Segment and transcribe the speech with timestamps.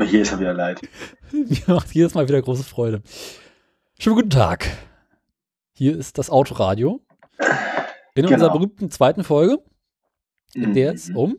[0.00, 0.80] Mir jedes Mal wieder leid.
[1.66, 3.02] Mir macht jedes Mal wieder große Freude.
[3.98, 4.66] Schönen guten Tag.
[5.72, 7.00] Hier ist das Autoradio.
[8.14, 8.32] In Genau.
[8.34, 9.58] unserer berühmten zweiten Folge,
[10.54, 11.16] in der es Mhm.
[11.16, 11.36] um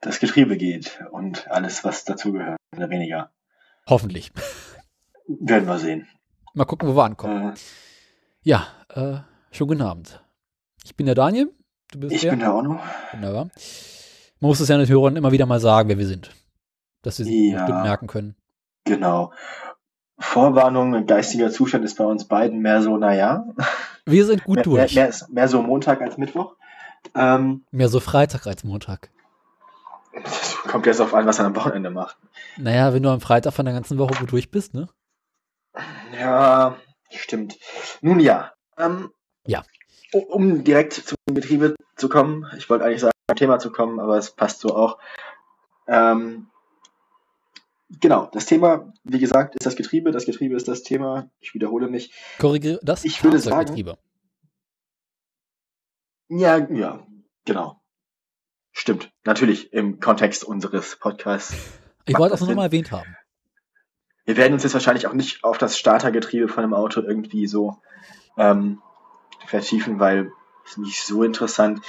[0.00, 3.30] das Getriebe geht und alles, was dazugehört, oder weniger.
[3.88, 4.30] hoffentlich.
[5.26, 6.06] Werden wir sehen.
[6.54, 7.52] Mal gucken, wo wir ankommen.
[7.52, 7.54] Äh,
[8.42, 9.18] Ja, äh,
[9.50, 10.22] schönen guten Abend.
[10.84, 11.50] Ich bin der Daniel.
[11.90, 12.30] Du bist ich der?
[12.30, 12.78] bin der Onno.
[13.12, 13.44] Wunderbar.
[14.40, 16.30] Man muss es ja den Hörern immer wieder mal sagen, wer wir sind.
[17.02, 17.60] Dass sie Ja.
[17.64, 18.36] bestimmt merken können.
[18.84, 19.32] Genau.
[20.18, 23.44] Vorwarnung, geistiger Zustand ist bei uns beiden mehr so, naja.
[24.06, 24.94] Wir sind gut mehr, durch.
[24.94, 26.54] Mehr, mehr, mehr so Montag als Mittwoch.
[27.14, 29.10] Ähm, Mehr so Freitag als Montag.
[30.14, 32.16] das kommt jetzt auf an, was er am Wochenende macht.
[32.56, 34.88] Naja, wenn du am Freitag von der ganzen Woche gut durch bist, ne?
[36.18, 36.76] Ja,
[37.10, 37.58] stimmt.
[38.00, 38.52] Nun ja.
[38.78, 39.10] Ähm,
[39.46, 39.62] Ja.
[40.12, 44.16] Um direkt zum Getriebe zu kommen, ich wollte eigentlich sagen, zum Thema zu kommen, aber
[44.16, 44.98] es passt so auch.
[45.88, 46.46] Ähm,
[48.00, 50.10] genau, das Thema, wie gesagt, ist das Getriebe.
[50.12, 51.30] Das Getriebe ist das Thema.
[51.40, 52.12] Ich wiederhole mich.
[52.38, 53.98] Korrigiere das Ich würde sagen- Fahrzeuggetriebe.
[56.28, 57.06] Ja, ja,
[57.44, 57.80] genau.
[58.72, 59.12] Stimmt.
[59.24, 61.54] Natürlich im Kontext unseres Podcasts.
[62.06, 63.16] Ich wollte das nur mal erwähnt haben.
[64.26, 67.78] Wir werden uns jetzt wahrscheinlich auch nicht auf das Startergetriebe von einem Auto irgendwie so
[68.36, 68.82] ähm,
[69.46, 70.30] vertiefen, weil
[70.66, 71.80] es nicht so interessant.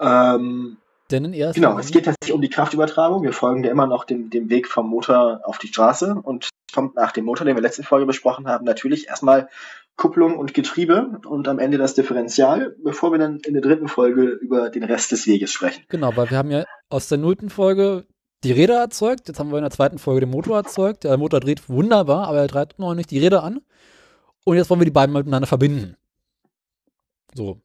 [0.00, 0.78] Ähm,
[1.10, 3.22] Denn in erster genau, es geht tatsächlich um die Kraftübertragung.
[3.22, 6.74] Wir folgen ja immer noch dem, dem Weg vom Motor auf die Straße und es
[6.74, 9.48] kommt nach dem Motor, den wir letzten Folge besprochen haben, natürlich erstmal
[9.96, 14.22] Kupplung und Getriebe und am Ende das Differential, bevor wir dann in der dritten Folge
[14.22, 15.84] über den Rest des Weges sprechen.
[15.88, 18.06] Genau, weil wir haben ja aus der nullten Folge
[18.42, 19.28] die Räder erzeugt.
[19.28, 21.04] Jetzt haben wir in der zweiten Folge den Motor erzeugt.
[21.04, 23.60] Der Motor dreht wunderbar, aber er treibt noch nicht die Räder an.
[24.44, 25.96] Und jetzt wollen wir die beiden miteinander verbinden.
[27.34, 27.60] So,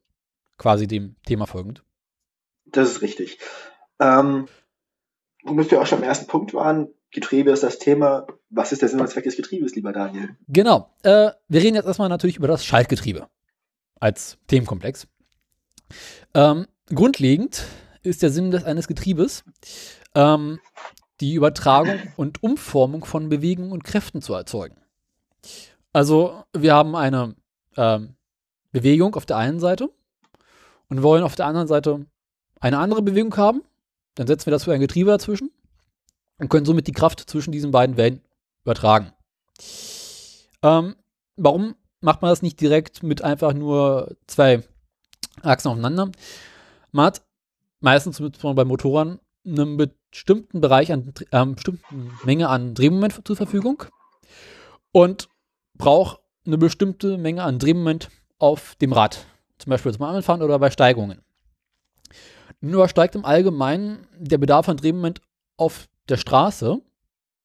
[0.58, 1.82] quasi dem Thema folgend.
[2.72, 3.38] Das ist richtig.
[4.00, 4.48] Ähm,
[5.44, 8.26] womit wir auch schon am ersten Punkt waren, Getriebe ist das Thema.
[8.50, 10.36] Was ist der Sinn und Zweck des Getriebes, lieber Daniel?
[10.48, 10.90] Genau.
[11.02, 13.28] Äh, wir reden jetzt erstmal natürlich über das Schaltgetriebe
[13.98, 15.06] als Themenkomplex.
[16.34, 17.64] Ähm, grundlegend
[18.02, 19.44] ist der Sinn des eines Getriebes,
[20.14, 20.60] ähm,
[21.20, 24.76] die Übertragung und Umformung von Bewegungen und Kräften zu erzeugen.
[25.92, 27.34] Also wir haben eine
[27.76, 28.16] ähm,
[28.70, 29.90] Bewegung auf der einen Seite
[30.88, 32.06] und wollen auf der anderen Seite
[32.60, 33.62] eine andere Bewegung haben.
[34.14, 35.50] Dann setzen wir das für ein Getriebe dazwischen
[36.38, 38.20] und können somit die Kraft zwischen diesen beiden Wellen
[38.64, 39.12] übertragen.
[40.62, 40.96] Ähm,
[41.36, 44.62] warum macht man das nicht direkt mit einfach nur zwei
[45.42, 46.10] Achsen aufeinander?
[46.92, 47.22] Man hat
[47.80, 53.84] meistens bei Motoren einen bestimmten Bereich an, ähm, bestimmten Menge an Drehmoment zur Verfügung
[54.92, 55.28] und
[55.74, 58.08] braucht eine bestimmte Menge an Drehmoment
[58.38, 59.26] auf dem Rad.
[59.58, 61.22] Zum Beispiel zum Anfahren oder bei Steigungen.
[62.60, 65.20] Nun übersteigt im Allgemeinen der Bedarf an Drehmoment
[65.56, 66.80] auf der Straße,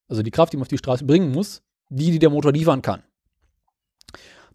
[0.07, 2.81] also die Kraft, die man auf die Straße bringen muss, die, die der Motor liefern
[2.81, 3.03] kann.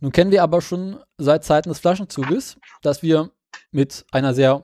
[0.01, 3.31] Nun kennen wir aber schon seit Zeiten des Flaschenzuges, dass wir
[3.71, 4.63] mit einer sehr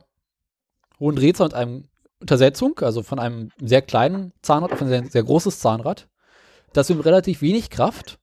[0.99, 1.89] hohen Drehzahl und einem
[2.21, 6.09] Untersetzung, also von einem sehr kleinen Zahnrad auf ein sehr, sehr großes Zahnrad,
[6.73, 8.19] dass wir mit relativ wenig Kraft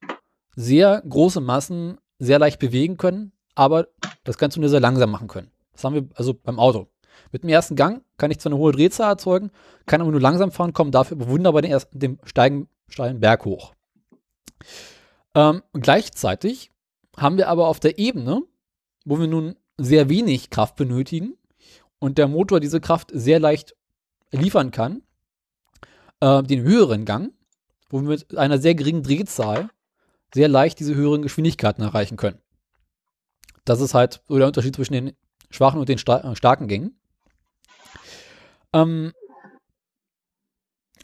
[0.56, 3.88] sehr große Massen sehr leicht bewegen können, aber
[4.24, 5.52] das Ganze nur sehr langsam machen können.
[5.74, 6.91] Das haben wir also beim Auto.
[7.31, 9.52] Mit dem ersten Gang kann ich zwar eine hohe Drehzahl erzeugen,
[9.86, 13.74] kann aber nur langsam fahren, komme dafür wunderbar den, ersten, den steigen, steilen Berg hoch.
[15.34, 16.72] Ähm, gleichzeitig
[17.18, 18.41] haben wir aber auf der Ebene,
[19.06, 21.36] wo wir nun sehr wenig Kraft benötigen
[22.00, 23.75] und der Motor diese Kraft sehr leicht
[24.31, 25.03] liefern kann,
[26.20, 27.34] äh, den höheren Gang,
[27.90, 29.70] wo wir mit einer sehr geringen Drehzahl
[30.34, 32.40] sehr leicht diese höheren Geschwindigkeiten erreichen können.
[33.66, 35.11] Das ist halt so der Unterschied zwischen den
[35.50, 36.97] schwachen und den äh, starken Gängen.
[38.73, 39.14] Ähm,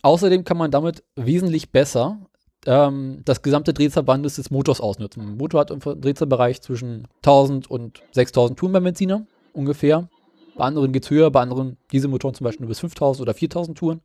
[0.02, 2.20] außerdem kann man damit wesentlich besser
[2.66, 5.24] ähm, das gesamte Drehzahlbandes des Motors ausnutzen.
[5.24, 10.10] Ein Motor hat einen Drehzahlbereich zwischen 1000 und 6000 Touren beim Benziner ungefähr.
[10.56, 13.78] Bei anderen geht es höher, bei anderen Dieselmotoren zum Beispiel nur bis 5000 oder 4000
[13.78, 14.02] Touren.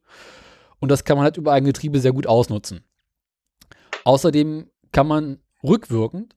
[0.81, 2.85] Und das kann man halt über ein Getriebe sehr gut ausnutzen.
[4.05, 6.35] Außerdem kann man rückwirkend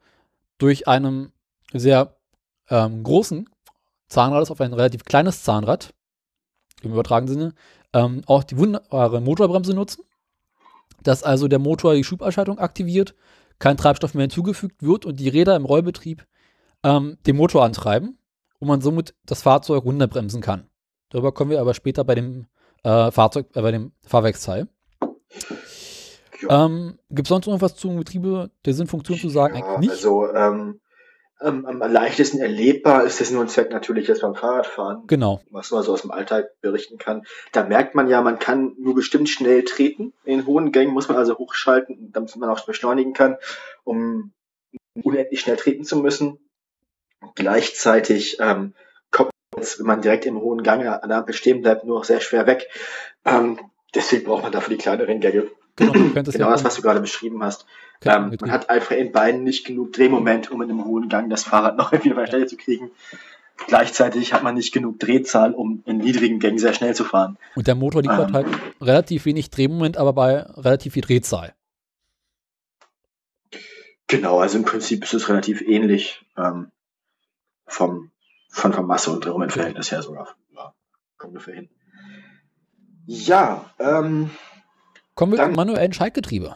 [0.57, 1.33] durch einen
[1.73, 2.15] sehr
[2.69, 3.49] ähm, großen
[4.07, 5.93] Zahnrad auf ein relativ kleines Zahnrad,
[6.85, 7.53] im übertragenen Sinne,
[7.93, 10.03] ähm, auch die wunderbare Motorbremse nutzen.
[11.03, 13.13] dass also der Motor die Schuberschaltung aktiviert,
[13.59, 16.25] kein Treibstoff mehr hinzugefügt wird und die Räder im Rollbetrieb
[16.83, 18.17] ähm, den Motor antreiben
[18.59, 20.67] und man somit das Fahrzeug runterbremsen kann.
[21.09, 22.47] Darüber kommen wir aber später bei dem
[22.83, 24.67] äh, Fahrzeug, äh, bei dem Fahrwerksteil.
[26.49, 29.55] Ähm, Gibt es sonst noch was zum Getriebe der Sinnfunktion zu sagen?
[29.55, 29.91] Ja, Eigentlich nicht.
[29.91, 30.79] Also ähm,
[31.41, 35.05] ähm, am leichtesten erlebbar ist es nur ein Zweck natürlich jetzt beim Fahrradfahren.
[35.07, 35.41] Genau.
[35.51, 37.23] Was man so aus dem Alltag berichten kann.
[37.51, 40.13] Da merkt man ja, man kann nur bestimmt schnell treten.
[40.23, 43.37] In hohen Gängen muss man also hochschalten, damit man auch beschleunigen kann,
[43.83, 44.31] um
[45.03, 46.39] unendlich schnell treten zu müssen.
[47.35, 48.73] Gleichzeitig ähm,
[49.11, 52.21] kommt jetzt, wenn man direkt im hohen Gang an der Ampel stehen bleibt, nur sehr
[52.21, 52.69] schwer weg.
[53.25, 53.59] Ähm,
[53.93, 55.47] deswegen braucht man dafür die kleineren Gänge.
[55.75, 57.65] Genau, genau das, was du gerade beschrieben hast.
[58.01, 61.43] Ähm, man hat einfach in beiden nicht genug Drehmoment, um in einem hohen Gang das
[61.43, 62.91] Fahrrad noch wieder bei Stelle zu kriegen.
[63.67, 67.37] Gleichzeitig hat man nicht genug Drehzahl, um in niedrigen Gängen sehr schnell zu fahren.
[67.55, 68.47] Und der Motor liefert ähm, halt
[68.81, 71.53] relativ wenig Drehmoment, aber bei relativ viel Drehzahl.
[74.07, 76.71] Genau, also im Prinzip ist es relativ ähnlich ähm,
[77.65, 78.11] vom,
[78.49, 80.35] von, von Masse und Drehmomentverhältnis her sogar.
[80.53, 80.73] Ja,
[81.19, 81.69] wir hin.
[83.07, 84.29] Ja, ähm,
[85.15, 86.55] Kommen wir dann, zum manuellen Schaltgetriebe.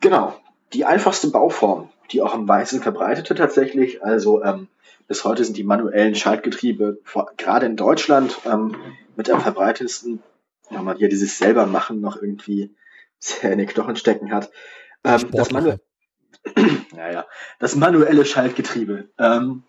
[0.00, 0.34] Genau.
[0.72, 4.02] Die einfachste Bauform, die auch am weitesten verbreitete tatsächlich.
[4.02, 4.68] Also ähm,
[5.06, 8.74] bis heute sind die manuellen Schaltgetriebe vor, gerade in Deutschland ähm,
[9.14, 10.22] mit am verbreitetsten,
[10.70, 12.74] wenn man hier dieses selber machen noch irgendwie
[13.18, 14.50] sehr in den Knochen stecken hat.
[15.04, 15.76] Ähm, das, Manu
[16.96, 17.26] naja,
[17.58, 19.10] das manuelle Schaltgetriebe.
[19.18, 19.64] Ähm,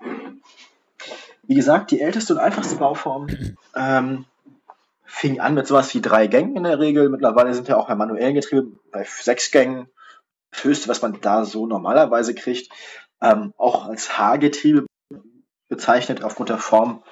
[1.44, 3.28] wie gesagt, die älteste und einfachste Bauform.
[5.16, 7.08] Fing an mit sowas wie drei Gängen in der Regel.
[7.08, 9.88] Mittlerweile sind ja auch bei manuellen Getriebe bei sechs Gängen
[10.50, 12.74] das höchste, was man da so normalerweise kriegt.
[13.22, 14.88] Ähm, auch als H-Getriebe
[15.70, 17.04] bezeichnet aufgrund der Form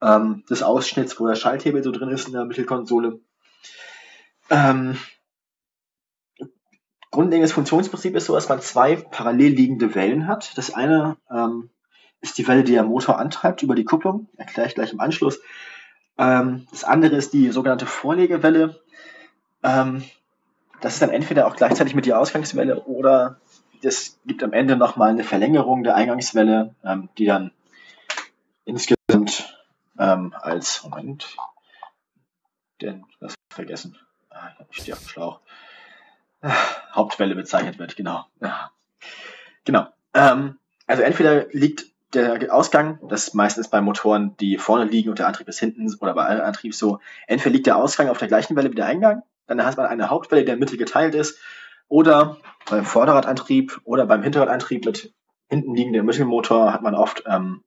[0.00, 3.20] ähm, des Ausschnitts, wo der Schalthebel so drin ist in der Mittelkonsole.
[4.48, 4.98] Ähm,
[7.10, 10.56] grundlegendes Funktionsprinzip ist so, dass man zwei parallel liegende Wellen hat.
[10.56, 11.68] Das eine ähm,
[12.22, 15.38] ist die Welle, die der Motor antreibt über die Kupplung, erkläre ich gleich im Anschluss.
[16.18, 18.80] Ähm, das andere ist die sogenannte Vorlegewelle.
[19.62, 20.04] Ähm,
[20.80, 23.40] das ist dann entweder auch gleichzeitig mit der Ausgangswelle oder
[23.82, 27.52] das gibt am Ende nochmal eine Verlängerung der Eingangswelle, ähm, die dann
[28.64, 29.56] insgesamt
[29.98, 31.36] ähm, als, Moment,
[32.80, 33.98] denn das vergessen,
[34.30, 35.40] ah, ich stehe auf dem Schlauch,
[36.42, 36.54] ah,
[36.94, 38.26] Hauptwelle bezeichnet wird, genau.
[38.40, 38.70] Ja.
[39.64, 39.88] Genau.
[40.14, 45.18] Ähm, also entweder liegt der Ausgang, das ist meistens bei Motoren, die vorne liegen und
[45.18, 48.28] der Antrieb ist hinten oder bei allen Antrieb so, entweder liegt der Ausgang auf der
[48.28, 51.14] gleichen Welle wie der Eingang, dann hat man eine Hauptwelle, die in der Mitte geteilt
[51.14, 51.38] ist,
[51.88, 52.38] oder
[52.70, 55.12] beim Vorderradantrieb oder beim Hinterradantrieb mit
[55.48, 57.62] hinten liegendem Mittelmotor hat man oft, ähm,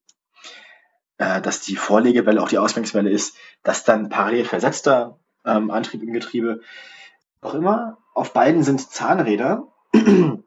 [1.19, 6.11] äh, dass die Vorlegewelle auch die Ausgangswelle ist, dass dann parallel versetzter ähm, Antrieb im
[6.11, 6.61] Getriebe.
[7.41, 9.67] Auch immer, auf beiden sind Zahnräder.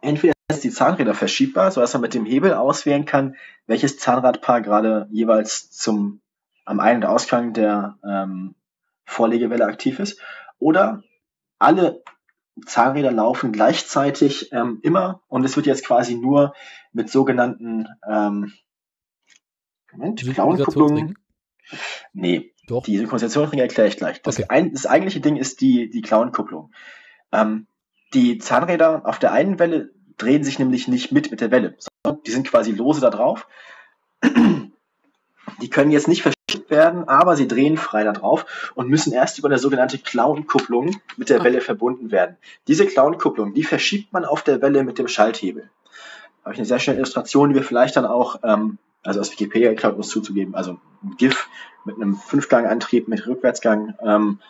[0.00, 3.36] Entweder die Zahnräder verschiebbar, sodass man mit dem Hebel auswählen kann,
[3.66, 6.20] welches Zahnradpaar gerade jeweils zum
[6.66, 8.54] am Ein- und Ausgang der ähm,
[9.04, 10.20] Vorlegewelle aktiv ist.
[10.58, 11.02] Oder
[11.58, 12.02] alle
[12.66, 16.54] Zahnräder laufen gleichzeitig ähm, immer und es wird jetzt quasi nur
[16.92, 18.52] mit sogenannten ähm,
[19.92, 21.18] Moment, Klauenkupplungen.
[22.12, 22.84] Nee, Doch.
[22.84, 24.22] die Synchronisationsringe erkläre ich gleich.
[24.22, 24.46] Das, okay.
[24.48, 26.72] ein, das eigentliche Ding ist die, die Klauenkupplung.
[27.32, 27.66] Ähm,
[28.12, 32.22] die Zahnräder auf der einen Welle drehen sich nämlich nicht mit mit der Welle, sondern
[32.24, 33.46] die sind quasi lose da drauf.
[35.60, 39.38] Die können jetzt nicht verschickt werden, aber sie drehen frei da drauf und müssen erst
[39.38, 42.36] über eine sogenannte Clown-Kupplung mit der Welle verbunden werden.
[42.66, 45.70] Diese Clown-Kupplung, die verschiebt man auf der Welle mit dem Schalthebel.
[46.44, 49.32] Da habe ich eine sehr schöne Illustration, die wir vielleicht dann auch, ähm, also aus
[49.32, 51.48] Wikipedia geklaut, muss zuzugeben, also ein GIF
[51.84, 54.40] mit einem Fünfgang-Antrieb mit Rückwärtsgang ähm,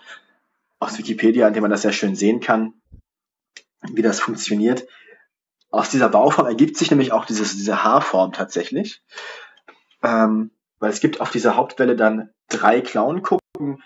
[0.79, 2.75] aus Wikipedia, an dem man das sehr schön sehen kann,
[3.93, 4.87] wie das funktioniert.
[5.75, 9.03] Aus dieser Bauform ergibt sich nämlich auch dieses, diese Haarform tatsächlich.
[10.05, 13.83] Ähm, weil es gibt auf dieser Hauptwelle dann drei Klauenkupplungen.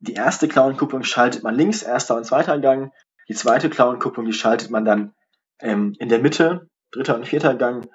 [0.00, 2.92] Die erste Klauenkupplung schaltet man links, erster und zweiter Gang.
[3.28, 5.14] Die zweite Klauenkupplung, die schaltet man dann
[5.60, 7.88] ähm, in der Mitte, dritter und vierter Gang.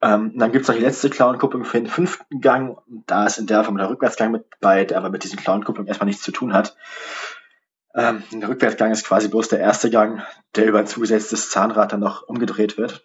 [0.00, 2.78] Ähm, dann gibt es noch die letzte Klauenkupplung für den fünften Gang.
[3.06, 6.06] Da ist in der Form der Rückwärtsgang mit bei, der aber mit diesen Klauenkupplungen erstmal
[6.06, 6.74] nichts zu tun hat.
[7.94, 10.22] Ähm, der Rückwärtsgang ist quasi bloß der erste Gang,
[10.54, 13.04] der über ein zugesetztes Zahnrad dann noch umgedreht wird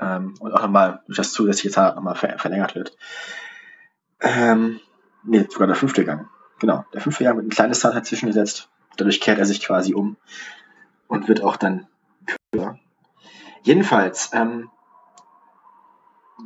[0.00, 2.96] ähm, und auch nochmal durch das zusätzliche Zahnrad nochmal ver verlängert wird.
[4.20, 4.80] Ähm,
[5.22, 6.28] nee, sogar der fünfte Gang.
[6.60, 8.70] Genau, der fünfte Gang wird ein kleines Zahnrad zwischengesetzt.
[8.96, 10.16] Dadurch kehrt er sich quasi um
[11.06, 11.86] und wird auch dann
[12.52, 12.78] kürzer.
[13.62, 14.70] Jedenfalls ähm,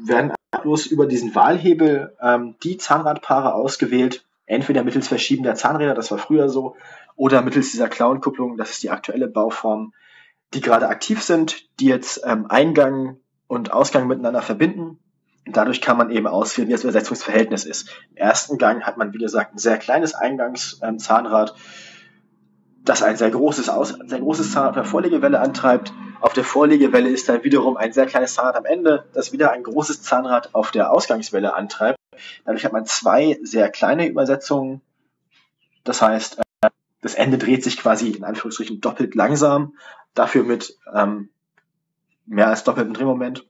[0.04, 6.18] werden bloß über diesen Wahlhebel ähm, die Zahnradpaare ausgewählt, Entweder mittels verschiebender Zahnräder, das war
[6.18, 6.74] früher so,
[7.20, 9.92] oder mittels dieser Clown-Kupplung, das ist die aktuelle Bauform,
[10.54, 14.98] die gerade aktiv sind, die jetzt ähm, Eingang und Ausgang miteinander verbinden.
[15.44, 17.90] Dadurch kann man eben ausführen, wie das Übersetzungsverhältnis ist.
[18.08, 21.56] Im ersten Gang hat man, wie gesagt, ein sehr kleines Eingangszahnrad, ähm,
[22.86, 25.92] das ein sehr großes, Aus sehr großes Zahnrad auf der Vorlegewelle antreibt.
[26.22, 29.62] Auf der Vorlegewelle ist dann wiederum ein sehr kleines Zahnrad am Ende, das wieder ein
[29.62, 31.98] großes Zahnrad auf der Ausgangswelle antreibt.
[32.46, 34.80] Dadurch hat man zwei sehr kleine Übersetzungen.
[35.84, 36.40] Das heißt,
[37.00, 39.74] das Ende dreht sich quasi in Anführungsstrichen doppelt langsam,
[40.14, 41.30] dafür mit ähm,
[42.26, 43.46] mehr als doppeltem Drehmoment.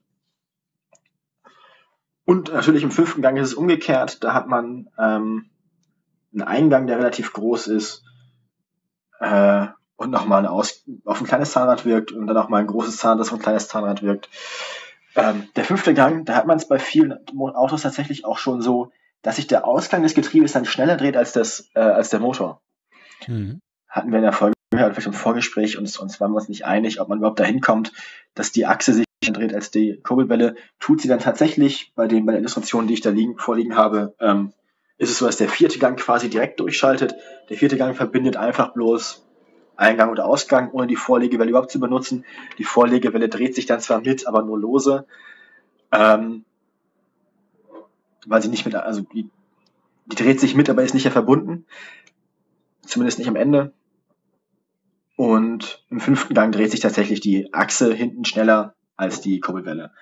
[2.25, 4.23] Und natürlich im fünften Gang ist es umgekehrt.
[4.23, 5.51] Da hat man ähm,
[6.33, 8.05] einen Eingang, der relativ groß ist
[9.19, 9.67] äh,
[9.97, 10.71] und nochmal auf
[11.07, 14.03] ein kleines Zahnrad wirkt und dann nochmal ein großes Zahnrad, das auf ein kleines Zahnrad
[14.03, 14.29] wirkt.
[15.17, 18.93] Ähm, der fünfte Gang, da hat man es bei vielen Autos tatsächlich auch schon so,
[19.23, 22.63] dass sich der Ausgang des Getriebes dann schneller dreht als, das, äh, als der Motor.
[23.29, 23.61] Mhm.
[23.89, 26.65] Hatten wir in der Folge gehört, vielleicht im Vorgespräch, und uns waren wir uns nicht
[26.65, 27.93] einig, ob man überhaupt dahin kommt,
[28.35, 30.57] dass die Achse sich dreht als die Kurbelwelle.
[30.79, 34.15] Tut sie dann tatsächlich bei, den, bei der Illustration, die ich da liegen, vorliegen habe,
[34.21, 34.53] ähm,
[35.01, 37.15] ist es so, dass der vierte Gang quasi direkt durchschaltet.
[37.49, 39.27] Der vierte Gang verbindet einfach bloß
[39.77, 42.27] Eingang oder Ausgang, ohne die Vorlegewelle überhaupt zu benutzen.
[42.59, 45.07] Die Vorlegewelle dreht sich dann zwar mit, aber nur lose,
[45.91, 46.45] ähm,
[48.27, 49.31] weil sie nicht mit, also die,
[50.05, 51.65] die dreht sich mit, aber ist nicht mehr verbunden.
[52.87, 53.73] Zumindest nicht am Ende.
[55.17, 59.93] Und im fünften Gang dreht sich tatsächlich die Achse hinten schneller als die Kurbelwelle.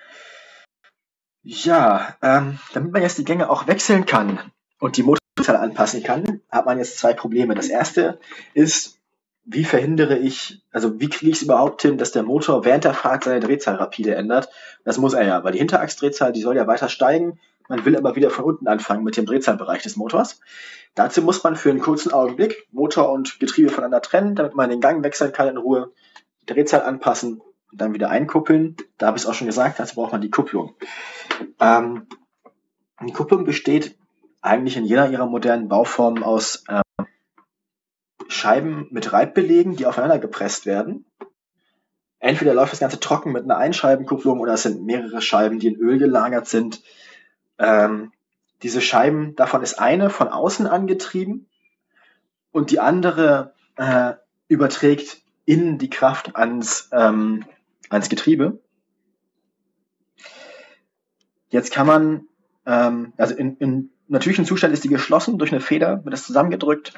[1.43, 4.39] Ja, ähm, damit man jetzt die Gänge auch wechseln kann
[4.79, 7.55] und die Motorzahl anpassen kann, hat man jetzt zwei Probleme.
[7.55, 8.19] Das erste
[8.53, 8.99] ist,
[9.45, 12.93] wie verhindere ich, also wie kriege ich es überhaupt hin, dass der Motor während der
[12.93, 14.49] Fahrt seine Drehzahl rapide ändert?
[14.83, 17.39] Das muss er ja, weil die Hinterachsdrehzahl, die soll ja weiter steigen.
[17.69, 20.41] Man will aber wieder von unten anfangen mit dem Drehzahlbereich des Motors.
[20.95, 24.81] Dazu muss man für einen kurzen Augenblick Motor und Getriebe voneinander trennen, damit man den
[24.81, 25.93] Gang wechseln kann in Ruhe,
[26.41, 28.75] die Drehzahl anpassen und dann wieder einkuppeln.
[28.97, 30.73] Da habe ich es auch schon gesagt, dazu braucht man die Kupplung.
[31.59, 32.07] Ähm,
[33.05, 33.95] die Kupplung besteht
[34.41, 37.05] eigentlich in jeder ihrer modernen Bauformen aus ähm,
[38.27, 41.05] Scheiben mit Reibbelegen, die aufeinander gepresst werden.
[42.17, 45.75] Entweder läuft das Ganze trocken mit einer Einscheibenkupplung oder es sind mehrere Scheiben, die in
[45.75, 46.81] Öl gelagert sind.
[47.59, 48.11] Ähm,
[48.63, 51.49] diese Scheiben, davon ist eine von außen angetrieben
[52.51, 54.13] und die andere äh,
[54.47, 57.45] überträgt innen die Kraft ans, ähm,
[57.89, 58.59] ans Getriebe.
[61.49, 62.27] Jetzt kann man,
[62.65, 66.93] ähm, also in, in natürlichen Zustand ist die geschlossen durch eine Feder, wird das zusammengedrückt.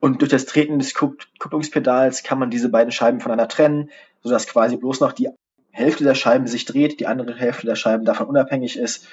[0.00, 3.90] Und durch das Treten des Kupplungspedals kann man diese beiden Scheiben voneinander trennen,
[4.22, 5.28] sodass quasi bloß noch die
[5.70, 9.08] Hälfte der Scheiben sich dreht, die andere Hälfte der Scheiben davon unabhängig ist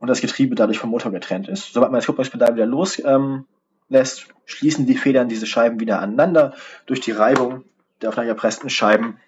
[0.00, 1.72] und das Getriebe dadurch vom Motor getrennt ist.
[1.72, 6.54] Sobald man das Kupplungspedal wieder loslässt, ähm, schließen die Federn diese Scheiben wieder aneinander.
[6.86, 7.64] Durch die Reibung
[8.00, 9.18] der aufeinander gepressten Scheiben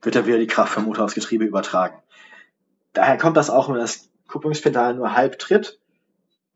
[0.00, 2.00] wird dann wieder die Kraft vom Motor aufs Getriebe übertragen.
[2.92, 5.80] Daher kommt das auch, wenn das Kupplungspedal nur halb tritt,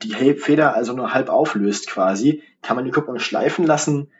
[0.02, 4.12] die Feder also nur halb auflöst quasi, kann man die Kupplung schleifen lassen.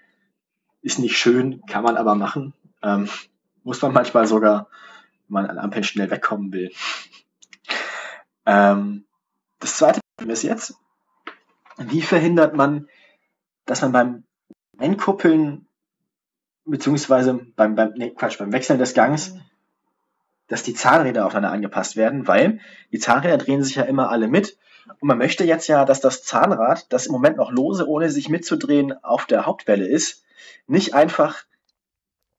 [0.82, 2.54] Ist nicht schön, kann man aber machen.
[2.82, 3.08] Ähm,
[3.62, 4.68] muss man manchmal sogar,
[5.28, 6.72] wenn man an Ampeln schnell wegkommen will.
[8.46, 9.04] Ähm,
[9.58, 10.74] das zweite Problem ist jetzt,
[11.78, 12.88] wie verhindert man,
[13.64, 14.24] dass man beim
[14.78, 15.66] Einkuppeln
[16.64, 19.34] beziehungsweise beim, beim, nee, Quatsch, beim Wechseln des Gangs,
[20.48, 22.60] dass die Zahnräder aufeinander angepasst werden, weil
[22.92, 24.58] die Zahnräder drehen sich ja immer alle mit.
[25.00, 28.28] Und man möchte jetzt ja, dass das Zahnrad, das im Moment noch lose, ohne sich
[28.28, 30.24] mitzudrehen, auf der Hauptwelle ist,
[30.66, 31.44] nicht einfach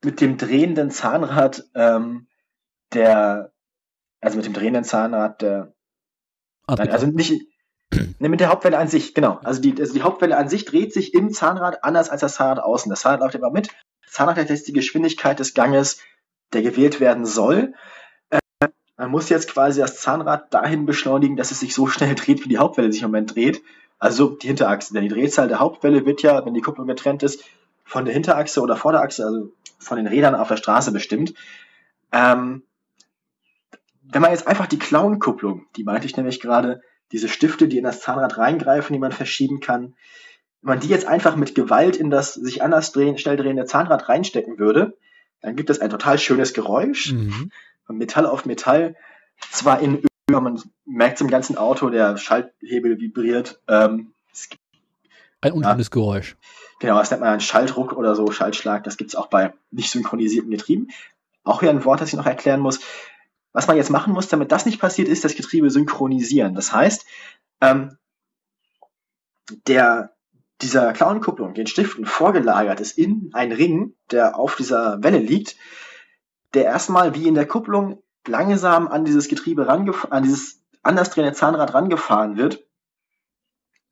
[0.03, 2.27] mit dem drehenden Zahnrad ähm,
[2.93, 3.51] der,
[4.21, 5.73] also mit dem drehenden Zahnrad der,
[6.77, 7.41] nein, also nicht,
[8.19, 9.39] ne, mit der Hauptwelle an sich, genau.
[9.43, 12.63] Also die, also die Hauptwelle an sich dreht sich im Zahnrad anders als das Zahnrad
[12.63, 12.89] außen.
[12.89, 13.69] Das Zahnrad läuft immer mit.
[14.03, 15.99] Das Zahnrad hat jetzt die Geschwindigkeit des Ganges,
[16.53, 17.73] der gewählt werden soll.
[18.97, 22.49] Man muss jetzt quasi das Zahnrad dahin beschleunigen, dass es sich so schnell dreht, wie
[22.49, 23.61] die Hauptwelle sich im Moment dreht.
[23.97, 24.93] Also die Hinterachse.
[24.93, 27.43] Denn die Drehzahl der Hauptwelle wird ja, wenn die Kupplung getrennt ist,
[27.85, 31.33] von der Hinterachse oder Vorderachse, also von den Rädern auf der Straße bestimmt.
[32.11, 32.63] Ähm,
[34.11, 37.83] wenn man jetzt einfach die Clown-Kupplung, die meinte ich nämlich gerade, diese Stifte, die in
[37.83, 39.95] das Zahnrad reingreifen, die man verschieben kann,
[40.61, 44.09] wenn man die jetzt einfach mit Gewalt in das sich anders drehen, schnell drehende Zahnrad
[44.09, 44.97] reinstecken würde,
[45.41, 47.13] dann gibt es ein total schönes Geräusch.
[47.13, 47.51] Mhm.
[47.87, 48.95] Metall auf Metall,
[49.51, 53.59] zwar in Öl, man merkt es im ganzen Auto, der Schalthebel vibriert.
[53.67, 54.13] Ähm,
[55.41, 56.35] ein unschönes ja, Geräusch.
[56.79, 58.83] Genau, das nennt man einen Schalldruck oder so, Schaltschlag.
[58.83, 60.89] Das gibt es auch bei nicht synchronisierten Getrieben.
[61.43, 62.79] Auch hier ein Wort, das ich noch erklären muss.
[63.51, 66.53] Was man jetzt machen muss, damit das nicht passiert, ist das Getriebe synchronisieren.
[66.53, 67.05] Das heißt,
[67.61, 67.97] ähm,
[69.67, 70.15] der
[70.61, 75.55] dieser Clown-Kupplung, den Stiften vorgelagert ist in einen Ring, der auf dieser Welle liegt,
[76.53, 81.33] der erstmal wie in der Kupplung langsam an dieses Getriebe rangefahren, an dieses anders drehende
[81.33, 82.65] Zahnrad rangefahren wird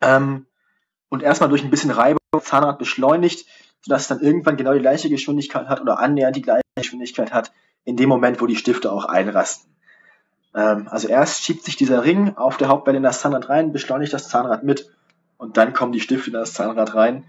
[0.02, 0.48] ähm,
[1.10, 3.46] und erstmal durch ein bisschen Reibung Zahnrad beschleunigt,
[3.82, 7.52] sodass es dann irgendwann genau die gleiche Geschwindigkeit hat oder annähernd die gleiche Geschwindigkeit hat,
[7.88, 9.72] in dem Moment, wo die Stifte auch einrasten.
[10.54, 14.12] Ähm, also erst schiebt sich dieser Ring auf der Hauptwelle in das Zahnrad rein, beschleunigt
[14.12, 14.90] das Zahnrad mit
[15.38, 17.24] und dann kommen die Stifte in das Zahnrad rein,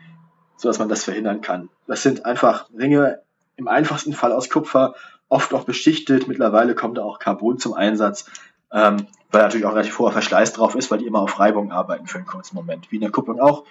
[0.57, 1.69] sodass man das verhindern kann.
[1.87, 3.21] Das sind einfach Ringe
[3.55, 4.97] im einfachsten Fall aus Kupfer,
[5.29, 6.27] oft auch beschichtet.
[6.27, 8.29] Mittlerweile kommt da auch Carbon zum Einsatz,
[8.73, 12.09] ähm, weil natürlich auch relativ hoher Verschleiß drauf ist, weil die immer auf Reibung arbeiten
[12.09, 12.91] für einen kurzen Moment.
[12.91, 13.62] Wie in der Kupplung auch.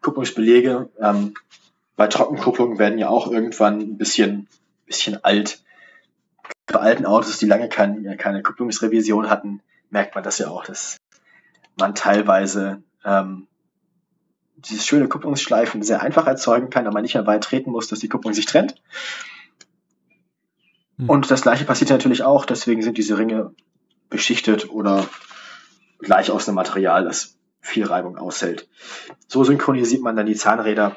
[0.00, 1.34] Kupplungsbelege ähm,
[1.96, 4.48] bei Trockenkupplungen werden ja auch irgendwann ein bisschen,
[4.86, 5.63] bisschen alt.
[6.66, 10.96] Bei alten Autos, die lange kein, keine Kupplungsrevision hatten, merkt man das ja auch, dass
[11.78, 13.46] man teilweise ähm,
[14.56, 18.08] dieses schöne Kupplungsschleifen sehr einfach erzeugen kann, aber nicht mehr weit treten muss, dass die
[18.08, 18.80] Kupplung sich trennt.
[20.98, 21.10] Hm.
[21.10, 23.52] Und das gleiche passiert natürlich auch, deswegen sind diese Ringe
[24.08, 25.06] beschichtet oder
[25.98, 28.68] gleich aus einem Material, das viel Reibung aushält.
[29.26, 30.96] So synchronisiert man dann die Zahnräder,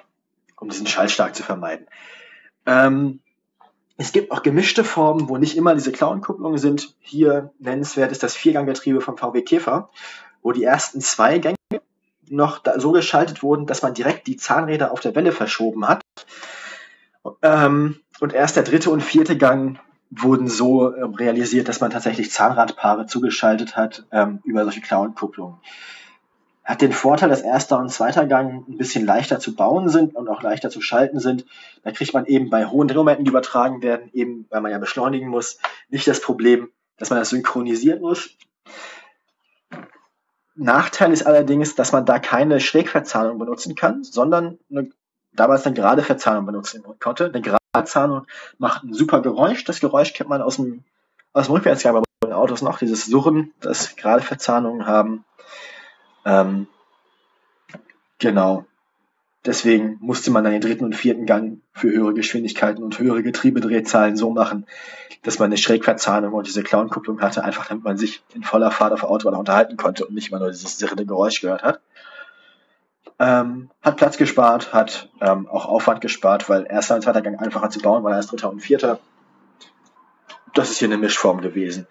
[0.57, 1.87] um diesen Schallstark zu vermeiden.
[2.65, 3.21] Ähm,
[3.97, 6.95] es gibt auch gemischte Formen, wo nicht immer diese Clown-Kupplungen sind.
[6.99, 9.89] Hier nennenswert ist das Vierganggetriebe vom VW Käfer,
[10.43, 11.57] wo die ersten zwei Gänge
[12.29, 16.01] noch so geschaltet wurden, dass man direkt die Zahnräder auf der Welle verschoben hat.
[17.41, 19.79] Ähm, und erst der dritte und vierte Gang
[20.11, 25.57] wurden so ähm, realisiert, dass man tatsächlich Zahnradpaare zugeschaltet hat ähm, über solche Clown-Kupplungen.
[26.67, 30.27] Hat den Vorteil, dass erster und zweiter Gang ein bisschen leichter zu bauen sind und
[30.27, 31.45] auch leichter zu schalten sind.
[31.83, 35.29] Da kriegt man eben bei hohen Drehmomenten, die übertragen werden, eben weil man ja beschleunigen
[35.29, 38.31] muss, nicht das Problem, dass man das synchronisieren muss.
[40.55, 44.89] Nachteil ist allerdings, dass man da keine Schrägverzahnung benutzen kann, sondern eine,
[45.31, 47.27] damals eine gerade Verzahnung benutzen konnte.
[47.27, 49.63] Eine gerade Verzahnung macht ein super Geräusch.
[49.63, 50.83] Das Geräusch kennt man aus dem,
[51.31, 55.23] aus dem Rückwärtsgang bei Autos noch, dieses Surren, das gerade Verzahnungen haben.
[56.27, 56.67] Ähm,
[58.19, 58.65] genau.
[59.45, 64.17] Deswegen musste man dann den dritten und vierten Gang für höhere Geschwindigkeiten und höhere Getriebedrehzahlen
[64.17, 64.65] so machen,
[65.23, 68.91] dass man eine Schrägverzahnung und diese Clown-Kupplung hatte, einfach damit man sich in voller Fahrt
[68.91, 71.79] auf der Autobahn unterhalten konnte und nicht immer nur dieses sirrende Geräusch gehört hat.
[73.19, 77.69] Ähm, hat Platz gespart, hat ähm, auch Aufwand gespart, weil erster und zweiter Gang einfacher
[77.69, 78.99] zu bauen war als dritter und vierter.
[80.53, 81.87] Das ist hier eine Mischform gewesen.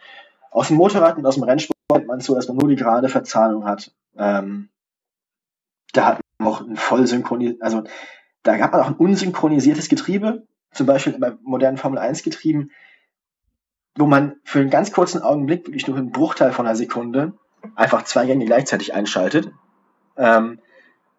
[0.50, 3.08] Aus dem Motorrad und aus dem Rennsport kennt man so, dass man nur die gerade
[3.08, 3.90] Verzahnung hat.
[4.18, 4.70] Ähm,
[5.92, 7.84] da hat auch ein voll synchronisiertes, also
[8.42, 12.70] da gab man auch ein unsynchronisiertes Getriebe, zum Beispiel bei modernen Formel 1 Getrieben,
[13.96, 17.32] wo man für einen ganz kurzen Augenblick, wirklich nur einen Bruchteil von einer Sekunde,
[17.74, 19.50] einfach zwei Gänge gleichzeitig einschaltet.
[20.16, 20.60] Ähm,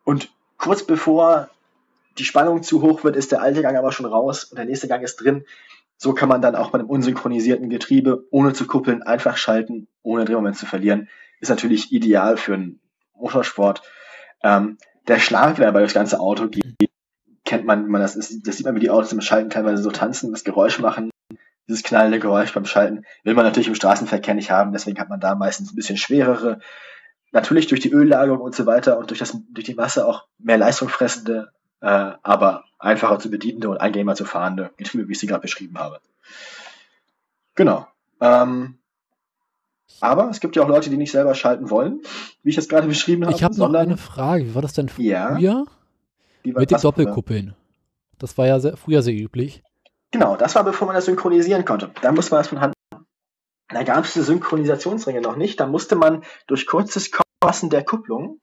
[0.04, 1.50] und kurz bevor
[2.18, 4.88] die Spannung zu hoch wird, ist der alte Gang aber schon raus und der nächste
[4.88, 5.46] Gang ist drin.
[5.98, 10.26] So kann man dann auch bei einem unsynchronisierten Getriebe, ohne zu kuppeln, einfach schalten, ohne
[10.26, 11.10] Drehmoment zu verlieren.
[11.40, 12.80] Ist natürlich ideal für einen
[13.20, 13.82] Motorsport.
[14.44, 14.78] Ähm,
[15.08, 16.90] der Schlag, der bei das ganze Auto geht,
[17.46, 19.92] kennt man, man das, ist, das sieht man, wie die Autos im Schalten teilweise so
[19.92, 21.10] tanzen, das Geräusch machen,
[21.68, 25.20] dieses knallende Geräusch beim Schalten, will man natürlich im Straßenverkehr nicht haben, deswegen hat man
[25.20, 26.60] da meistens ein bisschen schwerere,
[27.32, 30.58] natürlich durch die Öllagerung und so weiter und durch, das, durch die Masse auch mehr
[30.58, 31.52] Leistung fressende,
[31.82, 35.78] äh, aber einfacher zu bedienende und angenehmer zu fahrende Getriebe, wie ich sie gerade beschrieben
[35.78, 36.00] habe.
[37.56, 37.88] Genau.
[38.22, 38.78] Ähm,
[40.00, 42.02] aber es gibt ja auch Leute, die nicht selber schalten wollen,
[42.44, 43.36] wie ich das gerade beschrieben habe.
[43.36, 44.46] Ich habe noch eine Frage.
[44.46, 45.38] Wie war das denn früher?
[45.40, 45.66] Ja,
[46.44, 47.56] mit den Doppelkuppeln.
[48.20, 49.64] Das war ja sehr, früher sehr üblich.
[50.12, 51.92] Genau, das war bevor man das synchronisieren konnte.
[52.02, 53.06] Da musste man das von Hand machen.
[53.70, 55.60] Da gab es die Synchronisationsringe noch nicht.
[55.60, 58.40] Da musste man durch kurzes Kosten der Kupplung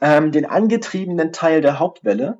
[0.00, 2.38] ähm, den angetriebenen Teil der Hauptwelle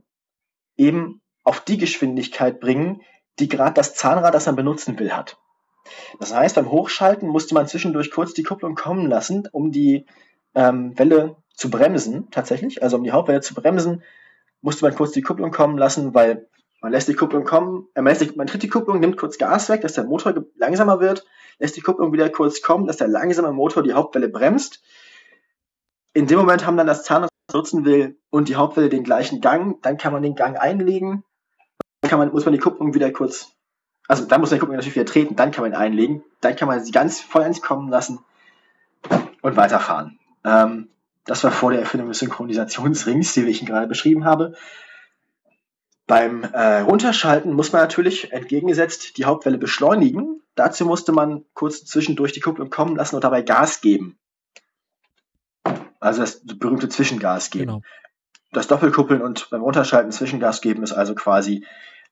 [0.77, 3.03] eben auf die Geschwindigkeit bringen,
[3.39, 5.39] die gerade das Zahnrad, das man benutzen will, hat.
[6.19, 10.07] Das heißt, beim Hochschalten musste man zwischendurch kurz die Kupplung kommen lassen, um die
[10.55, 12.83] ähm, Welle zu bremsen, tatsächlich.
[12.83, 14.03] Also um die Hauptwelle zu bremsen,
[14.63, 16.49] musste man kurz die Kupplung kommen lassen, weil
[16.81, 19.69] man lässt die Kupplung kommen, äh, man, lässt man tritt die Kupplung, nimmt kurz Gas
[19.69, 21.27] weg, dass der Motor langsamer wird,
[21.59, 24.83] lässt die Kupplung wieder kurz kommen, dass der langsame Motor die Hauptwelle bremst.
[26.13, 29.81] In dem Moment haben dann das Zahnrad nutzen will und die Hauptwelle den gleichen Gang,
[29.83, 31.25] dann kann man den Gang einlegen,
[32.01, 33.53] dann kann man, muss man die Kupplung wieder kurz
[34.11, 36.67] also dann muss man gucken, natürlich wieder treten, dann kann man ihn einlegen, dann kann
[36.67, 38.19] man sie ganz voll ins Kommen lassen
[39.41, 40.19] und weiterfahren.
[40.45, 40.89] Ähm,
[41.27, 44.57] das war vor der Erfindung des Synchronisationsrings, die ich gerade beschrieben habe.
[46.09, 50.43] Beim äh, Runterschalten muss man natürlich entgegengesetzt die Hauptwelle beschleunigen.
[50.57, 54.19] Dazu musste man kurz zwischendurch die Kupplung kommen lassen und dabei Gas geben.
[56.01, 57.67] Also das berühmte Zwischengas geben.
[57.67, 57.83] Genau.
[58.51, 61.65] das Doppelkuppeln und beim Runterschalten Zwischengas geben ist also quasi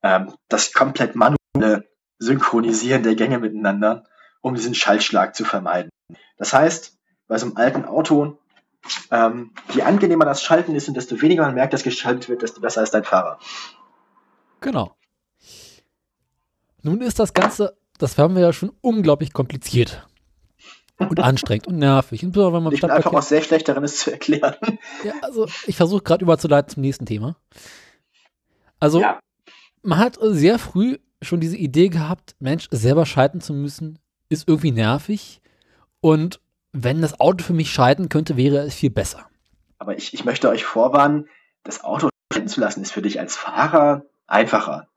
[0.05, 1.88] ähm, das komplett manuelle
[2.19, 4.05] Synchronisieren der Gänge miteinander,
[4.41, 5.91] um diesen Schaltschlag zu vermeiden.
[6.37, 8.39] Das heißt, bei so einem alten Auto,
[9.11, 12.61] ähm, je angenehmer das Schalten ist und desto weniger man merkt, dass geschaltet wird, desto
[12.61, 13.39] besser ist dein Fahrer.
[14.61, 14.97] Genau.
[16.83, 20.07] Nun ist das Ganze, das haben wir ja schon unglaublich kompliziert
[20.99, 22.25] und anstrengend und nervig.
[22.25, 24.57] Und wenn man ich bin einfach auch sehr schlecht darin, es zu erklären.
[25.05, 27.37] Ja, also ich versuche gerade überzuleiten zum nächsten Thema.
[28.81, 29.21] Also ja.
[29.83, 34.73] man hat sehr früh schon diese Idee gehabt, Mensch, selber schalten zu müssen, ist irgendwie
[34.73, 35.41] nervig.
[36.01, 36.41] Und
[36.73, 39.27] wenn das Auto für mich schalten könnte, wäre es viel besser.
[39.79, 41.29] Aber ich, ich möchte euch vorwarnen,
[41.65, 44.89] das Auto schalten zu lassen, ist für dich als Fahrer einfacher.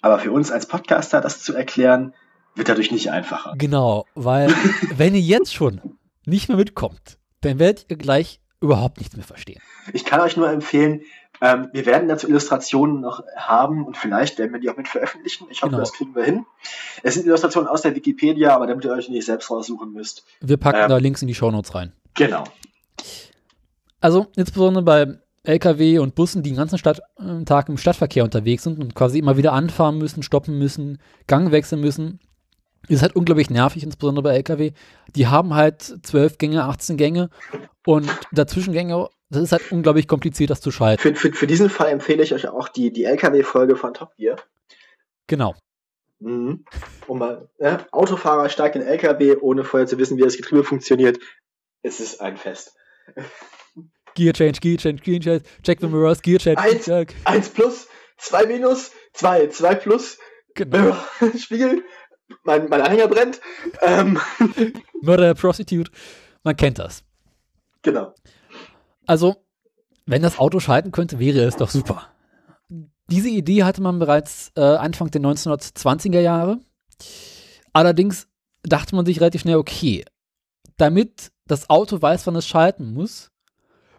[0.00, 2.14] Aber für uns als Podcaster das zu erklären,
[2.54, 3.54] wird dadurch nicht einfacher.
[3.56, 4.48] Genau, weil
[4.96, 5.80] wenn ihr jetzt schon
[6.24, 9.60] nicht mehr mitkommt, dann werdet ihr gleich überhaupt nichts mehr verstehen.
[9.92, 11.02] Ich kann euch nur empfehlen,
[11.40, 15.46] ähm, wir werden dazu Illustrationen noch haben und vielleicht werden wir die auch mit veröffentlichen.
[15.50, 15.80] Ich hoffe, genau.
[15.80, 16.46] das kriegen wir hin.
[17.02, 20.24] Es sind Illustrationen aus der Wikipedia, aber damit ihr euch nicht selbst raussuchen müsst.
[20.40, 21.92] Wir packen ähm, da Links in die Shownotes rein.
[22.14, 22.44] Genau.
[24.00, 28.64] Also insbesondere bei LKW und Bussen, die den ganzen Stadt, äh, Tag im Stadtverkehr unterwegs
[28.64, 32.20] sind und quasi immer wieder anfahren müssen, stoppen müssen, Gang wechseln müssen,
[32.86, 34.72] ist halt unglaublich nervig, insbesondere bei LKW.
[35.14, 37.30] Die haben halt 12 Gänge, 18 Gänge
[37.86, 41.02] und Dazwischengänge, das ist halt unglaublich kompliziert, das zu schalten.
[41.02, 44.36] Für, für, für diesen Fall empfehle ich euch auch die, die LKW-Folge von Top Gear.
[45.26, 45.54] Genau.
[46.20, 46.64] Mhm.
[47.06, 51.18] Um mal, ja, Autofahrer stark in LKW, ohne vorher zu wissen, wie das Getriebe funktioniert.
[51.82, 52.74] Es ist ein Fest.
[54.14, 56.58] Gear Change, Gear Change, Gear Change, check the mirrors, Gear Change.
[56.58, 56.90] Eins,
[57.24, 57.86] eins plus,
[58.16, 60.18] zwei minus, zwei, zwei plus.
[60.54, 60.96] Genau.
[61.38, 61.84] Spiegel,
[62.44, 63.40] mein, mein Anhänger brennt.
[63.82, 64.18] Ähm.
[65.02, 65.90] Murder, Prostitute.
[66.42, 67.04] Man kennt das.
[67.82, 68.14] Genau.
[69.06, 69.36] Also,
[70.06, 72.08] wenn das Auto schalten könnte, wäre es doch super.
[73.10, 76.60] Diese Idee hatte man bereits äh, Anfang der 1920er Jahre.
[77.72, 78.28] Allerdings
[78.62, 80.04] dachte man sich relativ schnell, okay,
[80.76, 83.30] damit das Auto weiß, wann es schalten muss,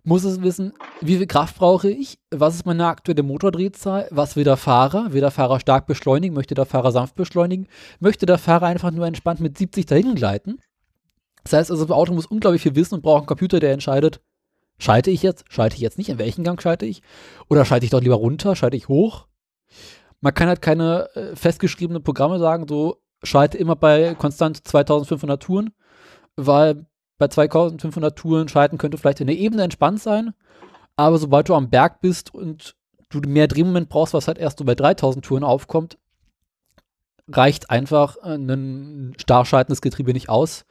[0.03, 4.43] muss es wissen, wie viel Kraft brauche ich, was ist meine aktuelle Motordrehzahl, was will
[4.43, 7.67] der Fahrer, will der Fahrer stark beschleunigen, möchte der Fahrer sanft beschleunigen,
[7.99, 10.59] möchte der Fahrer einfach nur entspannt mit 70 dahin gleiten.
[11.43, 14.21] Das heißt also, das Auto muss unglaublich viel wissen und braucht einen Computer, der entscheidet,
[14.77, 17.01] schalte ich jetzt, schalte ich jetzt nicht, in welchen Gang schalte ich,
[17.49, 19.27] oder schalte ich doch lieber runter, schalte ich hoch.
[20.21, 25.71] Man kann halt keine äh, festgeschriebenen Programme sagen, so schalte immer bei konstant 2500 Touren,
[26.35, 26.85] weil
[27.19, 30.33] bei 2500 Touren schalten könnte vielleicht in der Ebene entspannt sein.
[30.95, 32.75] Aber sobald du am Berg bist und
[33.09, 35.97] du mehr Drehmoment brauchst, was halt erst so bei 3000 Touren aufkommt,
[37.27, 40.65] reicht einfach ein starr schaltendes Getriebe nicht aus.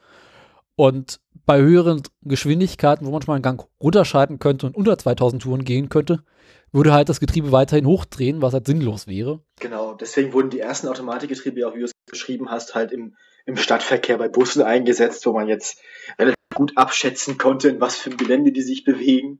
[0.75, 5.41] Und bei höheren Geschwindigkeiten, wo man schon mal einen Gang runterschalten könnte und unter 2000
[5.41, 6.23] Touren gehen könnte,
[6.71, 9.41] würde halt das Getriebe weiterhin hochdrehen, was halt sinnlos wäre.
[9.59, 13.57] Genau, deswegen wurden die ersten Automatikgetriebe, auch wie du es beschrieben hast, halt im, im
[13.57, 15.79] Stadtverkehr bei Bussen eingesetzt, wo man jetzt
[16.17, 19.39] relativ gut abschätzen konnte, in was für ein Gelände die sich bewegen.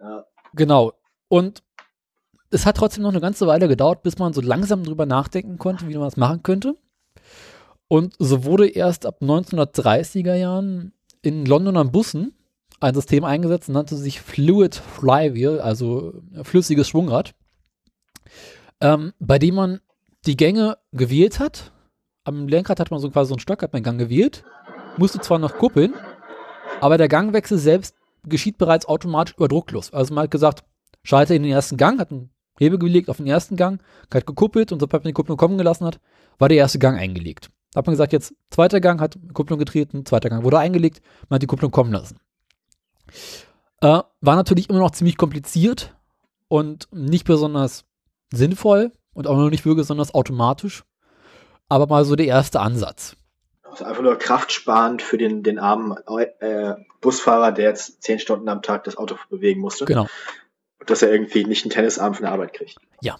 [0.00, 0.24] Ja.
[0.54, 0.92] Genau.
[1.28, 1.62] Und
[2.50, 5.88] es hat trotzdem noch eine ganze Weile gedauert, bis man so langsam drüber nachdenken konnte,
[5.88, 6.76] wie man das machen könnte.
[7.88, 10.92] Und so wurde erst ab 1930er Jahren
[11.22, 12.34] in Londoner Bussen
[12.80, 17.34] ein System eingesetzt, nannte sich Fluid Flywheel, also flüssiges Schwungrad,
[18.80, 19.80] ähm, bei dem man
[20.26, 21.72] die Gänge gewählt hat.
[22.24, 24.44] Am Lenkrad hat man so quasi so einen Stock, hat man Gang gewählt,
[24.96, 25.94] musste zwar noch kuppeln,
[26.80, 29.92] aber der Gangwechsel selbst geschieht bereits automatisch überdrucklos.
[29.92, 30.64] Also man hat gesagt,
[31.02, 33.80] schalte in den ersten Gang, hat einen Hebel gelegt auf den ersten Gang,
[34.12, 36.00] hat gekuppelt und sobald man die Kupplung kommen gelassen hat,
[36.38, 37.50] war der erste Gang eingelegt.
[37.72, 41.36] Da hat man gesagt, jetzt zweiter Gang, hat Kupplung getreten, zweiter Gang wurde eingelegt, man
[41.36, 42.18] hat die Kupplung kommen lassen.
[43.80, 45.96] Äh, war natürlich immer noch ziemlich kompliziert
[46.48, 47.84] und nicht besonders
[48.32, 50.84] sinnvoll und auch noch nicht wirklich besonders automatisch,
[51.70, 53.16] aber mal so der erste Ansatz.
[53.62, 55.96] Also einfach nur kraftsparend für den, den armen
[56.40, 59.84] äh, Busfahrer, der jetzt zehn Stunden am Tag das Auto bewegen musste.
[59.84, 60.06] Genau.
[60.84, 62.76] Dass er irgendwie nicht einen Tennisarm von der Arbeit kriegt.
[63.00, 63.16] Ja.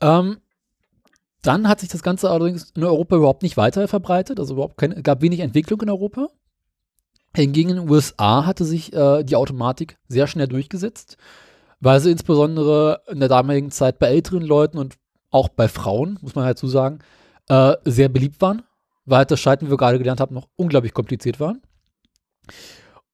[0.00, 0.38] Ähm,
[1.42, 5.02] dann hat sich das Ganze allerdings in Europa überhaupt nicht weiter verbreitet, also überhaupt keine,
[5.02, 6.28] gab wenig Entwicklung in Europa.
[7.34, 11.16] Hingegen in den USA hatte sich äh, die Automatik sehr schnell durchgesetzt,
[11.80, 14.96] weil sie insbesondere in der damaligen Zeit bei älteren Leuten und
[15.30, 16.98] auch bei Frauen, muss man dazu sagen,
[17.48, 18.62] äh, sehr beliebt waren
[19.06, 21.56] weil halt das Schalten, wie wir gerade gelernt haben, noch unglaublich kompliziert war.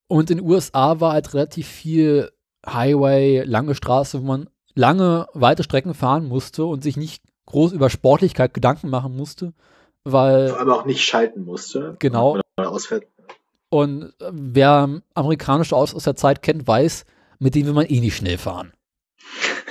[0.09, 2.33] Und in den USA war halt relativ viel
[2.67, 7.91] Highway, lange Straße, wo man lange, weite Strecken fahren musste und sich nicht groß über
[7.91, 9.53] Sportlichkeit Gedanken machen musste,
[10.05, 10.49] weil.
[10.49, 11.97] Vor allem auch nicht schalten musste.
[11.99, 12.41] Genau.
[13.69, 17.07] Und wer amerikanische Autos aus der Zeit kennt, weiß,
[17.39, 18.73] mit dem will man eh nicht schnell fahren.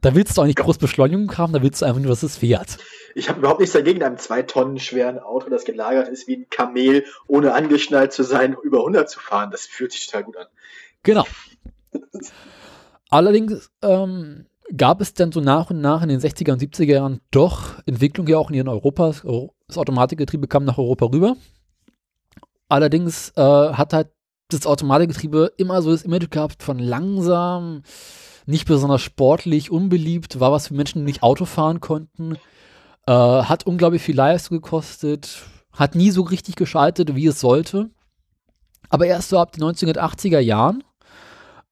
[0.00, 2.36] Da willst du auch nicht groß Beschleunigung haben, da willst du einfach nur, dass es
[2.36, 2.78] fährt.
[3.18, 6.50] Ich habe überhaupt nichts dagegen, einem zwei Tonnen schweren Auto, das gelagert ist wie ein
[6.50, 9.50] Kamel, ohne angeschnallt zu sein, über 100 zu fahren.
[9.50, 10.46] Das fühlt sich total gut an.
[11.02, 11.24] Genau.
[13.10, 17.20] Allerdings ähm, gab es dann so nach und nach in den 60er und 70er Jahren
[17.32, 19.08] doch Entwicklung ja auch in Europa.
[19.66, 21.36] Das Automatikgetriebe kam nach Europa rüber.
[22.68, 24.10] Allerdings äh, hat halt
[24.48, 27.82] das Automatikgetriebe immer so das Image gehabt von langsam,
[28.46, 32.38] nicht besonders sportlich, unbeliebt, war was für Menschen, die nicht Auto fahren konnten,
[33.08, 35.42] äh, hat unglaublich viel Leistung gekostet,
[35.72, 37.88] hat nie so richtig geschaltet, wie es sollte.
[38.90, 40.84] Aber erst so ab den 1980er Jahren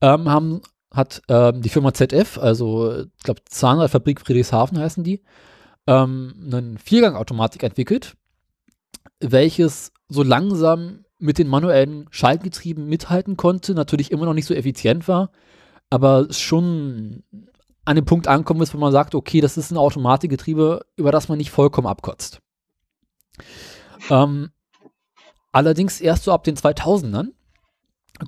[0.01, 5.23] ähm, haben, hat ähm, die Firma ZF, also ich glaube Zahnradfabrik Friedrichshafen heißen die,
[5.87, 8.17] ähm, einen Viergangautomatik entwickelt,
[9.21, 15.07] welches so langsam mit den manuellen Schaltgetrieben mithalten konnte, natürlich immer noch nicht so effizient
[15.07, 15.31] war,
[15.91, 17.25] aber schon
[17.87, 21.29] an dem Punkt ankommen ist, wo man sagt, okay, das ist ein Automatikgetriebe, über das
[21.29, 22.41] man nicht vollkommen abkotzt.
[24.11, 24.51] Ähm,
[25.53, 27.29] allerdings erst so ab den 2000ern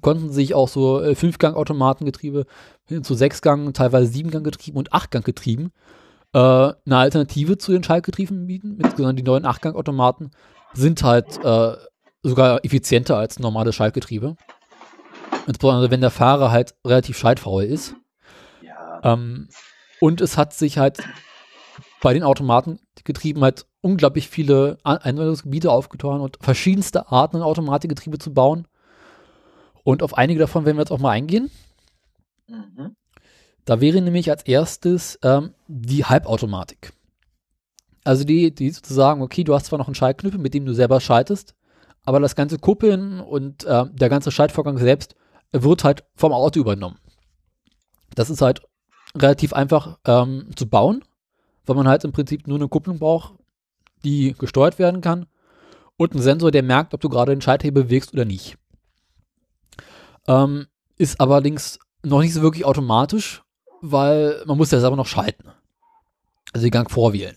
[0.00, 2.46] konnten sich auch so äh, Fünfgang-Automatengetriebe
[2.86, 5.72] hin zu Sechsgang, teilweise Siebengang-Getrieben und Achtgang-Getrieben
[6.34, 8.78] äh, eine Alternative zu den Schaltgetrieben bieten.
[8.78, 10.30] Insbesondere die neuen Achtgang-Automaten
[10.74, 11.76] sind halt äh,
[12.22, 14.36] sogar effizienter als normale Schaltgetriebe.
[15.46, 17.94] Insbesondere wenn der Fahrer halt relativ schaltfaul ist.
[19.02, 19.48] Ähm,
[20.00, 20.98] und es hat sich halt
[22.00, 28.66] bei den Automatengetrieben halt unglaublich viele Einwendungsgebiete aufgetan und verschiedenste Arten an Automatikgetriebe zu bauen.
[29.84, 31.50] Und auf einige davon werden wir jetzt auch mal eingehen.
[32.46, 32.96] Mhm.
[33.64, 36.92] Da wäre nämlich als erstes ähm, die Halbautomatik.
[38.04, 41.00] Also die, die sozusagen, okay, du hast zwar noch einen Schaltknüppel, mit dem du selber
[41.00, 41.54] schaltest,
[42.04, 45.14] aber das ganze Kuppeln und äh, der ganze Schaltvorgang selbst
[45.52, 46.98] wird halt vom Auto übernommen.
[48.14, 48.62] Das ist halt
[49.18, 51.04] relativ einfach ähm, zu bauen,
[51.66, 53.34] weil man halt im Prinzip nur eine Kupplung braucht,
[54.04, 55.26] die gesteuert werden kann
[55.96, 58.56] und einen Sensor, der merkt, ob du gerade den Schalthebel bewegst oder nicht.
[60.26, 63.42] Ähm, ist allerdings noch nicht so wirklich automatisch,
[63.80, 65.48] weil man muss ja selber noch schalten.
[66.52, 67.36] Also den Gang vorwählen.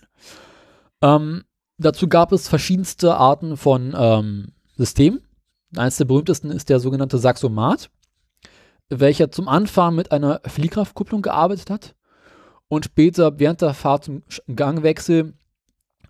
[1.02, 1.44] Ähm,
[1.78, 5.22] dazu gab es verschiedenste Arten von ähm, Systemen.
[5.76, 7.90] Eines der berühmtesten ist der sogenannte Saxomat,
[8.92, 11.96] welcher zum Anfang mit einer Fliehkraftkupplung gearbeitet hat
[12.68, 14.24] und später während der Fahrt zum
[14.54, 15.34] Gangwechsel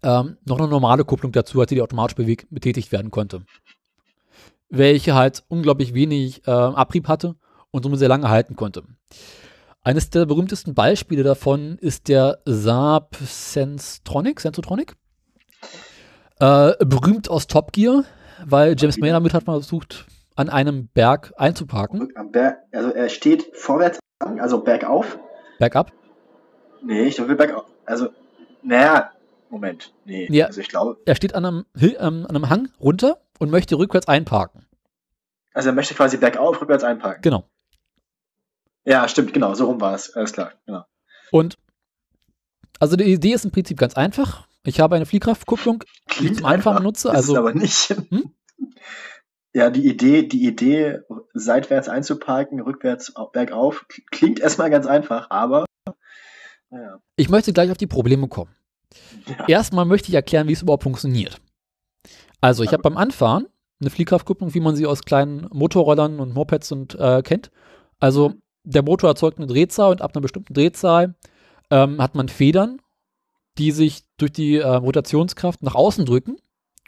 [0.03, 3.43] ähm, noch eine normale Kupplung dazu hatte, die automatisch betätigt werden konnte.
[4.69, 7.35] Welche halt unglaublich wenig äh, Abrieb hatte
[7.71, 8.83] und somit sehr lange halten konnte.
[9.83, 14.95] Eines der berühmtesten Beispiele davon ist der Saab Sensotronic, Sensotronic.
[16.39, 18.03] Äh, berühmt aus Top Gear,
[18.45, 22.09] weil James May damit hat mal versucht, an einem Berg einzuparken.
[22.15, 25.19] Am Berg, also er steht vorwärts, also bergauf.
[25.59, 25.91] Bergab?
[26.83, 27.65] Nee, ich glaube bergauf.
[27.85, 28.09] Also,
[28.63, 29.11] naja,
[29.49, 29.93] Moment.
[30.05, 30.45] Nee, Ja.
[30.47, 33.77] also ich glaube, Er steht an einem, Hill- ähm, an einem Hang runter und möchte
[33.77, 34.65] rückwärts einparken.
[35.53, 37.21] also er möchte quasi bergauf, rückwärts einparken.
[37.21, 37.43] Genau.
[38.85, 40.15] Ja, stimmt, genau, so rum war es.
[40.15, 40.85] Alles klar, genau.
[41.31, 41.57] Und
[42.79, 44.47] also die Idee ist im Prinzip ganz einfach.
[44.63, 45.83] Ich habe eine Fliehkraftkupplung,
[46.19, 47.09] die ich zum Einfahren nutze.
[47.09, 47.89] ist Also es aber nicht.
[48.09, 48.33] Hm?
[49.53, 50.99] Ja, die Idee, die Idee,
[51.33, 55.65] seitwärts einzuparken, rückwärts au- bergauf, klingt erstmal ganz einfach, aber
[56.69, 56.99] naja.
[57.17, 58.55] ich möchte gleich auf die Probleme kommen.
[59.27, 59.47] Ja.
[59.47, 61.41] Erstmal möchte ich erklären, wie es überhaupt funktioniert.
[62.39, 63.47] Also ich habe beim Anfahren
[63.81, 67.51] eine Fliehkraftkupplung, wie man sie aus kleinen Motorrollern und Mopeds und äh, kennt.
[67.99, 68.33] Also
[68.63, 71.15] der Motor erzeugt eine Drehzahl und ab einer bestimmten Drehzahl
[71.71, 72.81] ähm, hat man Federn,
[73.57, 76.37] die sich durch die äh, Rotationskraft nach außen drücken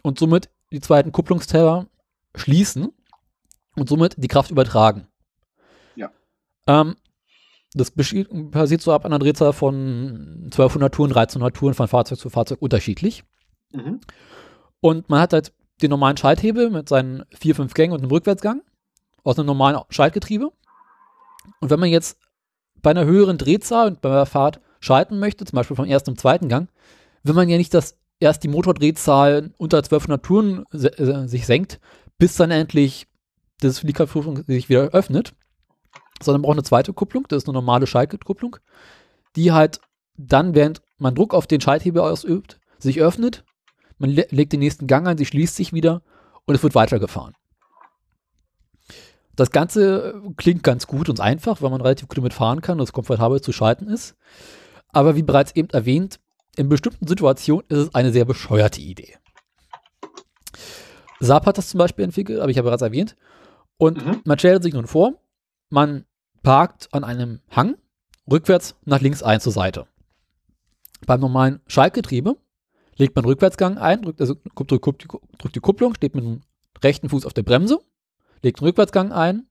[0.01, 1.87] und somit die zweiten Kupplungsteller
[2.35, 2.89] schließen
[3.75, 5.07] und somit die Kraft übertragen.
[5.95, 6.11] Ja.
[6.67, 6.95] Ähm,
[7.73, 12.61] das passiert so ab einer Drehzahl von 1200 Touren, 1300 Touren von Fahrzeug zu Fahrzeug
[12.61, 13.23] unterschiedlich.
[13.71, 13.99] Mhm.
[14.79, 18.61] Und man hat halt den normalen Schalthebel mit seinen vier, fünf Gängen und einem Rückwärtsgang
[19.23, 20.51] aus einem normalen Schaltgetriebe.
[21.59, 22.19] Und wenn man jetzt
[22.81, 26.19] bei einer höheren Drehzahl und bei der Fahrt schalten möchte, zum Beispiel vom ersten und
[26.19, 26.69] zweiten Gang,
[27.23, 31.79] will man ja nicht, dass erst die Motordrehzahl unter 1200 Touren äh, sich senkt,
[32.17, 33.07] bis dann endlich
[33.59, 35.33] das Fliehkraftprüfung sich wieder öffnet,
[36.21, 38.57] sondern braucht eine zweite Kupplung, das ist eine normale Schaltkupplung,
[39.35, 39.79] die halt
[40.17, 43.43] dann, während man Druck auf den Schalthebel ausübt, sich öffnet,
[43.97, 46.01] man le legt den nächsten Gang ein, sie schließt sich wieder
[46.45, 47.35] und es wird weitergefahren.
[49.35, 52.83] Das Ganze klingt ganz gut und einfach, weil man relativ gut damit fahren kann und
[52.83, 54.15] es komfortabel zu schalten ist.
[54.89, 56.19] Aber wie bereits eben erwähnt,
[56.55, 59.17] in bestimmten Situationen ist es eine sehr bescheuerte Idee.
[61.25, 63.15] Saab hat das zum Beispiel entwickelt, habe ich ja bereits erwähnt.
[63.77, 64.21] Und Mhm.
[64.25, 65.13] man stellt sich nun vor,
[65.69, 66.05] man
[66.43, 67.75] parkt an einem Hang
[68.29, 69.87] rückwärts nach links ein zur Seite.
[71.05, 72.37] Beim normalen Schaltgetriebe
[72.95, 75.07] legt man Rückwärtsgang ein, drückt, also drückt,
[75.37, 76.41] drückt die Kupplung, steht mit dem
[76.83, 77.79] rechten Fuß auf der Bremse,
[78.41, 79.47] legt einen Rückwärtsgang ein,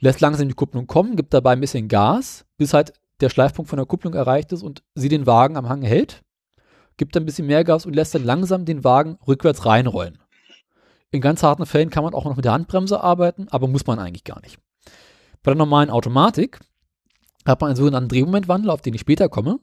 [0.00, 3.78] lässt langsam die Kupplung kommen, gibt dabei ein bisschen Gas, bis halt der Schleifpunkt von
[3.78, 6.22] der Kupplung erreicht ist und sie den Wagen am Hang hält,
[6.96, 10.18] gibt dann ein bisschen mehr Gas und lässt dann langsam den Wagen rückwärts reinrollen.
[11.10, 13.98] In ganz harten Fällen kann man auch noch mit der Handbremse arbeiten, aber muss man
[13.98, 14.58] eigentlich gar nicht.
[15.42, 16.60] Bei der normalen Automatik
[17.44, 19.60] hat man einen sogenannten Drehmomentwandler, auf den ich später komme,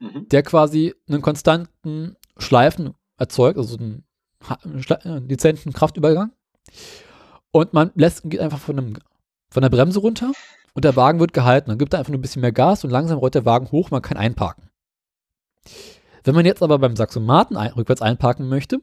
[0.00, 0.28] mhm.
[0.28, 4.04] der quasi einen konstanten Schleifen erzeugt, also einen,
[5.04, 6.32] einen dezenten Kraftübergang.
[7.52, 8.98] Und man lässt, geht einfach von, einem,
[9.50, 10.32] von der Bremse runter
[10.74, 11.70] und der Wagen wird gehalten.
[11.70, 13.90] Dann gibt er einfach nur ein bisschen mehr Gas und langsam rollt der Wagen hoch,
[13.90, 14.68] man kann einparken.
[16.24, 18.80] Wenn man jetzt aber beim Saxomaten ein, rückwärts einparken möchte,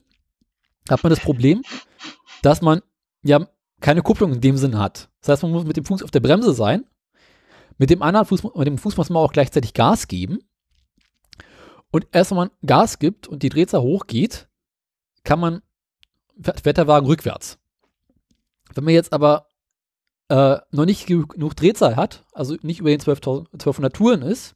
[0.90, 1.64] hat man das Problem,
[2.42, 2.82] dass man
[3.24, 3.48] ja
[3.80, 5.10] keine Kupplung in dem Sinn hat.
[5.22, 6.86] Das heißt, man muss mit dem Fuß auf der Bremse sein.
[7.78, 10.40] Mit dem anderen Fuß, mit dem Fuß muss man auch gleichzeitig Gas geben.
[11.92, 14.48] Und erst wenn man Gas gibt und die Drehzahl hochgeht,
[15.24, 15.62] kann man,
[16.42, 17.60] fährt der Wagen rückwärts.
[18.74, 19.48] Wenn man jetzt aber
[20.30, 24.56] äh, noch nicht genug Drehzahl hat, also nicht über den 1200 Touren ist,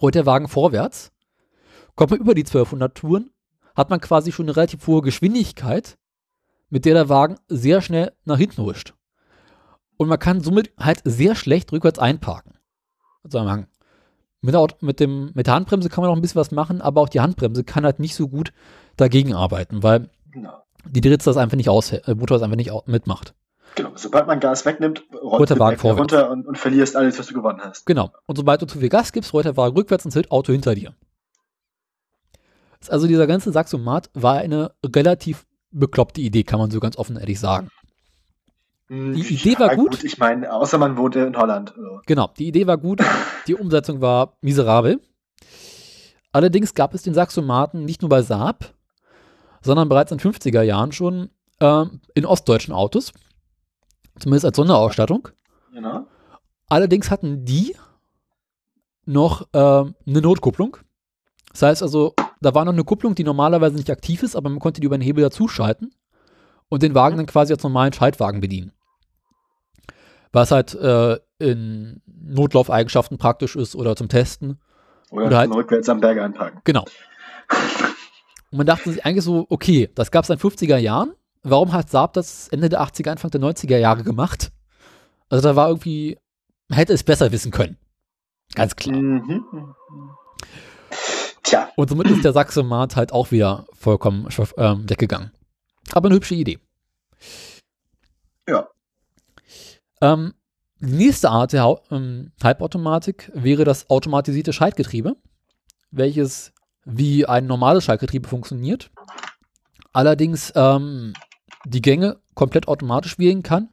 [0.00, 1.12] rollt der Wagen vorwärts.
[1.94, 3.30] Kommt man über die 1200 Touren,
[3.76, 5.98] hat man quasi schon eine relativ hohe Geschwindigkeit,
[6.70, 8.94] mit der der Wagen sehr schnell nach hinten huscht.
[9.96, 12.54] Und man kann somit halt sehr schlecht rückwärts einparken.
[14.40, 17.00] Mit, der, mit, dem, mit der Handbremse kann man auch ein bisschen was machen, aber
[17.00, 18.52] auch die Handbremse kann halt nicht so gut
[18.96, 20.62] dagegen arbeiten, weil genau.
[20.84, 23.34] die Dritze das einfach nicht aus, äh, Motor das einfach nicht mitmacht.
[23.74, 26.00] Genau, sobald man Gas wegnimmt, rollt der Wagen vorwärts.
[26.00, 27.84] runter und, und, verlierst alles, was du gewonnen hast.
[27.84, 28.10] Genau.
[28.26, 30.74] Und sobald du zu viel Gas gibst, rollt der Wagen rückwärts und zählt Auto hinter
[30.74, 30.94] dir.
[32.90, 37.40] Also dieser ganze Saxomat war eine relativ bekloppte Idee, kann man so ganz offen ehrlich
[37.40, 37.68] sagen.
[38.88, 39.92] Hm, die Idee war gut.
[39.92, 40.04] gut.
[40.04, 41.74] Ich meine, außer man wohnt in Holland.
[41.76, 42.00] Also.
[42.06, 43.02] Genau, die Idee war gut,
[43.46, 45.00] die Umsetzung war miserabel.
[46.32, 48.74] Allerdings gab es den Saxomaten nicht nur bei Saab,
[49.62, 53.12] sondern bereits in den 50er Jahren schon äh, in ostdeutschen Autos.
[54.18, 55.28] Zumindest als Sonderausstattung.
[55.72, 56.06] Genau.
[56.68, 57.74] Allerdings hatten die
[59.04, 60.76] noch äh, eine Notkupplung.
[61.52, 64.58] Das heißt also, da war noch eine Kupplung, die normalerweise nicht aktiv ist, aber man
[64.58, 65.94] konnte die über den Hebel dazuschalten
[66.68, 68.72] und den Wagen dann quasi als normalen Schaltwagen bedienen.
[70.32, 74.58] Was halt äh, in Notlaufeigenschaften praktisch ist oder zum Testen.
[75.10, 76.60] Oder, oder halt rückwärts am Berg einpacken.
[76.64, 76.84] Genau.
[78.50, 81.12] Und man dachte sich eigentlich so, okay, das gab es in den 50er Jahren.
[81.42, 84.52] Warum hat Saab das Ende der 80er, Anfang der 90er Jahre gemacht?
[85.28, 86.18] Also da war irgendwie,
[86.68, 87.76] man hätte es besser wissen können.
[88.54, 88.96] Ganz klar.
[88.96, 89.44] Mhm.
[91.46, 91.70] Tja.
[91.76, 94.28] Und somit ist der Saxomat halt auch wieder vollkommen
[94.58, 95.30] ähm, weggegangen.
[95.92, 96.58] Aber eine hübsche Idee.
[98.48, 98.68] Ja.
[100.00, 100.34] Ähm,
[100.80, 105.16] die nächste Art der ähm, Halbautomatik wäre das automatisierte Schaltgetriebe,
[105.92, 106.52] welches
[106.84, 108.90] wie ein normales Schaltgetriebe funktioniert.
[109.92, 111.12] Allerdings ähm,
[111.64, 113.68] die Gänge komplett automatisch wählen kann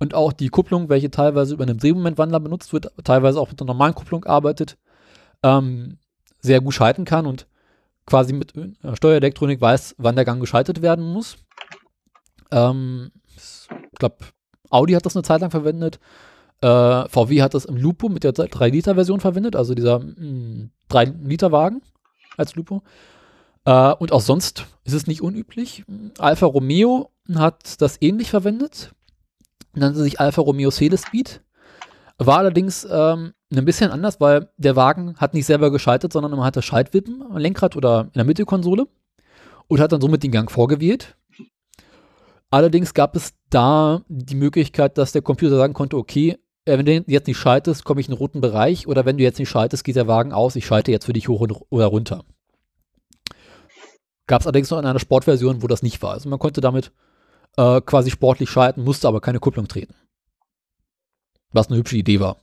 [0.00, 3.68] und auch die Kupplung, welche teilweise über einen Drehmomentwandler benutzt wird, teilweise auch mit einer
[3.68, 4.76] normalen Kupplung arbeitet,
[5.44, 5.98] ähm,
[6.44, 7.46] sehr gut schalten kann und
[8.06, 11.38] quasi mit äh, Steuerelektronik weiß, wann der Gang geschaltet werden muss.
[12.50, 14.16] Ähm, ich glaube,
[14.68, 15.98] Audi hat das eine Zeit lang verwendet.
[16.60, 19.96] Äh, VW hat das im Lupo mit der 3-Liter-Version verwendet, also dieser
[20.90, 21.80] 3-Liter-Wagen
[22.36, 22.82] als Lupo.
[23.64, 25.84] Äh, und auch sonst ist es nicht unüblich.
[26.18, 28.92] Alfa Romeo hat das ähnlich verwendet.
[29.72, 31.40] Nannte sich Alfa Romeo Celespeed.
[32.18, 36.44] War allerdings ähm, ein bisschen anders, weil der Wagen hat nicht selber geschaltet, sondern man
[36.44, 38.86] hatte Schaltwippen am Lenkrad oder in der Mittelkonsole
[39.68, 41.16] und hat dann somit den Gang vorgewählt.
[42.50, 47.04] Allerdings gab es da die Möglichkeit, dass der Computer sagen konnte, okay, äh, wenn du
[47.06, 49.82] jetzt nicht schaltest, komme ich in den roten Bereich oder wenn du jetzt nicht schaltest,
[49.82, 52.24] geht der Wagen aus, ich schalte jetzt für dich hoch oder runter.
[54.26, 56.12] Gab es allerdings noch in einer Sportversion, wo das nicht war.
[56.12, 56.92] Also man konnte damit
[57.56, 59.94] äh, quasi sportlich schalten, musste aber keine Kupplung treten.
[61.54, 62.36] Was eine hübsche Idee war.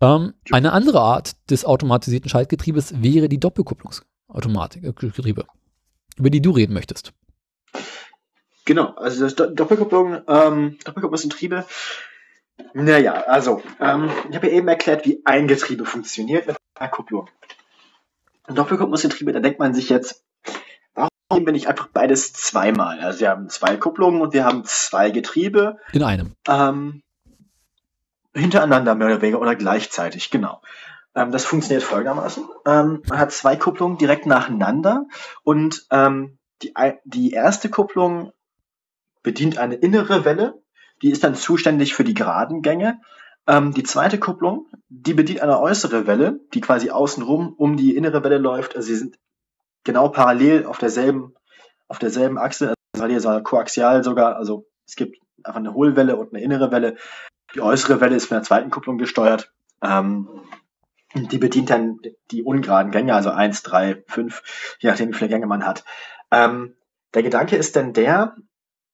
[0.00, 5.44] Ähm, eine andere Art des automatisierten Schaltgetriebes wäre die Doppelkupplungsautomatik, äh,
[6.16, 7.12] über die du reden möchtest.
[8.64, 11.64] Genau, also das Do Doppelkupplung, ähm, Doppelkupplungsgetriebe.
[12.74, 17.28] Naja, also, ähm, ich habe ja eben erklärt, wie ein Getriebe funktioniert mit einer Kupplung.
[18.44, 20.24] Ein Doppelkupplungsgetriebe, da denkt man sich jetzt,
[20.94, 23.00] warum bin ich einfach beides zweimal?
[23.00, 25.78] Also wir haben zwei Kupplungen und wir haben zwei Getriebe.
[25.92, 26.34] In einem.
[26.46, 27.02] Ähm,
[28.34, 30.62] hintereinander mehr oder weniger oder gleichzeitig, genau.
[31.14, 32.44] Ähm, das funktioniert folgendermaßen.
[32.66, 35.06] Ähm, man hat zwei Kupplungen direkt nacheinander
[35.42, 36.72] und ähm, die,
[37.04, 38.32] die erste Kupplung
[39.22, 40.62] bedient eine innere Welle,
[41.02, 43.00] die ist dann zuständig für die geraden Gänge.
[43.46, 48.22] Ähm, die zweite Kupplung, die bedient eine äußere Welle, die quasi außenrum um die innere
[48.22, 48.76] Welle läuft.
[48.76, 49.18] Also sie sind
[49.84, 51.34] genau parallel auf derselben,
[51.88, 54.36] auf derselben Achse, also koaxial sogar.
[54.36, 56.96] Also es gibt einfach eine Hohlwelle und eine innere Welle.
[57.54, 59.52] Die äußere Welle ist von der zweiten Kupplung gesteuert.
[59.82, 60.28] Ähm,
[61.14, 62.00] die bedient dann
[62.30, 64.42] die ungeraden Gänge, also eins, drei, fünf,
[64.78, 65.84] je nachdem, wie viele Gänge man hat.
[66.30, 66.74] Ähm,
[67.12, 68.36] der Gedanke ist dann der,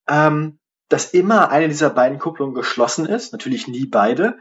[0.09, 4.38] ähm, dass immer eine dieser beiden Kupplungen geschlossen ist, natürlich nie beide,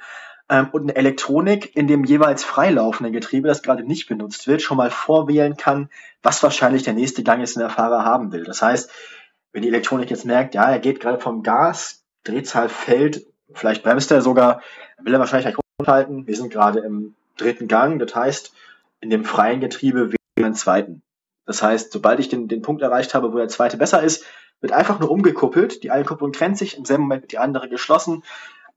[0.50, 4.78] ähm, und eine Elektronik in dem jeweils freilaufenden Getriebe, das gerade nicht benutzt wird, schon
[4.78, 5.90] mal vorwählen kann,
[6.24, 8.46] was wahrscheinlich der nächste Gang ist, den der Fahrer haben will.
[8.46, 8.90] Das heißt,
[9.52, 13.26] wenn die Elektronik jetzt merkt, ja, er geht gerade vom Gas, Drehzahl fällt,
[13.58, 14.62] vielleicht bremst er sogar,
[15.02, 16.28] will er wahrscheinlich gleich runterhalten.
[16.28, 18.54] Wir sind gerade im dritten Gang, das heißt,
[19.02, 21.02] in dem freien Getriebe wähle ich einen zweiten.
[21.46, 24.26] Das heißt, sobald ich den, den Punkt erreicht habe, wo der zweite besser ist,
[24.60, 25.84] wird einfach nur umgekuppelt.
[25.84, 28.24] Die eine Kupplung trennt sich, im selben Moment wird die andere geschlossen.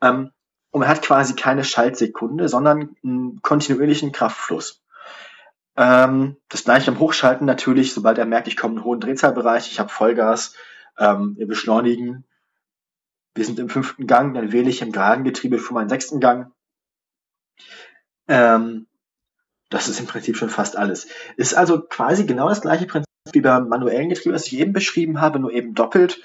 [0.02, 0.30] Ähm,
[0.70, 4.82] und man hat quasi keine Schaltsekunde, sondern einen kontinuierlichen Kraftfluss.
[5.76, 9.70] Ähm, das gleiche beim Hochschalten natürlich, sobald er merkt, ich komme in einen hohen Drehzahlbereich,
[9.70, 10.54] ich habe Vollgas,
[10.98, 12.24] ähm, wir beschleunigen,
[13.34, 16.52] wir sind im fünften Gang, dann wähle ich im geraden Getriebe für meinen sechsten Gang.
[18.28, 18.86] Ähm,
[19.68, 21.08] das ist im Prinzip schon fast alles.
[21.36, 25.20] Ist also quasi genau das gleiche Prinzip wie beim manuellen Getriebe, das ich eben beschrieben
[25.20, 26.20] habe, nur eben doppelt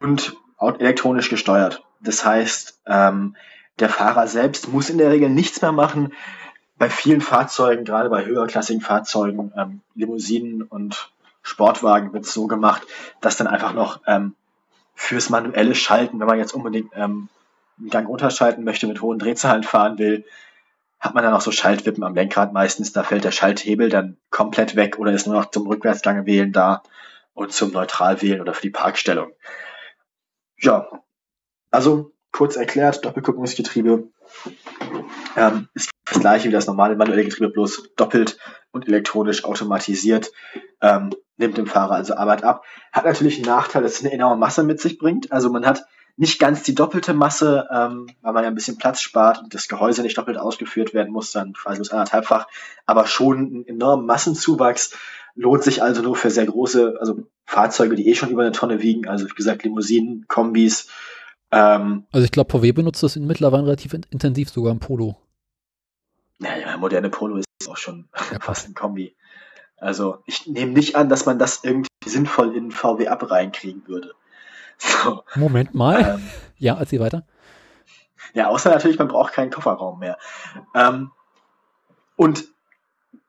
[0.00, 1.84] und elektronisch gesteuert.
[2.00, 3.36] Das heißt, ähm,
[3.78, 6.12] der Fahrer selbst muss in der Regel nichts mehr machen.
[6.76, 11.12] Bei vielen Fahrzeugen, gerade bei höherklassigen Fahrzeugen, ähm, Limousinen und
[11.42, 12.82] Sportwagen wird es so gemacht,
[13.20, 14.36] dass dann einfach noch ähm,
[15.02, 17.28] fürs manuelle Schalten, wenn man jetzt unbedingt ähm,
[17.78, 20.24] einen Gang unterschalten möchte, mit hohen Drehzahlen fahren will,
[21.00, 22.92] hat man dann auch so Schaltwippen am Lenkrad meistens.
[22.92, 26.84] Da fällt der Schalthebel dann komplett weg oder ist nur noch zum Rückwärtsgang wählen da
[27.34, 29.32] und zum Neutralwählen oder für die Parkstellung.
[30.56, 30.88] Ja,
[31.72, 34.04] also kurz erklärt, Doppelkupplungsgetriebe
[35.36, 38.38] ähm, ist das gleiche wie das normale manuelle Getriebe, bloß doppelt
[38.72, 40.32] und elektronisch automatisiert.
[40.80, 42.64] Ähm, nimmt dem Fahrer also Arbeit ab.
[42.92, 45.32] Hat natürlich einen Nachteil, dass es eine enorme Masse mit sich bringt.
[45.32, 45.84] Also man hat
[46.16, 49.68] nicht ganz die doppelte Masse, ähm, weil man ja ein bisschen Platz spart und das
[49.68, 52.46] Gehäuse nicht doppelt ausgeführt werden muss, dann quasi bloß anderthalbfach,
[52.86, 54.94] aber schon einen enormen Massenzuwachs.
[55.34, 58.82] Lohnt sich also nur für sehr große, also Fahrzeuge, die eh schon über eine Tonne
[58.82, 60.88] wiegen, also wie gesagt Limousinen, Kombis.
[61.50, 65.16] Ähm, also ich glaube, VW benutzt das mittlerweile relativ intensiv, sogar im Polo.
[66.82, 69.16] Moderne Polo ist auch schon ja, fast ein Kombi.
[69.78, 74.12] Also ich nehme nicht an, dass man das irgendwie sinnvoll in VW ab reinkriegen würde.
[74.78, 75.22] So.
[75.36, 76.16] Moment mal.
[76.16, 76.28] Ähm,
[76.58, 77.24] ja, erzähl weiter.
[78.34, 80.18] Ja, außer natürlich, man braucht keinen Kofferraum mehr.
[80.74, 81.12] Ähm,
[82.16, 82.48] und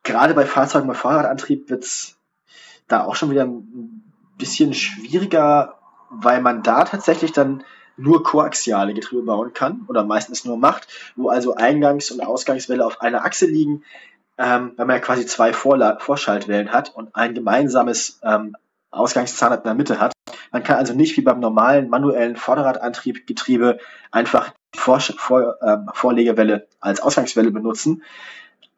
[0.02, 2.18] gerade bei Fahrzeugen mit Fahrradantrieb wird es
[2.88, 4.04] da auch schon wieder ein
[4.40, 5.78] bisschen schwieriger,
[6.10, 7.64] weil man da tatsächlich dann
[7.98, 13.02] nur koaxiale Getriebe bauen kann oder meistens nur macht, wo also Eingangs- und Ausgangswelle auf
[13.02, 13.84] einer Achse liegen,
[14.38, 18.56] ähm, wenn man ja quasi zwei Vorla Vorschaltwellen hat und ein gemeinsames ähm,
[18.92, 20.14] Ausgangszahnrad in der Mitte hat.
[20.52, 23.80] Man kann also nicht wie beim normalen manuellen Vorderradantrieb Getriebe
[24.12, 28.04] einfach Vor Vor ähm, Vorlegewelle als Ausgangswelle benutzen,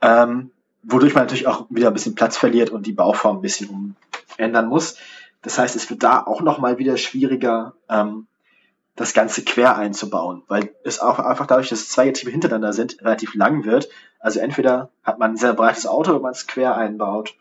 [0.02, 0.52] ähm,
[0.84, 3.96] wodurch man natürlich auch wieder ein bisschen Platz verliert und die Bauform ein bisschen
[4.38, 4.98] umändern muss.
[5.42, 8.28] Das heißt, es wird da auch nochmal wieder schwieriger, ähm,
[8.96, 13.36] das Ganze quer einzubauen, weil es auch einfach dadurch, dass zwei Getriebe hintereinander sind, relativ
[13.36, 13.90] lang wird.
[14.20, 17.36] Also entweder hat man ein sehr breites Auto, wenn man es quer einbaut,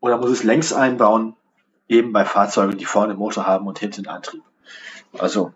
[0.00, 1.36] oder muss es längs einbauen,
[1.88, 4.42] eben bei Fahrzeugen, die vorne Motor haben und hinten Antrieb.
[5.18, 5.52] Also,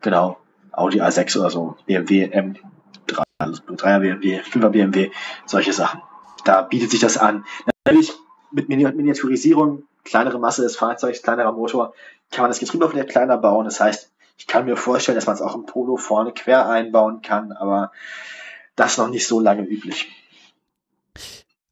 [0.00, 0.38] genau,
[0.70, 2.58] Audi A6 oder so, BMW M3,
[3.38, 5.10] also 3er BMW, 5er BMW,
[5.46, 6.00] solche Sachen.
[6.44, 7.44] Da bietet sich das an.
[7.84, 8.12] Natürlich
[8.52, 11.94] mit Miniaturisierung, kleinere Masse des Fahrzeugs, kleinerer Motor,
[12.30, 13.64] kann man das Getriebe auch wieder kleiner bauen.
[13.64, 17.22] Das heißt, ich kann mir vorstellen, dass man es auch im Polo vorne quer einbauen
[17.22, 17.92] kann, aber
[18.76, 20.08] das noch nicht so lange üblich.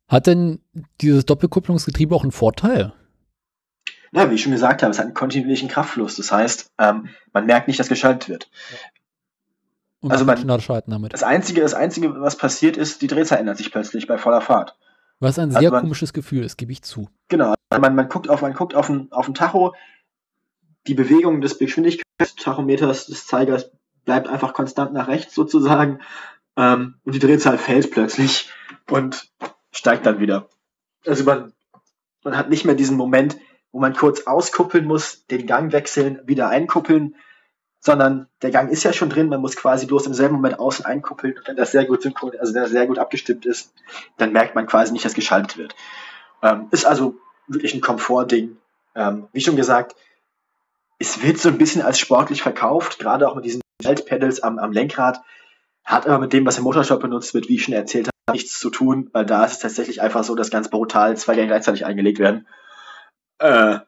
[0.09, 0.61] Hat denn
[1.01, 2.93] dieses Doppelkupplungsgetriebe auch einen Vorteil?
[4.13, 6.17] Ja, wie ich schon gesagt habe, es hat einen kontinuierlichen Kraftfluss.
[6.17, 8.51] Das heißt, ähm, man merkt nicht, dass geschaltet wird.
[10.01, 11.15] Und also man, damit.
[11.15, 14.77] Das einzige, das einzige, was passiert ist, die Drehzahl ändert sich plötzlich bei voller Fahrt.
[15.21, 17.09] Was ein also sehr also man, komisches Gefühl ist, gebe ich zu.
[17.29, 17.55] Genau.
[17.71, 19.73] Man, man guckt auf, man guckt auf ein, auf ein Tacho,
[20.87, 23.71] die Bewegung des Geschwindigkeitstachometers des Zeigers
[24.05, 26.01] bleibt einfach konstant nach rechts sozusagen
[26.57, 28.51] ähm, und die Drehzahl fällt plötzlich
[28.91, 29.31] und
[29.71, 30.49] steigt dann wieder.
[31.07, 31.53] Also man,
[32.25, 33.37] man hat nicht mehr diesen Moment,
[33.71, 37.17] wo man kurz auskuppeln muss, den Gang wechseln, wieder einkuppeln,
[37.81, 40.85] sondern der Gang ist ja schon drin, man muss quasi bloß im selben Moment außen
[40.85, 41.37] einkuppeln.
[41.37, 43.73] Und wenn das sehr gut synchron, also der sehr gut abgestimmt ist,
[44.19, 45.75] dann merkt man quasi nicht, dass geschaltet wird.
[46.43, 47.17] Ähm, ist also
[47.49, 48.57] wirklich ein Komfortding.
[48.95, 49.97] Ähm, wie schon gesagt,
[51.03, 54.71] es wird so ein bisschen als sportlich verkauft, gerade auch mit diesen Schaltpedals am, am
[54.71, 55.21] Lenkrad.
[55.85, 58.61] Hat aber mit dem, was im Motorshop benutzt wird, wie ich schon erzählt habe, nichts
[58.61, 61.85] zu tun, weil da ist es tatsächlich einfach so, dass ganz brutal zwei Gänge gleichzeitig
[61.85, 62.47] eingelegt werden.
[63.41, 63.81] Äh,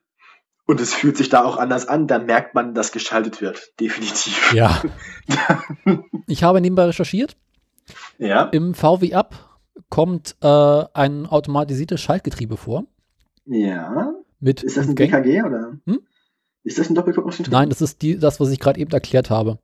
[0.67, 3.79] und es fühlt sich da auch anders an, da merkt man, dass geschaltet wird.
[3.79, 4.53] Definitiv.
[4.53, 4.83] Ja.
[6.27, 7.37] ich habe nebenbei recherchiert.
[8.19, 8.47] Ja.
[8.47, 12.87] Im VW Up kommt äh, ein automatisiertes Schaltgetriebe vor.
[13.45, 14.15] Ja.
[14.41, 15.79] Mit Ist das ein DKG oder?
[15.87, 16.01] Hm?
[16.65, 17.55] Ist das ein Doppelkupplungsgetriebe?
[17.57, 19.59] Nein, das ist die, das, was ich gerade eben erklärt habe.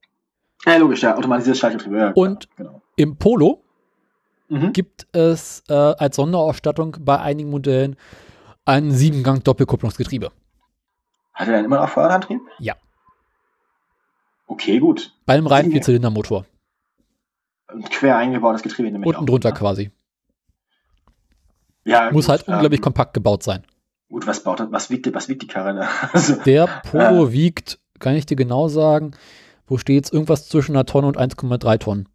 [0.66, 1.96] Ja, logisch, ja, automatisiertes Schaltgetriebe.
[1.98, 2.82] Ja, Und- genau.
[2.96, 3.62] Im Polo
[4.48, 4.72] Mhm.
[4.72, 7.96] gibt es äh, als Sonderausstattung bei einigen Modellen
[8.66, 10.30] ein Siebengang-Doppelkupplungsgetriebe.
[11.32, 12.40] Hat er dann immer noch Vorderantrieb?
[12.58, 12.74] Ja.
[14.46, 15.14] Okay, gut.
[15.24, 16.44] Bei einem reinen Vierzylindermotor.
[17.68, 19.26] Ein quer eingebautes Getriebe nämlich Unten auch.
[19.26, 19.92] drunter quasi.
[21.84, 23.64] Ja, Muss gut, halt unglaublich ähm, kompakt gebaut sein.
[24.10, 24.70] Gut, was baut das?
[24.70, 25.72] Was wiegt, die- was wiegt die Karre?
[25.72, 25.88] Ne?
[26.12, 29.12] Also, Der Polo wiegt, kann ich dir genau sagen,
[29.66, 32.08] wo steht Irgendwas zwischen einer Tonne und 1,3 Tonnen.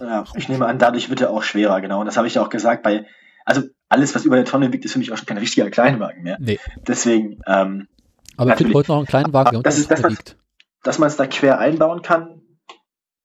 [0.00, 2.00] ja, ich nehme an, dadurch wird er auch schwerer, genau.
[2.00, 3.06] Und das habe ich ja auch gesagt, bei,
[3.44, 6.22] also alles, was über eine Tonne wiegt, ist für mich auch schon kein richtiger Kleinwagen
[6.24, 6.36] mehr.
[6.40, 6.58] Nee.
[6.86, 7.88] Deswegen, ähm,
[8.36, 8.74] Aber ich finde Natürlich.
[8.74, 10.36] heute noch einen kleinen Wagen, Das ist einer das, Tonne was- wiegt.
[10.82, 12.40] dass man es da quer einbauen kann,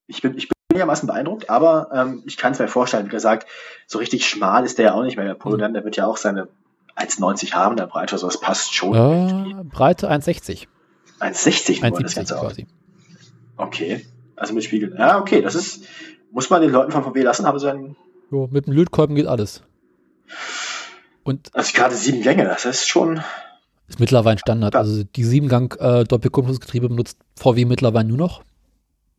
[0.08, 3.48] ich bin, ich bin einigermaßen beeindruckt, aber ähm, ich kann es mir vorstellen, wie gesagt,
[3.88, 5.62] so richtig schmal ist der ja auch nicht mehr, der Polo, Mhm.
[5.62, 6.48] dann, der wird ja auch seine
[7.02, 8.94] 1,90 haben, der Breite, also das passt schon.
[8.94, 10.68] Äh, Breite 1,60.
[11.20, 12.42] 1,60 nur das 1,70 Ganze auch.
[12.48, 12.68] quasi.
[13.58, 14.96] Okay, also mit Spiegel.
[14.98, 15.86] Ja, okay, das ist,
[16.32, 17.96] muss man den Leuten von VW lassen, haben sie dann,
[18.32, 19.62] Jo, mit dem Lötkolben geht alles.
[21.24, 23.22] Und also gerade sieben Gänge, das ist schon,
[23.92, 24.74] ist mittlerweile Standard.
[24.74, 24.80] Ja.
[24.80, 28.42] Also die Siebengang äh, Doppelkupplungsgetriebe benutzt VW mittlerweile nur noch.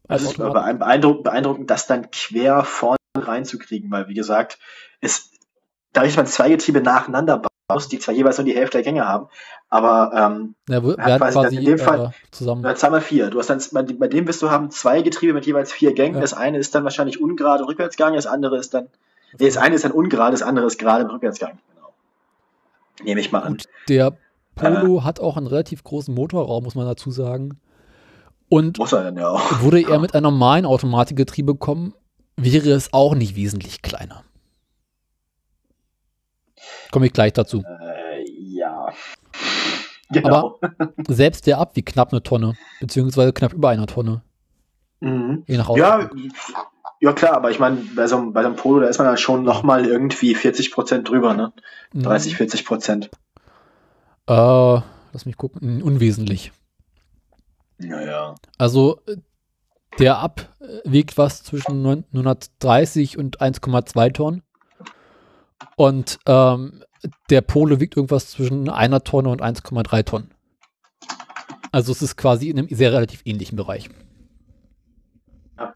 [0.09, 4.59] Als das ist aber beeindruckend, beeindruckend, das dann quer vorne reinzukriegen, weil wie gesagt,
[5.01, 5.31] es,
[5.93, 7.43] dadurch, dass man zwei Getriebe nacheinander
[7.75, 9.27] baut, die zwar jeweils nur die Hälfte der Gänge haben,
[9.69, 12.77] aber ähm, Ja, wir werden quasi quasi in dem Fall- äh, zusammen.
[12.77, 13.31] Zweimal vier.
[13.31, 16.17] Du hast dann bei, bei dem wirst du haben zwei Getriebe mit jeweils vier Gängen.
[16.17, 16.21] Ja.
[16.21, 18.89] Das eine ist dann wahrscheinlich ungerade Rückwärtsgang, das andere ist dann.
[19.39, 21.59] Nee, das eine ist dann ungerade, das andere ist gerade im Rückwärtsgang.
[21.75, 21.93] Genau.
[23.05, 23.53] Nehme ich mal an.
[23.53, 24.13] Und der Äh.
[24.55, 27.59] Polo hat auch einen relativ großen Motorraum, muss man dazu sagen.
[28.51, 29.63] Und Muss er dann ja auch.
[29.63, 31.95] würde er mit einem normalen Automatikgetriebe kommen,
[32.37, 34.25] wäre es auch nicht wesentlich kleiner.
[36.93, 37.65] Komme ich gleich dazu.
[37.65, 38.89] Äh, ja.
[40.11, 40.61] Genau.
[41.09, 44.23] Selbst der ab wie knapp eine Tonne, beziehungsweise knapp über einer Tonne,
[45.01, 45.43] mhm.
[45.49, 46.09] je nach Ja,
[47.01, 49.09] ja, klar, aber ich meine, bei so, einem- bei so einem Polo, da ist man
[49.09, 51.53] dann schon nochmal irgendwie 40 Prozent drüber, ne?
[51.93, 52.03] Mhm.
[52.05, 53.11] 30, 40 Prozent.
[54.29, 54.33] Äh,
[55.13, 56.53] lass mich gucken, unwesentlich.
[57.79, 58.37] Naja.
[58.59, 59.01] Also
[59.99, 60.49] der Ab
[60.85, 64.43] wiegt was zwischen 930 und 1,2 Tonnen.
[65.77, 66.83] Und ähm,
[67.31, 70.31] der Polo wiegt irgendwas zwischen einer Tonne und 1,3 Tonnen.
[71.73, 73.89] Also es ist quasi in einem sehr relativ ähnlichen Bereich.
[75.59, 75.75] Ja.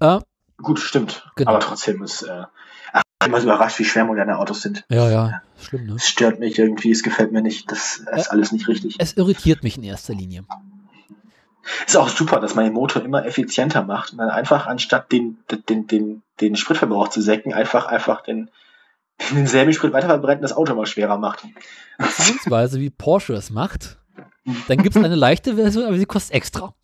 [0.00, 0.20] Äh,
[0.58, 1.28] Gut, stimmt.
[1.36, 1.50] Genau.
[1.50, 2.44] Aber trotzdem ist, äh,
[2.92, 4.84] ach, ich bin immer so überrascht, wie schwer moderne Autos sind.
[4.88, 5.94] ja, ja, schlimm, ne?
[5.96, 8.96] Es stört mich irgendwie, es gefällt mir nicht, das ist alles nicht richtig.
[8.98, 10.44] Es irritiert mich in erster Linie.
[11.86, 15.38] Ist auch super, dass man den Motor immer effizienter macht und dann einfach anstatt den,
[15.68, 18.50] den, den, den Spritverbrauch zu senken, einfach, einfach den,
[19.34, 21.44] denselben Sprit weiterverbrennt und das Auto mal schwerer macht.
[21.98, 23.98] Beziehungsweise wie Porsche es macht,
[24.68, 26.74] dann gibt es eine leichte Version, aber sie kostet extra.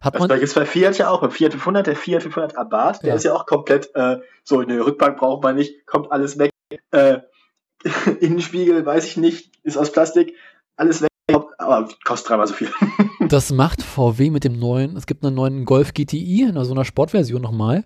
[0.00, 2.56] Hat Das man, gleiche ist bei Fiat ja auch, beim Fiat 500, der Fiat 500
[2.56, 3.14] Abarth, der Ja.
[3.16, 6.50] ist ja auch komplett, äh, so eine Rückbank braucht man nicht, kommt alles weg,
[6.90, 7.18] äh,
[8.20, 10.34] Innenspiegel, weiß ich nicht, ist aus Plastik,
[10.76, 11.08] alles weg,
[11.58, 12.70] aber kostet dreimal so viel.
[13.28, 16.84] Das macht VW mit dem neuen, es gibt einen neuen Golf GTI, in so einer
[16.84, 17.84] Sportversion nochmal.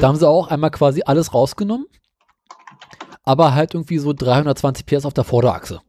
[0.00, 1.86] Da haben sie auch einmal quasi alles rausgenommen,
[3.24, 5.80] aber halt irgendwie so 320 PS auf der Vorderachse.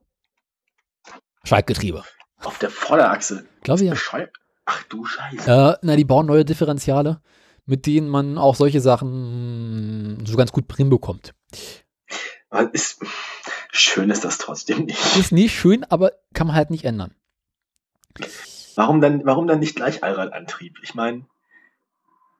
[1.43, 2.03] Schaltgetriebe.
[2.43, 3.45] Auf der Vorderachse.
[3.61, 3.91] Glaube ja.
[3.91, 4.31] Bescheuert.
[4.65, 5.49] Ach du Scheiße.
[5.49, 7.21] Äh, na, die bauen neue Differentiale,
[7.65, 11.33] mit denen man auch solche Sachen mh, so ganz gut hinbekommt.
[12.71, 13.01] Ist,
[13.71, 15.17] schön ist das trotzdem nicht.
[15.17, 17.15] Ist nicht schön, aber kann man halt nicht ändern.
[18.75, 20.77] Warum dann, warum dann nicht gleich Allradantrieb?
[20.83, 21.25] Ich meine,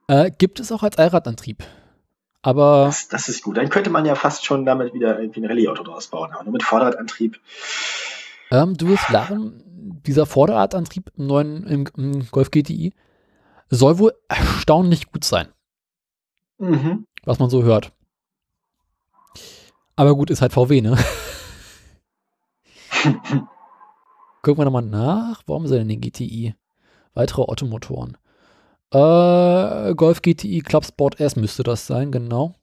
[0.08, 1.64] Äh, gibt es auch als Allradantrieb.
[2.44, 3.58] Aber das, das ist gut.
[3.58, 6.32] Dann könnte man ja fast schon damit wieder irgendwie ein Rallye-Auto draus bauen.
[6.34, 7.40] Aber nur mit Vorderradantrieb.
[8.52, 9.64] ähm, du wirst lachen,
[10.06, 12.94] dieser Vorderradantrieb im neuen im, im Golf GTI
[13.70, 15.48] soll wohl erstaunlich gut sein,
[16.60, 17.06] Mhm.
[17.24, 17.92] was man so hört.
[19.96, 20.98] Aber gut, ist halt VW, ne?
[24.42, 25.44] Gucken wir nochmal nach.
[25.46, 26.56] Warum er denn den GTI?
[27.14, 28.18] Weitere Ottomotoren.
[28.94, 32.54] Äh, Golf GTI Club Sport S müsste das sein, genau.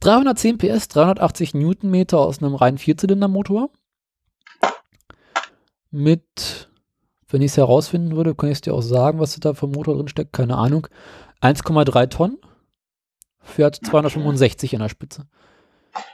[0.00, 3.70] 310 PS, 380 Newtonmeter aus einem reinen Vierzylindermotor.
[5.92, 6.70] Mit,
[7.28, 9.72] wenn ich es herausfinden würde, kann ich es dir auch sagen, was da für ein
[9.72, 10.88] Motor drin steckt, keine Ahnung.
[11.40, 12.38] 1,3 Tonnen,
[13.38, 15.28] fährt 265 in der Spitze.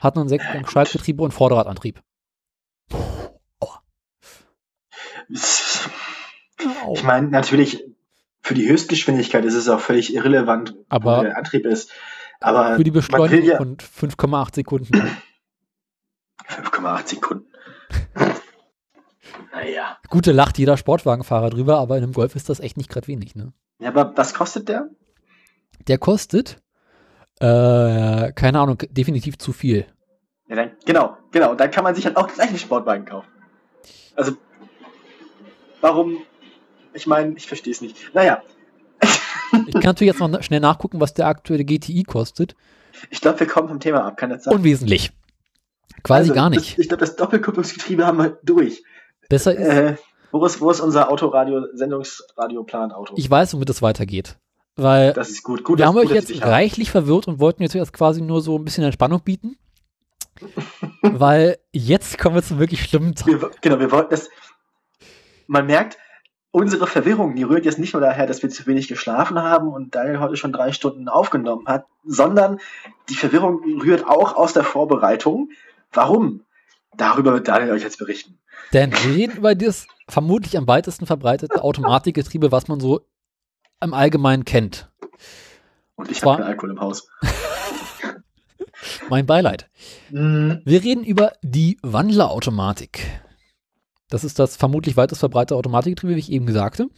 [0.01, 2.01] Hat einen Sechsgang Schaltgetriebe und Vorderradantrieb.
[5.29, 7.83] Ich meine, natürlich,
[8.47, 11.91] für die Höchstgeschwindigkeit ist es auch völlig irrelevant, Aber wo der Antrieb ist.
[12.39, 14.93] Aber für die Beschleunigung ja von 5,8 Sekunden.
[16.47, 17.51] 5,8 Sekunden.
[19.51, 19.97] naja.
[20.09, 23.35] Gute lacht jeder Sportwagenfahrer drüber, aber in einem Golf ist das echt nicht gerade wenig,
[23.35, 23.51] ne?
[23.79, 24.89] Ja, aber was kostet der?
[25.87, 26.61] Der kostet,
[27.39, 29.85] äh, keine Ahnung, definitiv zu viel.
[30.47, 31.53] Ja, dann, genau, genau.
[31.53, 33.27] Dann kann man sich halt auch gleich einen Sportwagen kaufen.
[34.15, 34.37] Also,
[35.81, 36.19] warum?
[36.97, 37.95] Ich meine, ich verstehe es nicht.
[38.13, 38.41] Naja,
[39.67, 42.55] Ich kann natürlich jetzt noch schnell nachgucken, was der aktuelle GTI kostet.
[43.09, 44.17] ich glaube, wir kommen vom Thema ab.
[44.17, 44.53] Kann das sein?
[44.55, 45.11] Unwesentlich.
[46.03, 46.77] Quasi Also, gar Das, nicht.
[46.77, 48.83] ich glaube, das Doppelkupplungsgetriebe haben wir durch.
[49.29, 49.95] Besser ist, Äh,
[50.31, 53.13] wo, ist, wo ist unser Autoradio, Sendungsradioplan-Auto?
[53.17, 54.37] ich weiß, womit es weitergeht.
[54.75, 55.63] Weil Das ist gut.
[55.63, 58.57] gut wir haben gut, euch jetzt reichlich verwirrt und wollten jetzt erst quasi nur so
[58.57, 59.57] ein bisschen Entspannung bieten.
[61.01, 63.41] weil jetzt kommen wir zum wirklich schlimmen Teil.
[63.41, 64.29] Wir, genau, wir wollten das.
[65.47, 65.97] Man merkt,
[66.57, 69.93] unsere Verwirrung, die rührt jetzt nicht nur daher, dass wir zu wenig geschlafen haben und
[69.93, 72.59] Daniel heute schon drei Stunden aufgenommen hat, sondern
[73.09, 75.51] die Verwirrung rührt auch aus der Vorbereitung.
[75.93, 76.41] Warum?
[76.95, 78.39] Darüber wird Daniel euch jetzt berichten.
[78.73, 83.01] Denn wir reden über das vermutlich am weitesten verbreitete Automatikgetriebe, was man so
[83.79, 84.89] im Allgemeinen kennt.
[85.95, 87.07] Und ich habe keinen Alkohol im Haus.
[89.09, 89.69] Mein Beileid.
[90.09, 90.61] Mhm.
[90.65, 93.21] Wir reden über die Wandlerautomatik.
[94.09, 96.89] Das ist das vermutlich weitest verbreitete Automatikgetriebe, wie ich eben sagte.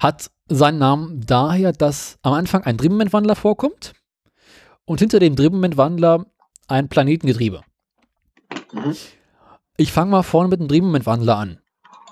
[0.00, 3.94] Hat seinen Namen daher, dass am Anfang ein Drehmomentwandler vorkommt
[4.84, 6.26] und hinter dem Drehmomentwandler
[6.66, 7.62] ein Planetengetriebe.
[8.72, 8.96] Mhm.
[9.76, 11.60] Ich fange mal vorne mit dem Drehmomentwandler an,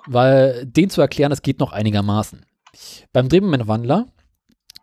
[0.07, 2.44] weil den zu erklären, das geht noch einigermaßen.
[3.12, 4.07] Beim Drehmomentwandler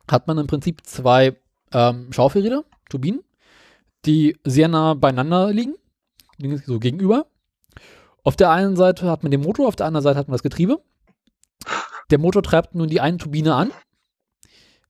[0.09, 1.37] hat man im Prinzip zwei
[1.71, 3.23] ähm, Schaufelräder, Turbinen,
[4.05, 5.75] die sehr nah beieinander liegen,
[6.37, 7.27] liegen so gegenüber.
[8.27, 10.43] Auf der einen Seite hat man den Motor, auf der anderen Seite hat man das
[10.43, 10.83] Getriebe.
[12.09, 13.71] Der Motor treibt nun die eine Turbine an,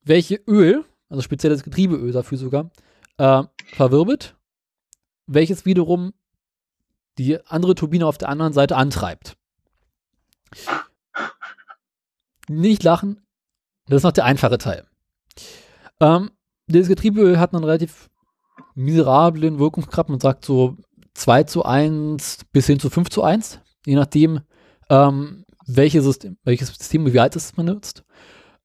[0.02, 2.72] welche Öl, also spezielles Getriebeöl dafür sogar,
[3.20, 4.36] äh, verwirbelt,
[5.28, 6.16] welches wiederum
[7.20, 9.38] die andere Turbine auf der anderen Seite antreibt.
[12.48, 13.22] Nicht lachen,
[13.86, 14.88] das ist noch der einfache Teil.
[16.00, 16.32] Ähm,
[16.66, 18.10] das Getriebeöl hat einen relativ
[18.74, 20.10] miserablen Wirkungsgrad.
[20.10, 20.76] Man sagt so
[21.18, 24.41] 2 zu 1 bis hin zu 5 zu 1, je nachdem,
[24.89, 28.03] ähm, welches System, welches System, wie alt es man nutzt.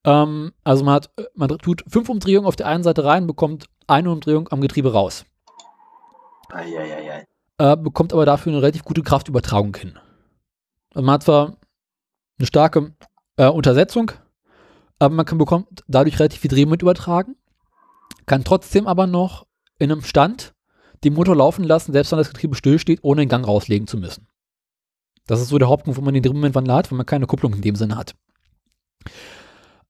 [0.05, 4.11] Ähm, also man hat, man tut fünf Umdrehungen auf der einen Seite rein, bekommt eine
[4.11, 5.25] Umdrehung am Getriebe raus.
[7.57, 9.97] Äh, bekommt aber dafür eine relativ gute Kraftübertragung hin.
[10.93, 11.57] Also man hat zwar
[12.37, 12.93] eine starke
[13.37, 14.11] äh, Untersetzung,
[14.99, 17.35] aber man kann bekommt dadurch relativ viel Drehmoment übertragen,
[18.27, 19.47] kann trotzdem aber noch
[19.79, 20.52] in einem Stand
[21.03, 24.27] den Motor laufen lassen, selbst wenn das Getriebe stillsteht, ohne den Gang rauslegen zu müssen.
[25.27, 27.61] Das ist so der Hauptpunkt, wo man den Drehmomentwandler hat, wenn man keine Kupplung in
[27.61, 28.15] dem Sinne hat.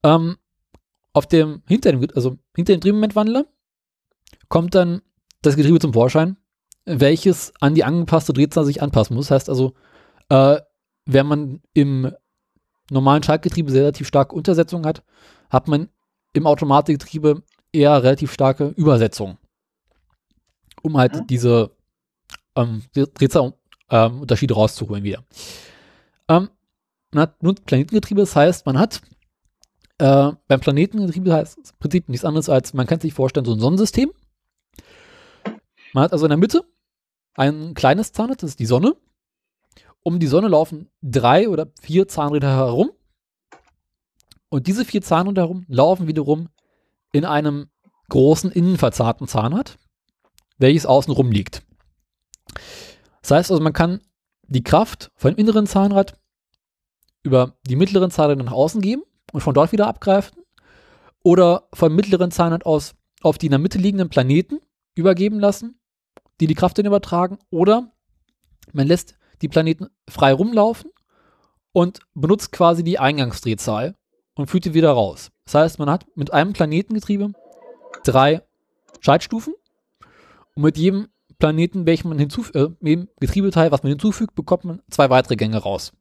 [0.03, 0.38] Ähm,
[1.14, 3.45] auf dem, hinter dem, also hinter dem Drehmomentwandler
[4.49, 5.01] kommt dann
[5.41, 6.38] das Getriebe zum Vorschein,
[6.86, 9.32] welches an die angepasste Drehzahl sich anpassen muss.
[9.32, 9.74] Heißt also,
[10.30, 10.59] äh,
[11.05, 12.11] wenn man im
[12.89, 15.03] normalen Schaltgetriebe sehr relativ starke Untersetzung hat,
[15.49, 15.89] hat man
[16.34, 19.38] im Automatikgetriebe eher relativ starke Übersetzung.
[20.84, 21.28] Um halt Mhm.
[21.28, 21.72] diese
[22.56, 25.24] ähm, Drehzahlunterschiede rauszuholen wieder.
[26.28, 26.50] Ähm,
[27.12, 29.02] man hat nur Planetengetriebe, das heißt, man hat
[29.98, 33.60] äh, beim Planetengetriebe heißt im Prinzip nichts anderes als, man kann sich vorstellen, so ein
[33.60, 34.12] Sonnensystem.
[35.94, 36.64] Man hat also in der Mitte
[37.36, 38.96] ein kleines Zahnrad, das ist die Sonne.
[40.04, 42.92] Um die Sonne laufen drei oder vier Zahnräder herum.
[44.50, 46.50] Und diese vier Zahnräder herum laufen wiederum
[47.12, 47.70] in einem
[48.10, 49.78] großen innenverzarrten Zahnrad,
[50.58, 51.64] welches außenrum liegt.
[53.22, 54.01] Das heißt also, man kann
[54.47, 56.20] die Kraft vom inneren Zahnrad
[57.24, 60.43] über die mittleren Zahnräder nach außen geben und von dort wieder abgreifen
[61.24, 64.60] oder vom mittleren Zahnrad aus auf die in der Mitte liegenden Planeten
[64.95, 65.80] übergeben lassen,
[66.41, 67.91] die die Kraft dann übertragen oder
[68.74, 70.91] man lässt die Planeten frei rumlaufen
[71.72, 73.95] und benutzt quasi die Eingangsdrehzahl
[74.36, 75.32] und führt die wieder raus.
[75.45, 77.32] Das heißt, man hat mit einem Planetengetriebe
[78.04, 78.41] drei
[78.99, 79.54] Schaltstufen
[80.56, 81.08] und mit jedem
[81.39, 85.36] Planeten, welchen man hinzufügt, äh, mit jedem Getriebeteil, was man hinzufügt, bekommt man zwei weitere
[85.36, 85.93] Gänge raus.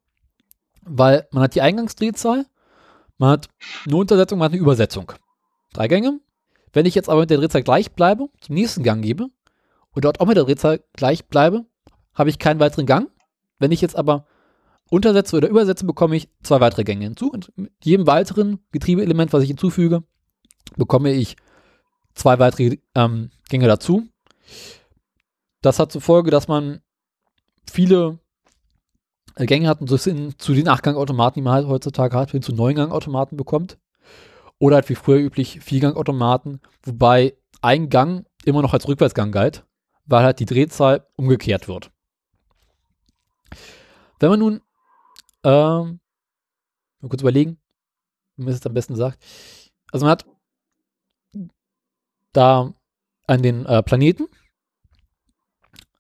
[0.83, 2.47] Weil man hat die Eingangsdrehzahl,
[3.19, 3.49] man hat
[3.87, 5.13] eine Untersetzung, man hat eine Übersetzung.
[5.73, 6.21] Drei Gänge.
[6.73, 9.29] Wenn ich jetzt aber mit der Drehzahl gleich bleibe, zum nächsten Gang gebe
[9.93, 11.67] und dort auch mit der Drehzahl gleich bleibe,
[12.15, 13.11] habe ich keinen weiteren Gang.
[13.59, 14.27] Wenn ich jetzt aber
[14.91, 17.31] untersetze oder übersetze, bekomme ich zwei weitere Gänge hinzu.
[17.31, 20.03] Und mit jedem weiteren Getriebeelement, was ich hinzufüge,
[20.77, 21.37] bekomme ich
[22.15, 24.09] zwei weitere ähm, Gänge dazu.
[25.61, 26.81] Das hat zur Folge, dass man
[27.71, 28.19] viele
[29.37, 32.43] äh, Gänge hat und so hin zu den Achtgangautomaten, die man halt heutzutage hat, hin
[32.43, 33.79] zu Neungangautomaten bekommt.
[34.59, 39.65] Oder halt wie früher üblich Viergangautomaten, wobei ein Gang immer noch als Rückwärtsgang galt,
[40.05, 41.91] weil halt die Drehzahl umgekehrt wird.
[44.21, 44.61] Wenn man nun,
[45.43, 46.01] ähm,
[47.01, 47.59] mal kurz überlegen,
[48.37, 49.23] wie man es am besten sagt.
[49.91, 50.27] Also man hat
[52.33, 52.73] da
[53.27, 54.29] an den äh, Planeten,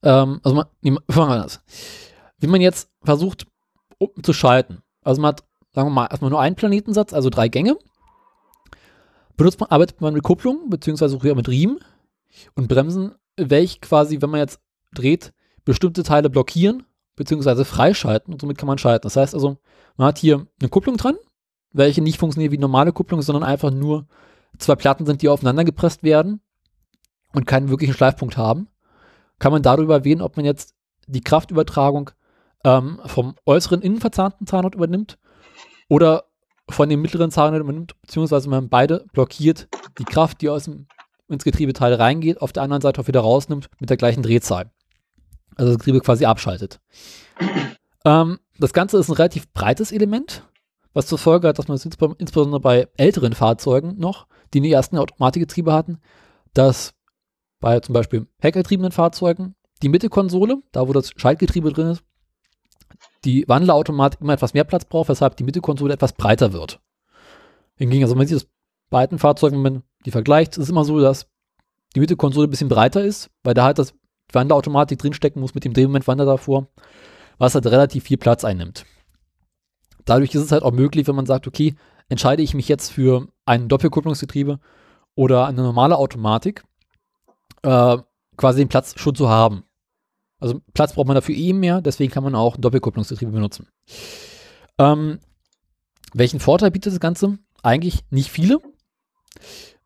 [0.02, 0.66] ähm, also man,
[1.08, 1.50] fangen wir an.
[2.38, 3.46] Wie man jetzt versucht
[3.98, 4.82] um, zu schalten.
[5.02, 5.44] Also man hat,
[5.74, 7.76] sagen wir mal, erstmal nur einen Planetensatz, also drei Gänge.
[9.36, 11.78] Benutzt man, arbeitet man mit Kupplung, beziehungsweise früher mit Riemen
[12.54, 14.60] und Bremsen, welche quasi, wenn man jetzt
[14.94, 15.32] dreht,
[15.64, 16.84] bestimmte Teile blockieren,
[17.16, 19.04] beziehungsweise freischalten und somit kann man schalten.
[19.04, 19.58] Das heißt also,
[19.96, 21.16] man hat hier eine Kupplung dran,
[21.72, 24.06] welche nicht funktioniert wie normale Kupplung, sondern einfach nur
[24.58, 26.40] zwei Platten sind, die aufeinander gepresst werden
[27.34, 28.68] und keinen wirklichen Schleifpunkt haben.
[29.38, 30.74] Kann man darüber wählen, ob man jetzt
[31.06, 32.10] die Kraftübertragung
[32.64, 35.18] ähm, vom äußeren innenverzahnten Zahnrad übernimmt
[35.88, 36.24] oder
[36.68, 39.68] von dem mittleren Zahnrad übernimmt, beziehungsweise man beide blockiert
[39.98, 40.86] die Kraft, die aus dem,
[41.28, 44.70] ins Getriebeteil reingeht, auf der anderen Seite auch wieder rausnimmt mit der gleichen Drehzahl.
[45.56, 46.80] Also das Getriebe quasi abschaltet.
[48.04, 50.44] ähm, das Ganze ist ein relativ breites Element,
[50.92, 54.98] was zur Folge hat, dass man es insbesondere bei älteren Fahrzeugen noch, die die ersten
[54.98, 55.98] Automatikgetriebe hatten,
[56.54, 56.94] dass
[57.62, 62.04] bei zum Beispiel heckgetriebenen Fahrzeugen die Mittekonsole, da wo das Schaltgetriebe drin ist,
[63.24, 66.80] die Wandlerautomatik immer etwas mehr Platz braucht, weshalb die Mittekonsole etwas breiter wird.
[67.76, 68.48] Hingegen, also wenn man sieht das
[68.90, 71.26] bei alten Fahrzeugen, wenn man die vergleicht, ist es immer so, dass
[71.94, 73.94] die Mittekonsole ein bisschen breiter ist, weil da halt das
[74.32, 76.68] Wandlerautomatik drinstecken muss mit dem Drehmomentwandler davor,
[77.38, 78.84] was halt relativ viel Platz einnimmt.
[80.04, 81.76] Dadurch ist es halt auch möglich, wenn man sagt, okay,
[82.08, 84.58] entscheide ich mich jetzt für ein Doppelkupplungsgetriebe
[85.14, 86.64] oder eine normale Automatik,
[87.62, 87.98] äh,
[88.36, 89.64] quasi den Platz schon zu haben.
[90.40, 93.68] Also Platz braucht man dafür eh mehr, deswegen kann man auch ein Doppelkupplungsgetriebe benutzen.
[94.78, 95.20] Ähm,
[96.14, 97.38] welchen Vorteil bietet das Ganze?
[97.62, 98.58] Eigentlich nicht viele.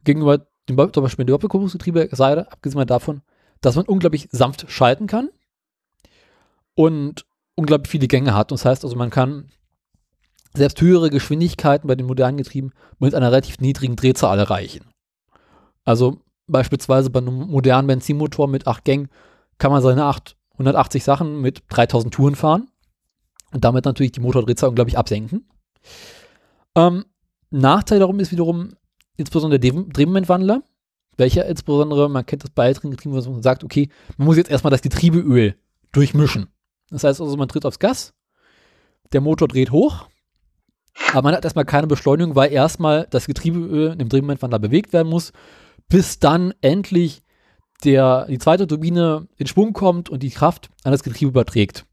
[0.04, 3.22] Gegenüber dem, zum Beispiel dem Doppelkupplungsgetriebe, sei abgesehen davon,
[3.60, 5.28] dass man unglaublich sanft schalten kann
[6.74, 8.50] und unglaublich viele Gänge hat.
[8.50, 9.50] Das heißt also, man kann
[10.54, 14.86] selbst höhere Geschwindigkeiten bei den modernen Getrieben mit einer relativ niedrigen Drehzahl erreichen.
[15.84, 19.08] Also beispielsweise bei einem modernen Benzinmotor mit 8 Gängen
[19.58, 22.68] kann man seine 8 180 Sachen mit 3000 Touren fahren
[23.52, 25.46] und damit natürlich die Motordrehzahl unglaublich absenken.
[26.74, 27.04] Ähm,
[27.50, 28.74] Nachteil darum ist wiederum
[29.16, 30.62] insbesondere der Drehmomentwandler,
[31.16, 34.50] welcher insbesondere, man kennt das bei älteren Getrieben, wo man sagt, okay, man muss jetzt
[34.50, 35.56] erstmal das Getriebeöl
[35.92, 36.48] durchmischen.
[36.90, 38.14] Das heißt also, man tritt aufs Gas,
[39.12, 40.08] der Motor dreht hoch,
[41.12, 45.32] aber man hat erstmal keine Beschleunigung, weil erstmal das Getriebeöl dem Drehmomentwandler bewegt werden muss,
[45.88, 47.22] bis dann endlich
[47.84, 51.86] der, die zweite Turbine in Schwung kommt und die Kraft an das Getriebe überträgt.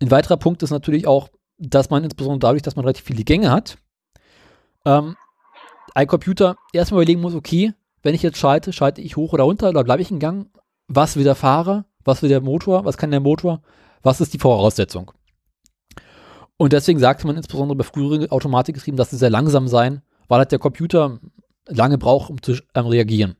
[0.00, 3.50] Ein weiterer Punkt ist natürlich auch, dass man insbesondere dadurch, dass man relativ viele Gänge
[3.50, 3.78] hat,
[4.84, 5.16] ähm,
[5.94, 9.70] ein Computer erstmal überlegen muss, okay, wenn ich jetzt schalte, schalte ich hoch oder runter
[9.70, 10.50] oder bleibe ich in Gang?
[10.86, 11.84] Was will der Fahrer?
[12.04, 12.84] Was will der Motor?
[12.84, 13.62] Was kann der Motor?
[14.02, 15.12] Was ist die Voraussetzung?
[16.56, 20.52] Und deswegen sagte man insbesondere bei früheren Automatikgetrieben, dass sie sehr langsam sein, weil halt
[20.52, 21.18] der Computer
[21.68, 23.36] lange braucht, um zu ähm, reagieren.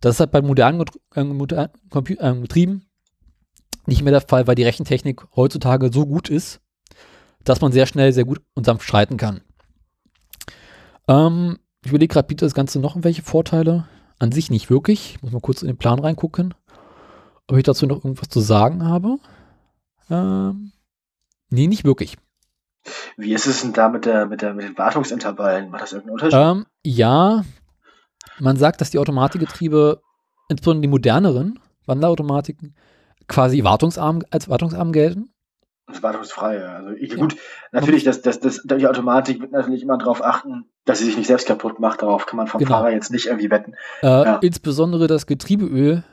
[0.00, 2.86] Das ist halt bei modernen äh, modernen äh, Betrieben
[3.86, 6.60] nicht mehr der Fall, weil die Rechentechnik heutzutage so gut ist,
[7.44, 9.40] dass man sehr schnell, sehr gut und sanft schreiten kann.
[11.08, 13.86] Ähm, ich überlege gerade, bietet das Ganze noch irgendwelche Vorteile?
[14.18, 15.14] An sich nicht wirklich.
[15.14, 16.52] Ich muss mal kurz in den Plan reingucken,
[17.48, 19.16] ob ich dazu noch irgendwas zu sagen habe.
[20.10, 20.72] Ähm,
[21.48, 22.18] nee, nicht wirklich.
[23.16, 25.70] Wie ist es denn da mit, der, mit, der, mit den Wartungsintervallen?
[25.70, 26.38] Macht das irgendeinen Unterschied?
[26.38, 27.42] Ähm, ja,
[28.38, 30.00] man sagt, dass die Automatikgetriebe,
[30.48, 32.74] insbesondere die moderneren Wanderautomatiken,
[33.28, 35.32] quasi wartungsarm, als wartungsarm gelten.
[36.00, 37.16] Wartungsfrei, also ich, ja.
[37.16, 37.36] gut,
[37.72, 41.26] natürlich, das, das, das, die Automatik wird natürlich immer darauf achten, dass sie sich nicht
[41.26, 42.02] selbst kaputt macht.
[42.02, 42.70] Darauf kann man vom genau.
[42.70, 43.74] Fahrer jetzt nicht irgendwie wetten.
[44.02, 44.36] Äh, ja.
[44.36, 46.04] Insbesondere das Getriebeöl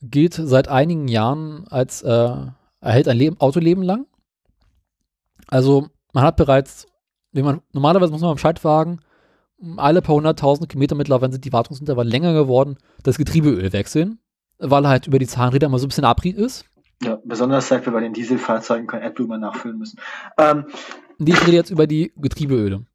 [0.00, 2.34] gilt seit einigen Jahren als äh,
[2.80, 4.06] erhält ein Leben, Autoleben lang.
[5.48, 6.86] Also man hat bereits,
[7.32, 9.00] wenn man normalerweise muss man beim Schaltwagen
[9.76, 14.18] alle paar hunderttausend Kilometer mittlerweile sind die Wartungsintervalle länger geworden, das Getriebeöl wechseln,
[14.58, 16.64] weil halt über die Zahnräder immer so ein bisschen Abrieb ist.
[17.02, 20.00] Ja, besonders seit wir bei den Dieselfahrzeugen kein AdBlue mehr nachfüllen müssen.
[20.38, 20.64] Ähm,
[21.18, 22.86] ich rede jetzt über die Getriebeöle.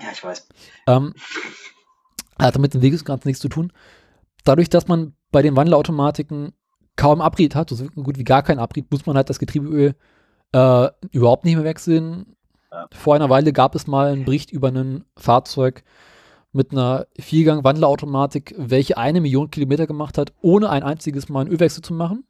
[0.00, 0.48] Ja, ich weiß.
[0.86, 1.14] Ähm,
[2.38, 3.72] hat damit den Weg ganz nichts zu tun.
[4.44, 6.52] Dadurch, dass man bei den Wandelautomatiken
[6.94, 9.96] kaum Abrieb hat, so gut wie gar keinen Abrieb, muss man halt das Getriebeöl
[10.52, 12.36] äh, überhaupt nicht mehr wechseln.
[12.92, 15.82] Vor einer Weile gab es mal einen Bericht über ein Fahrzeug,
[16.52, 21.82] mit einer Viergang-Wandlerautomatik, welche eine Million Kilometer gemacht hat, ohne ein einziges Mal einen Ölwechsel
[21.82, 22.24] zu machen?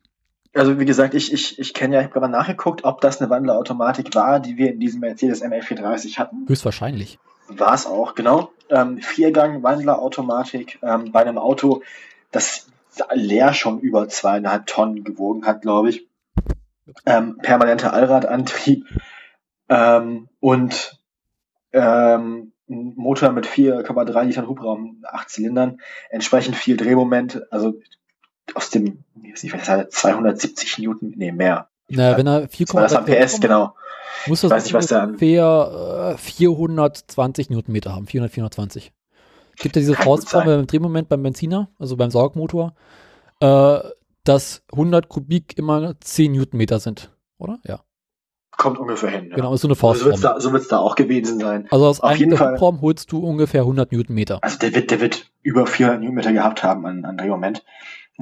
[0.55, 3.30] Also wie gesagt, ich, ich, ich kenne ja, ich habe gerade nachgeguckt, ob das eine
[3.30, 6.47] Wandlerautomatik war, die wir in diesem Mercedes ML430 hatten.
[6.47, 7.18] Höchstwahrscheinlich.
[7.49, 8.53] War es auch, genau.
[8.68, 11.82] Ähm, Viergang-Wandlerautomatik ähm, bei einem Auto,
[12.30, 12.68] das
[13.14, 16.07] leer schon über zweieinhalb Tonnen gewogen hat, glaube ich.
[17.07, 18.86] Ähm, permanenter Allradantrieb
[19.73, 21.01] ähm, und
[21.73, 27.75] ähm, ein Motor mit 4,3 Litern Hubraum, 8 Zylindern, entsprechend viel Drehmoment, also
[28.55, 31.68] aus dem, wie weiß ich, was das 270 Newton, nee, mehr.
[31.89, 33.75] Naja, wenn er 4,3 PS, genau.
[34.27, 38.93] Muss das weiß nicht, was ungefähr 420 äh, Newtonmeter haben, 400, 420.
[39.57, 42.75] Gibt ja diese Faustform beim Drehmoment beim Benziner, also beim Saugmotor,
[43.41, 43.79] äh,
[44.25, 47.59] dass 100 Kubik immer 10 Newtonmeter sind, oder?
[47.64, 47.81] Ja.
[48.57, 49.29] Kommt ungefähr hin.
[49.31, 49.37] Ja.
[49.37, 50.13] Genau, ist so eine Faustform.
[50.13, 51.67] Also so wird es da, da, auch gewesen sein.
[51.71, 54.39] Also aus Auf einem Hubraum holst du ungefähr 100 Newtonmeter.
[54.43, 57.65] Also der wird, der wird über 400 Newtonmeter gehabt haben an, an Drehmoment.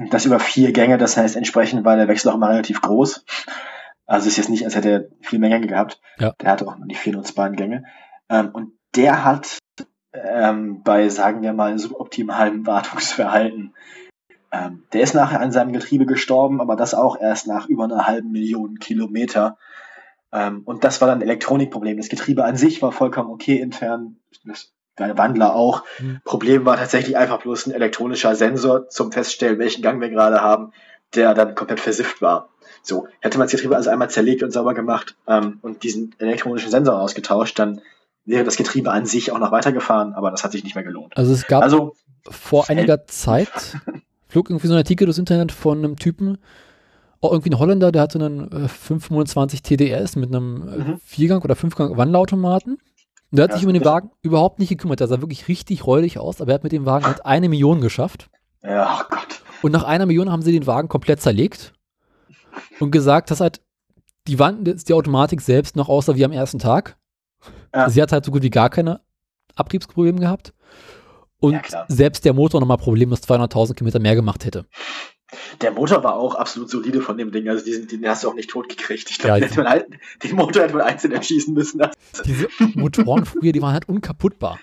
[0.09, 3.25] Das über vier Gänge, das heißt entsprechend war der Wechsel auch immer relativ groß.
[4.05, 6.01] Also ist jetzt nicht, als hätte er viel mehr Gänge gehabt.
[6.17, 6.33] Ja.
[6.41, 7.83] Der hatte auch nur die vier nutzbaren Gänge.
[8.29, 9.59] Ähm, und der hat
[10.13, 13.73] ähm, bei, sagen wir mal, suboptimalem Wartungsverhalten.
[14.51, 18.05] Ähm, der ist nachher an seinem Getriebe gestorben, aber das auch erst nach über einer
[18.07, 19.57] halben Million Kilometer.
[20.33, 21.97] Ähm, und das war dann ein Elektronikproblem.
[21.97, 24.17] Das Getriebe an sich war vollkommen okay intern.
[24.45, 25.83] Das der Wandler auch.
[25.99, 26.21] Mhm.
[26.23, 30.73] Problem war tatsächlich einfach bloß ein elektronischer Sensor zum Feststellen, welchen Gang wir gerade haben,
[31.15, 32.49] der dann komplett versifft war.
[32.83, 36.71] So, hätte man das Getriebe also einmal zerlegt und sauber gemacht ähm, und diesen elektronischen
[36.71, 37.81] Sensor ausgetauscht, dann
[38.25, 41.15] wäre das Getriebe an sich auch noch weitergefahren, aber das hat sich nicht mehr gelohnt.
[41.15, 41.95] Also es gab also,
[42.29, 43.77] vor einiger Zeit
[44.27, 46.37] flog irgendwie so ein Artikel durchs Internet von einem Typen,
[47.21, 50.99] auch irgendwie ein Holländer, der hatte einen äh, 525 TDS mit einem äh, mhm.
[51.05, 52.73] Viergang- oder Fünfgang Wandlerautomaten.
[52.73, 54.99] Und der hat ja, sich um den Wagen überhaupt nicht gekümmert.
[54.99, 57.79] Der sah wirklich richtig räudig aus, aber er hat mit dem Wagen halt eine Million
[57.79, 58.29] geschafft.
[58.63, 59.41] Ja, oh Gott.
[59.61, 61.73] Und nach einer Million haben sie den Wagen komplett zerlegt
[62.79, 63.61] und gesagt, dass halt
[64.27, 66.97] die Wand, die Automatik selbst noch aussah wie am ersten Tag.
[67.73, 67.89] Ja.
[67.89, 69.01] Sie hat halt so gut wie gar keine
[69.55, 70.53] Abtriebsprobleme gehabt.
[71.39, 74.65] Und ja, selbst der Motor nochmal problemlos 200.000 Kilometer mehr gemacht hätte.
[75.61, 77.47] Der Motor war auch absolut solide von dem Ding.
[77.47, 79.09] Also diesen, den hast du auch nicht tot gekriegt.
[79.09, 79.87] Ich glaube, ja, halt,
[80.23, 81.81] den Motor hätte man einzeln erschießen müssen.
[82.25, 84.59] Diese Motoren früher, die waren halt unkaputtbar.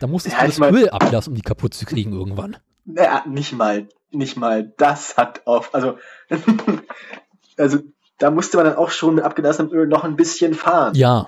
[0.00, 2.56] Da musstest ja, du das mein, Öl ablassen, um die kaputt zu kriegen irgendwann.
[2.84, 5.98] Naja, nicht mal, nicht mal das hat auf, also,
[7.56, 7.78] also
[8.18, 10.94] da musste man dann auch schon mit abgelassenem Öl noch ein bisschen fahren.
[10.94, 11.26] Ja.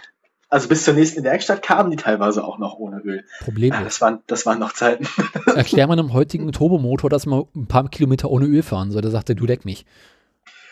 [0.48, 3.24] Also bis zur nächsten Werkstatt kamen die teilweise auch noch ohne Öl.
[3.40, 5.06] Problem ja, das, waren, das waren noch Zeiten.
[5.46, 9.02] Erklär man einem heutigen Turbomotor, dass man ein paar Kilometer ohne Öl fahren soll.
[9.02, 9.86] Da sagt er, du leck mich.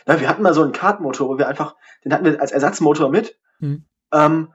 [0.06, 3.10] Na, wir hatten mal so einen Kartmotor, wo wir einfach, den hatten wir als Ersatzmotor
[3.10, 3.36] mit.
[3.58, 3.84] Hm.
[4.12, 4.48] Ähm,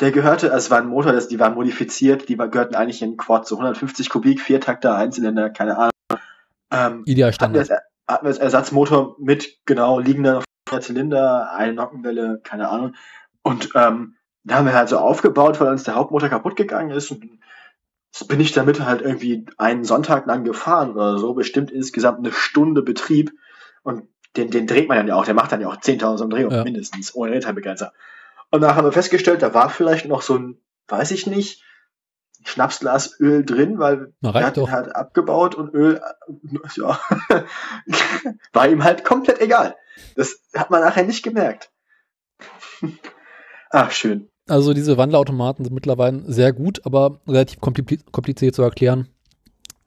[0.00, 3.02] der gehörte, also es war ein Motor, das, die waren modifiziert, die war, gehörten eigentlich
[3.02, 5.90] in Quad, so 150 Kubik, Viertakter, Einzylinder, keine Ahnung.
[6.70, 7.70] Ähm, Ideal Standard.
[7.70, 10.42] Hatten wir, hatten wir als Ersatzmotor mit, genau, liegender
[10.80, 12.94] Zylinder, eine Nockenwelle, keine Ahnung.
[13.42, 17.10] Und ähm, da haben wir halt so aufgebaut, weil uns der Hauptmotor kaputt gegangen ist.
[17.10, 17.28] Und
[18.28, 22.82] bin ich damit halt irgendwie einen Sonntag lang gefahren oder so, bestimmt insgesamt eine Stunde
[22.82, 23.32] Betrieb.
[23.82, 26.56] Und den, den dreht man dann ja auch, der macht dann ja auch 10.000 Umdrehungen
[26.56, 26.64] ja.
[26.64, 27.92] mindestens, ohne Retardbegrenzer.
[28.50, 31.62] Und da haben wir festgestellt, da war vielleicht noch so ein, weiß ich nicht,
[32.44, 36.00] Schnapsglas Öl drin, weil Na, er hat ihn halt abgebaut und Öl,
[36.76, 37.00] ja,
[38.52, 39.74] war ihm halt komplett egal.
[40.14, 41.72] Das hat man nachher nicht gemerkt.
[43.70, 44.30] Ach, schön.
[44.48, 49.08] Also diese Wandlerautomaten sind mittlerweile sehr gut, aber relativ kompliziert zu erklären.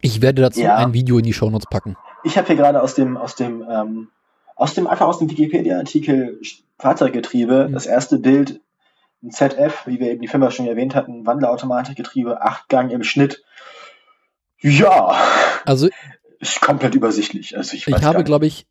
[0.01, 0.75] Ich werde dazu ja.
[0.75, 1.95] ein Video in die Shownotes packen.
[2.23, 4.09] Ich habe hier gerade aus dem, aus dem, ähm,
[4.55, 6.39] aus dem, einfach aus dem Wikipedia-Artikel
[6.77, 7.73] Fahrzeuggetriebe mhm.
[7.73, 8.61] das erste Bild,
[9.21, 13.43] ein ZF, wie wir eben die Firma schon erwähnt hatten, Wandlerautomatikgetriebe, acht Gang im Schnitt.
[14.59, 15.15] Ja.
[15.65, 15.89] Also.
[16.39, 17.57] Ist komplett übersichtlich.
[17.57, 18.65] Also ich, ich habe, glaube ich,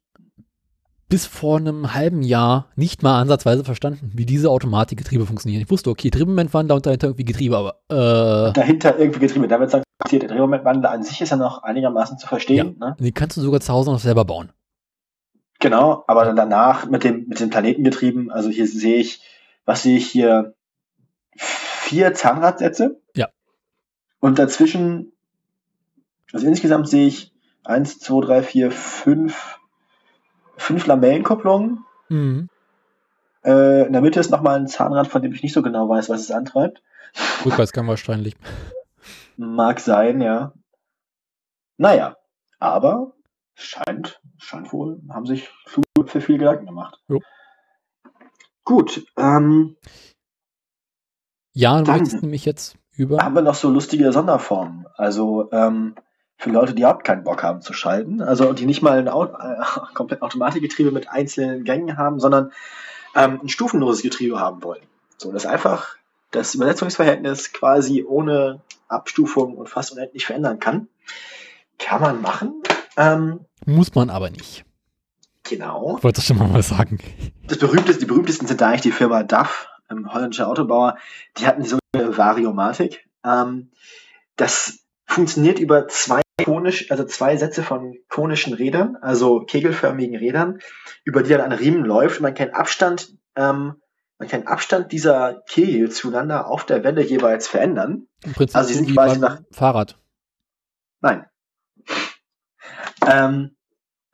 [1.08, 5.62] bis vor einem halben Jahr nicht mal ansatzweise verstanden, wie diese Automatikgetriebe funktionieren.
[5.62, 9.48] Ich wusste, okay, Drehmomentwandler und dahinter irgendwie Getriebe, aber äh, dahinter irgendwie Getriebe.
[9.48, 12.76] Da wird sagen, der Drehmomentwandler an sich ist ja noch einigermaßen zu verstehen.
[12.80, 12.96] Ja, ne?
[12.98, 14.52] Den kannst du sogar zu Hause noch selber bauen.
[15.60, 19.22] Genau, aber dann danach mit dem mit den Planetengetrieben, also hier sehe ich,
[19.64, 20.54] was sehe ich hier?
[21.36, 23.00] Vier Zahnradsätze.
[23.14, 23.28] Ja.
[24.20, 25.12] Und dazwischen,
[26.32, 27.32] also insgesamt sehe ich
[27.64, 29.57] eins, zwei, drei, vier, fünf
[30.58, 31.84] fünf Lamellenkupplungen.
[32.08, 32.48] Mhm.
[33.44, 36.08] Äh, in der Mitte ist nochmal ein Zahnrad, von dem ich nicht so genau weiß,
[36.08, 36.82] was es antreibt.
[37.44, 38.36] Rückwärtsgang wahrscheinlich.
[39.36, 40.52] Mag sein, ja.
[41.76, 42.16] Naja,
[42.58, 43.12] aber
[43.54, 45.48] scheint, scheint wohl, haben sich
[46.06, 47.00] für viel Gedanken gemacht.
[47.08, 47.20] Jo.
[48.64, 49.06] Gut.
[49.16, 49.76] Ähm,
[51.52, 53.18] ja, du dann, möchtest nämlich jetzt über.
[53.18, 54.86] Haben wir noch so lustige Sonderformen.
[54.94, 55.94] Also ähm,
[56.38, 59.24] für Leute, die überhaupt keinen Bock haben zu schalten, also die nicht mal ein Au
[59.24, 59.56] äh,
[59.94, 62.52] komplett Automatikgetriebe mit einzelnen Gängen haben, sondern
[63.16, 64.82] ähm, ein stufenloses Getriebe haben wollen.
[65.18, 65.96] So, das einfach
[66.30, 70.88] das Übersetzungsverhältnis quasi ohne Abstufung und fast unendlich verändern kann.
[71.78, 72.62] Kann man machen.
[72.96, 74.64] Ähm, Muss man aber nicht.
[75.42, 75.96] Genau.
[75.98, 76.98] Ich wollte schon mal sagen.
[77.48, 80.98] Das berühmteste, die berühmtesten sind eigentlich die Firma DAF, ähm, holländischer Autobauer.
[81.38, 83.08] Die hatten so eine Variomatik.
[83.24, 83.70] Ähm,
[84.36, 90.58] das funktioniert über zwei konisch, also zwei Sätze von konischen Rädern, also kegelförmigen Rädern,
[91.04, 93.74] über die dann ein Riemen läuft und man kann Abstand, ähm,
[94.18, 98.08] man kann Abstand dieser Kegel zueinander auf der Welle jeweils verändern.
[98.24, 99.98] Im Prinzip Also die so sind quasi nach- Fahrrad.
[101.00, 101.26] Nein.
[103.06, 103.56] Ähm,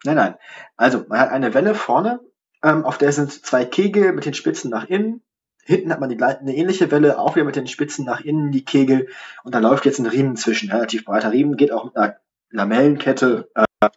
[0.04, 0.34] nein, nein.
[0.76, 2.20] Also, man hat eine Welle vorne,
[2.62, 5.22] ähm, auf der sind zwei Kegel mit den Spitzen nach innen.
[5.64, 8.64] Hinten hat man die, eine ähnliche Welle, auch wieder mit den Spitzen nach innen, die
[8.64, 9.08] Kegel.
[9.44, 10.70] Und da läuft jetzt ein Riemen zwischen.
[10.70, 12.16] Relativ breiter Riemen, geht auch mit einer
[12.50, 13.50] Lamellenkette.
[13.54, 13.88] Äh,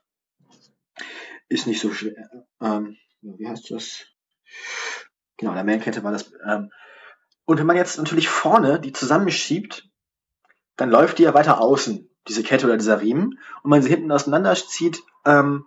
[1.50, 2.46] ist nicht so schwer.
[2.62, 4.06] Ähm, wie heißt das?
[5.38, 6.32] Genau, Lamellenkette war das.
[6.46, 6.72] Ähm,
[7.46, 9.90] und wenn man jetzt natürlich vorne die zusammenschiebt,
[10.76, 13.28] dann läuft die ja weiter außen, diese Kette oder dieser Riemen.
[13.28, 15.66] Und wenn man sie hinten auseinanderzieht, ähm,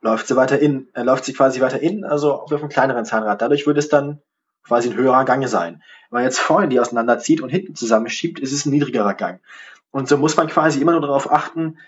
[0.00, 3.40] läuft sie weiter in, äh, läuft sie quasi weiter in, also auf einem kleineren Zahnrad.
[3.40, 4.20] Dadurch würde es dann
[4.64, 5.82] quasi ein höherer Gang sein.
[6.10, 9.40] Wenn man jetzt vorne die auseinanderzieht und hinten zusammenschiebt, ist es ein niedrigerer Gang.
[9.90, 11.78] Und so muss man quasi immer nur darauf achten,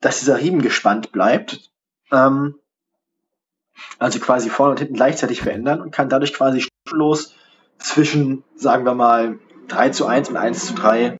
[0.00, 1.70] dass dieser Riemen gespannt bleibt.
[2.12, 2.56] Ähm,
[3.98, 7.34] also quasi vorne und hinten gleichzeitig verändern und kann dadurch quasi stufenlos
[7.78, 9.38] zwischen, sagen wir mal,
[9.68, 11.16] 3 zu 1 und 1 zu 3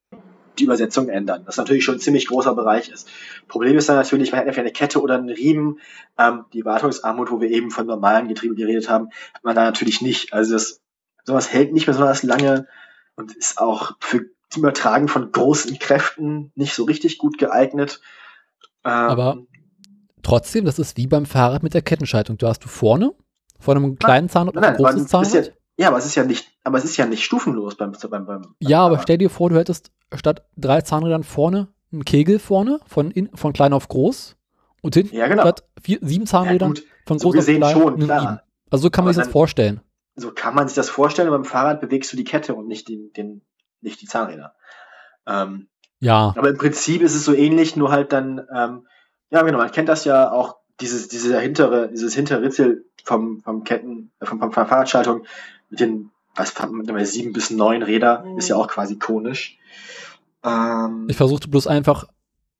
[0.58, 1.42] die Übersetzung ändern.
[1.46, 3.08] Das natürlich schon ein ziemlich großer Bereich ist.
[3.48, 5.80] Problem ist dann natürlich, man hat entweder eine Kette oder einen Riemen.
[6.18, 10.00] Ähm, die Wartungsarmut, wo wir eben von normalen Getriebe geredet haben, hat man da natürlich
[10.00, 10.32] nicht.
[10.32, 10.80] Also das,
[11.24, 12.66] sowas hält nicht besonders lange
[13.16, 18.00] und ist auch für das Übertragen von großen Kräften nicht so richtig gut geeignet.
[18.84, 19.38] Ähm, Aber-
[20.22, 22.38] Trotzdem, das ist wie beim Fahrrad mit der Kettenschaltung.
[22.38, 23.12] Du hast du vorne,
[23.60, 25.52] vor einem kleinen Zahnrad und ein großes Zahnrad.
[25.76, 28.10] Ja, ja, aber es ist ja nicht, aber es ist ja nicht stufenlos beim, beim,
[28.10, 32.38] beim, beim Ja, aber stell dir vor, du hättest statt drei Zahnrädern vorne einen Kegel
[32.38, 34.36] vorne, von, in, von klein auf groß.
[34.82, 35.42] Und hinten Ja, genau.
[35.42, 38.42] statt vier, sieben Ja, Zahnrädern gut, von so groß auf gesehen klein schon, klar.
[38.70, 39.80] Also so kann man Aber sich das dann- vorstellen.
[40.16, 41.30] so kann man sich das vorstellen.
[41.30, 43.42] Beim Fahrrad bewegst du die Kette und nicht den, den,
[43.80, 44.54] nicht die Zahnräder.
[45.26, 45.68] Ähm,
[46.00, 48.86] Ja, aber im Prinzip ist es so ähnlich, nur halt dann, ähm,
[49.30, 53.62] ja genau, man kennt das ja auch, dieses, diese hintere, dieses hintere Ritzel vom, vom
[53.64, 55.24] Ketten, äh, vom, vom Fahrradschaltung
[55.70, 59.58] mit den, was, mit den sieben bis neun Räder, ist ja auch quasi konisch.
[60.44, 62.06] Ähm, ich versuchte bloß einfach,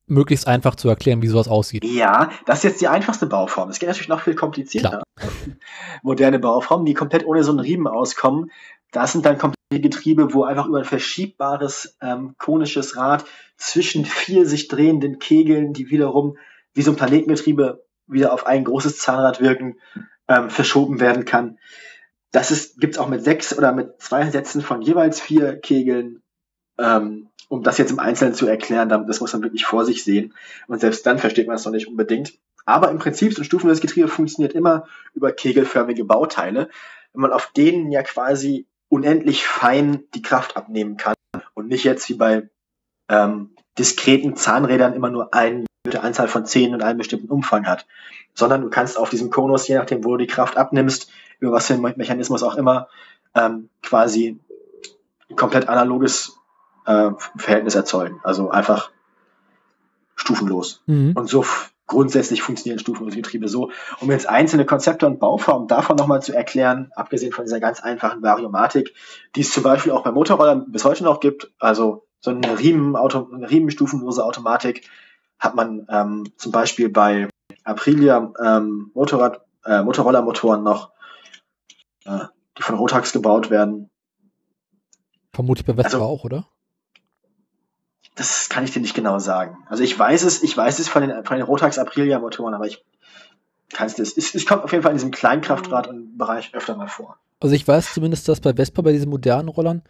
[0.06, 1.84] möglichst einfach zu erklären, wie sowas aussieht.
[1.84, 3.70] Ja, das ist jetzt die einfachste Bauform.
[3.70, 5.02] Es geht natürlich noch viel komplizierter.
[6.02, 8.50] Moderne Bauformen, die komplett ohne so einen Riemen auskommen.
[8.90, 13.24] Das sind dann komplette Getriebe, wo einfach über ein verschiebbares ähm, konisches Rad
[13.56, 16.36] zwischen vier sich drehenden Kegeln, die wiederum
[16.74, 19.78] wie so ein Planetengetriebe wieder auf ein großes Zahnrad wirken,
[20.28, 21.58] ähm, verschoben werden kann.
[22.34, 26.20] Das ist, gibt's auch mit sechs oder mit zwei Sätzen von jeweils vier Kegeln.
[26.80, 30.34] Ähm, um das jetzt im Einzelnen zu erklären, das muss man wirklich vor sich sehen.
[30.66, 32.32] Und selbst dann versteht man es noch nicht unbedingt.
[32.64, 36.70] Aber im Prinzip so ein stufenloses Getriebe funktioniert immer über kegelförmige Bauteile,
[37.12, 41.14] wenn man auf denen ja quasi unendlich fein die Kraft abnehmen kann
[41.54, 42.48] und nicht jetzt wie bei
[43.08, 45.66] ähm, diskreten Zahnrädern immer nur eine
[46.00, 47.86] Anzahl von Zähnen und einen bestimmten Umfang hat,
[48.34, 51.12] sondern du kannst auf diesem Konus, je nachdem, wo du die Kraft abnimmst,
[51.44, 52.88] über was für einen Me- Mechanismus auch immer,
[53.34, 54.40] ähm, quasi
[55.36, 56.38] komplett analoges
[56.86, 58.20] äh, Verhältnis erzeugen.
[58.24, 58.90] Also einfach
[60.16, 60.82] stufenlos.
[60.86, 61.12] Mhm.
[61.14, 61.44] Und so
[61.86, 63.70] grundsätzlich funktionieren stufenlose Getriebe so.
[64.00, 68.22] Um jetzt einzelne Konzepte und Bauformen davon nochmal zu erklären, abgesehen von dieser ganz einfachen
[68.22, 68.94] Variomatik,
[69.36, 72.96] die es zum Beispiel auch bei Motorrollern bis heute noch gibt, also so eine, Riemen,
[72.96, 74.88] Auto, eine riemenstufenlose Automatik
[75.38, 77.28] hat man ähm, zum Beispiel bei
[77.64, 80.90] Aprilia ähm, Motorrad, äh, Motorrollermotoren noch,
[82.04, 82.18] äh,
[82.58, 83.90] die von Rotax gebaut werden.
[85.32, 86.46] Vermutlich bei Vespa Also- auch, oder?
[88.16, 89.58] Das kann ich dir nicht genau sagen.
[89.66, 92.66] Also ich weiß es, ich weiß es von den, von den Rotax Aprilia Motoren, aber
[92.66, 92.84] ich
[93.72, 94.16] kann es nicht.
[94.34, 97.16] Es, kommt auf jeden Fall in diesem Kleinkraftrad und Bereich öfter mal vor.
[97.40, 99.82] Also ich weiß zumindest, dass bei Vespa, bei diesen modernen Rollern,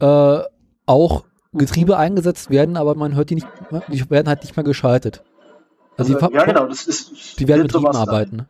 [0.00, 0.40] äh,
[0.84, 3.46] auch Getriebe eingesetzt werden, aber man hört die nicht,
[3.88, 5.22] die werden halt nicht mehr geschaltet.
[5.96, 7.38] Also, Also, die, ja, genau, das ist.
[7.38, 8.48] die werden mit Riemen sowas sein.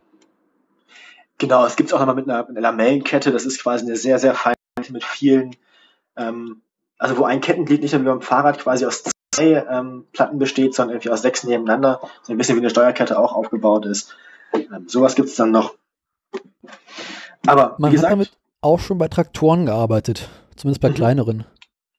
[1.43, 4.17] Genau, es gibt es auch nochmal mit einer, einer Lamellenkette, das ist quasi eine sehr,
[4.17, 5.57] sehr feine Kette mit vielen,
[6.15, 6.61] ähm,
[6.97, 9.03] also wo ein Kettenglied nicht nur wie beim Fahrrad quasi aus
[9.35, 13.19] zwei ähm, Platten besteht, sondern irgendwie aus sechs nebeneinander, so ein bisschen wie eine Steuerkette
[13.19, 14.15] auch aufgebaut ist.
[14.53, 15.75] Ähm, sowas gibt es dann noch.
[17.45, 18.31] Aber Man wie hat gesagt, damit
[18.61, 20.93] auch schon bei Traktoren gearbeitet, zumindest bei Mhm.
[20.93, 21.45] kleineren.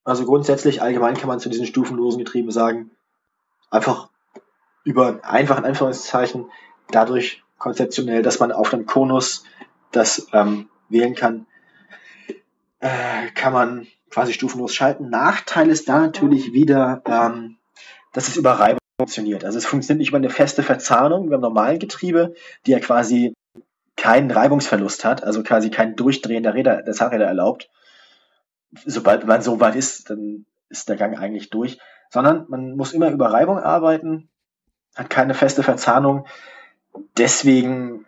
[0.05, 2.93] Also grundsätzlich allgemein kann man zu diesen stufenlosen Getrieben sagen,
[3.71, 4.09] einfach
[4.85, 6.51] über einfach in Anführungszeichen
[6.91, 9.45] dadurch konzeptionell, dass man auf dem Konus
[9.91, 11.47] das ähm, wählen kann,
[12.81, 15.09] äh, kann man quasi stufenlos schalten.
[15.09, 17.57] Nachteil ist da natürlich wieder, ähm,
[18.13, 19.47] dass es über Reibung funktioniert.
[19.47, 22.35] Also es funktioniert nicht über eine feste Verzahnung beim normalen Getriebe,
[22.67, 23.33] die ja quasi
[23.97, 27.71] keinen Reibungsverlust hat, also quasi kein Durchdrehen der Räder, der Zahnräder erlaubt.
[28.85, 31.79] Sobald man so weit ist, dann ist der Gang eigentlich durch.
[32.11, 34.29] Sondern man muss immer über Reibung arbeiten,
[34.95, 36.27] hat keine feste Verzahnung.
[37.17, 38.05] Deswegen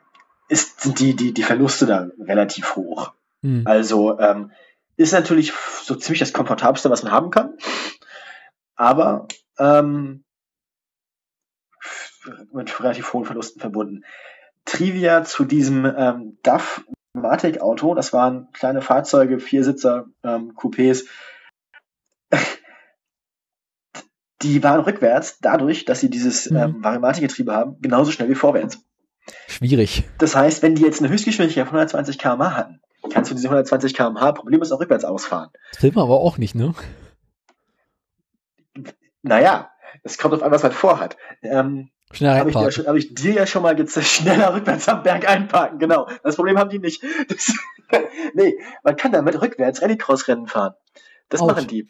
[0.49, 3.12] ist, sind die, die, die Verluste da relativ hoch.
[3.43, 3.62] Mhm.
[3.66, 4.53] Also ähm,
[4.97, 7.57] ist natürlich so ziemlich das komfortabelste, was man haben kann.
[8.76, 9.26] Aber
[9.59, 10.24] ähm,
[12.53, 14.05] mit relativ hohen Verlusten verbunden.
[14.64, 21.07] Trivia zu diesem ähm, DAF Matic Auto, das waren kleine Fahrzeuge, Viersitzer, ähm, Coupés.
[24.43, 26.82] Die waren rückwärts dadurch, dass sie dieses mhm.
[26.84, 28.78] ähm, haben, genauso schnell wie vorwärts.
[29.49, 30.05] Schwierig.
[30.18, 32.80] Das heißt, wenn die jetzt eine Höchstgeschwindigkeit von 120 km/h hatten,
[33.11, 35.51] kannst du diese 120 km/h problemlos auch rückwärts ausfahren.
[35.72, 36.74] Das will man aber auch nicht, ne?
[39.22, 39.70] Naja,
[40.03, 41.16] es kommt auf an, was man vorhat.
[41.43, 45.03] Ähm, Schneller Habe ich, ja hab ich, dir ja schon mal gezeigt, schneller rückwärts am
[45.03, 46.09] Berg einparken, genau.
[46.22, 47.03] Das Problem haben die nicht.
[47.28, 47.53] Das,
[48.34, 50.74] nee, man kann damit rückwärts Rallycross-Rennen fahren.
[51.28, 51.47] Das Ouch.
[51.47, 51.89] machen die.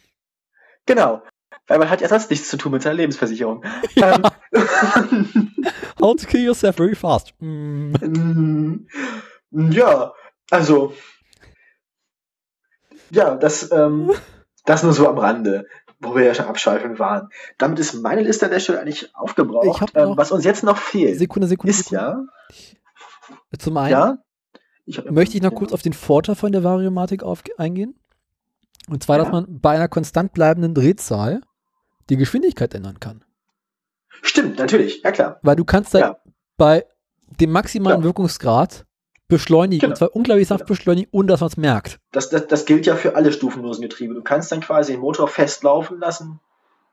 [0.85, 1.23] Genau.
[1.67, 3.65] Weil man hat ja sonst nichts zu tun mit seiner Lebensversicherung.
[3.95, 4.15] Ja.
[4.15, 5.53] Ähm,
[6.01, 7.35] How to kill yourself very fast.
[7.41, 8.87] Mm.
[9.51, 10.13] Ja,
[10.51, 10.95] also.
[13.11, 14.13] Ja, das, ähm,
[14.65, 15.67] das nur so am Rande
[16.01, 17.29] wo wir ja schon abschweifen waren.
[17.59, 19.93] Damit ist meine Liste an der Stelle eigentlich aufgebraucht.
[19.95, 22.27] Ähm, was uns jetzt noch fehlt, Sekunde, Sekunde, ist Sekunde.
[23.51, 23.59] ja.
[23.59, 24.19] Zum einen ja?
[24.85, 27.23] ich möchte ich noch kurz auf den Vorteil von der Variomatik
[27.57, 27.99] eingehen.
[28.89, 29.25] Und zwar, ja.
[29.25, 31.41] dass man bei einer konstant bleibenden Drehzahl
[32.11, 33.25] die Geschwindigkeit ändern kann.
[34.23, 35.39] Stimmt, natürlich, ja klar.
[35.43, 36.17] Weil du kannst da ja.
[36.57, 36.87] bei
[37.41, 38.05] dem maximalen ja.
[38.05, 38.87] Wirkungsgrad
[39.29, 39.81] beschleunigen.
[39.81, 39.93] Genau.
[39.93, 40.77] Und zwar unglaublich sanft genau.
[40.77, 41.99] beschleunigen, ohne dass man es merkt.
[42.13, 44.15] Das, das, das gilt ja für alle stufenlosen Getriebe.
[44.15, 46.41] Du kannst dann quasi den Motor festlaufen lassen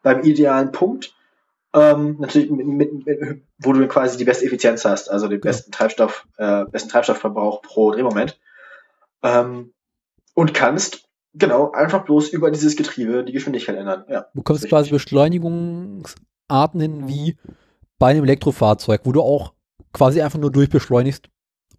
[0.02, 1.16] beim idealen Punkt.
[1.76, 5.50] Ähm, natürlich mit, mit, mit, wo du quasi die beste Effizienz hast, also den genau.
[5.50, 8.40] besten Treibstoff, äh, besten Treibstoffverbrauch pro Drehmoment.
[9.24, 9.74] Ähm,
[10.36, 14.06] und kannst genau einfach bloß über dieses Getriebe die Geschwindigkeit ändern.
[14.10, 17.38] Ja, du bekommst quasi Beschleunigungsarten hin wie
[18.00, 19.54] bei einem Elektrofahrzeug, wo du auch
[19.94, 21.30] quasi einfach nur durchbeschleunigst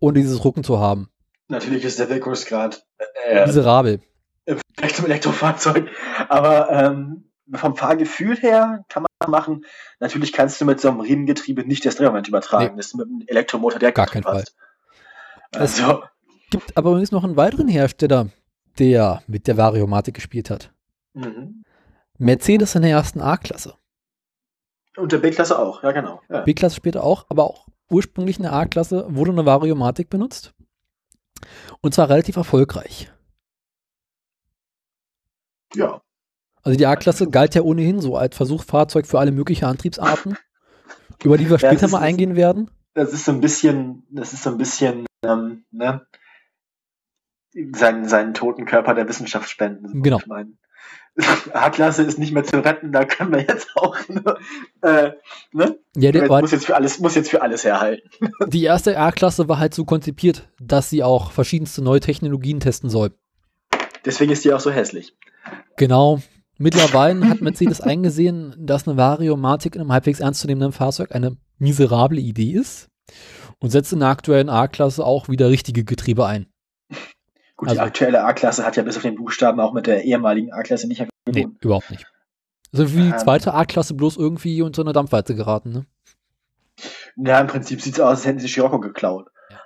[0.00, 1.08] ohne dieses Rucken zu haben.
[1.48, 2.86] Natürlich ist der Wirkungsgrad
[3.28, 4.00] äh, miserabel.
[4.76, 5.88] Vielleicht zum Elektrofahrzeug.
[6.28, 9.64] Aber ähm, vom Fahrgefühl her kann man machen.
[10.00, 12.74] Natürlich kannst du mit so einem Riemengetriebe nicht das Drehmoment übertragen.
[12.74, 12.76] Nee.
[12.78, 14.44] Das ist mit einem Elektromotor der Gar kein Fall.
[15.52, 16.02] Also.
[16.44, 18.28] Es gibt aber übrigens noch einen weiteren Hersteller,
[18.78, 20.72] der mit der Variomatik gespielt hat.
[21.14, 21.64] Mhm.
[22.18, 23.74] Mercedes in der ersten A-Klasse.
[24.96, 26.20] Und der B-Klasse auch, ja genau.
[26.28, 26.42] Ja.
[26.42, 30.54] B-Klasse später auch, aber auch ursprünglich eine A-Klasse wurde eine Variomatik benutzt.
[31.80, 33.10] Und zwar relativ erfolgreich.
[35.74, 36.00] Ja.
[36.62, 40.38] Also die A-Klasse galt ja ohnehin so als Versuchsfahrzeug für alle möglichen Antriebsarten,
[41.22, 42.70] über die wir ja, später mal eingehen werden.
[42.94, 46.06] Das ist so ein bisschen, das ist so ein bisschen, ähm, ne,
[47.72, 50.02] seinen, seinen toten Körper der Wissenschaft spenden.
[50.02, 50.20] Genau.
[51.52, 54.38] A-Klasse ist nicht mehr zu retten, da können wir jetzt auch nur,
[54.82, 55.12] äh,
[55.52, 55.78] ne?
[55.96, 58.08] Ja, der muss jetzt für alles, muss jetzt für alles herhalten.
[58.48, 63.12] Die erste A-Klasse war halt so konzipiert, dass sie auch verschiedenste neue Technologien testen soll.
[64.04, 65.16] Deswegen ist die auch so hässlich.
[65.76, 66.20] Genau.
[66.58, 72.52] Mittlerweile hat Mercedes eingesehen, dass eine Variomatik in einem halbwegs ernstzunehmenden Fahrzeug eine miserable Idee
[72.52, 72.88] ist
[73.58, 76.46] und setzt in der aktuellen A-Klasse auch wieder richtige Getriebe ein.
[77.56, 80.52] Gut, also, die aktuelle A-Klasse hat ja bis auf den Buchstaben auch mit der ehemaligen
[80.52, 82.06] A-Klasse nicht Nee, überhaupt nicht.
[82.72, 85.86] Also wie die ähm, zweite A-Klasse bloß irgendwie unter eine Dampfweite geraten, ne?
[87.16, 89.28] Ja, im Prinzip sieht es aus, als hätten sie Scirocco geklaut.
[89.50, 89.60] Ja.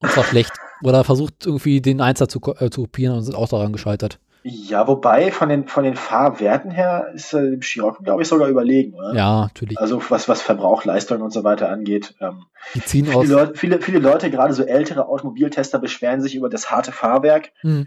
[0.00, 0.52] Und zwar schlecht.
[0.82, 4.20] Oder versucht irgendwie den Einser zu, äh, zu kopieren und sind auch daran gescheitert.
[4.44, 8.48] Ja, wobei von den, von den Fahrwerten her ist äh, dem Scirocco, glaube ich, sogar
[8.48, 9.14] überlegen, oder?
[9.14, 9.78] Ja, natürlich.
[9.78, 12.16] Also was, was Verbrauch, Leistung und so weiter angeht.
[12.20, 13.28] Ähm, Die ziehen viele aus.
[13.28, 17.52] Leute, viele, viele Leute, gerade so ältere Automobiltester, beschweren sich über das harte Fahrwerk.
[17.60, 17.86] Hm.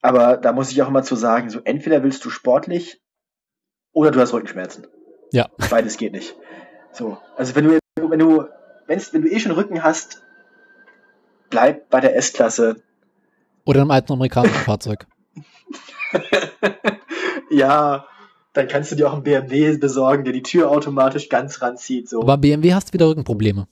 [0.00, 3.00] Aber da muss ich auch immer zu sagen, so entweder willst du sportlich
[3.92, 4.86] oder du hast Rückenschmerzen.
[5.32, 5.48] Ja.
[5.70, 6.36] Beides geht nicht.
[6.92, 8.44] So, also wenn du, wenn du,
[8.86, 10.22] wenn's, wenn du eh schon Rücken hast,
[11.50, 12.76] bleib bei der S-Klasse.
[13.64, 15.06] Oder einem alten amerikanischen Fahrzeug.
[17.50, 18.06] ja,
[18.52, 22.08] dann kannst du dir auch einen BMW besorgen, der die Tür automatisch ganz ranzieht.
[22.08, 22.22] So.
[22.22, 23.68] Aber BMW hast wieder Rückenprobleme.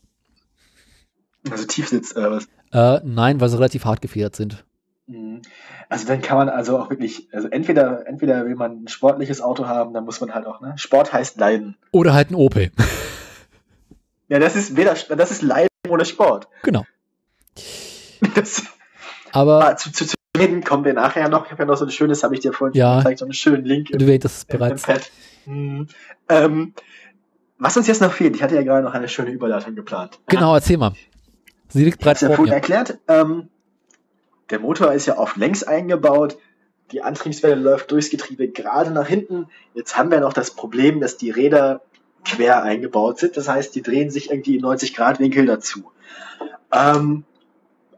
[1.51, 2.49] Also Tiefsitz oder was?
[2.73, 4.65] Äh, nein, weil sie relativ hart gefedert sind.
[5.07, 5.43] Mhm.
[5.89, 9.67] Also dann kann man also auch wirklich, also entweder, entweder will man ein sportliches Auto
[9.67, 10.75] haben, dann muss man halt auch, ne?
[10.77, 11.77] Sport heißt Leiden.
[11.93, 12.71] Oder halt ein Opel.
[14.27, 16.49] Ja, das ist weder, das ist Leiden ohne Sport.
[16.63, 16.85] Genau.
[18.35, 18.63] Das,
[19.33, 21.47] Aber ah, zu, zu, zu reden kommen wir nachher noch.
[21.47, 22.99] Ich habe ja noch so ein schönes, habe ich dir vorhin Ja.
[22.99, 24.83] gezeigt, so einen schönen Link du im, im bereits.
[24.83, 25.11] Pad.
[25.47, 25.87] Mhm.
[26.29, 26.75] Ähm,
[27.59, 30.19] was uns jetzt noch fehlt, ich hatte ja gerade noch eine schöne Überleitung geplant.
[30.27, 30.93] Genau, erzähl mal.
[31.69, 32.57] Sie liegt Ich bereits ja vor vorhin mir.
[32.57, 33.49] erklärt, ähm,
[34.51, 36.37] der Motor ist ja oft längs eingebaut,
[36.93, 39.47] die Antriebswelle läuft durchs Getriebe gerade nach hinten.
[39.73, 41.81] Jetzt haben wir noch das Problem, dass die Räder
[42.25, 43.37] quer eingebaut sind.
[43.37, 45.91] Das heißt, die drehen sich irgendwie in 90 Grad Winkel dazu.
[46.73, 47.25] Ähm,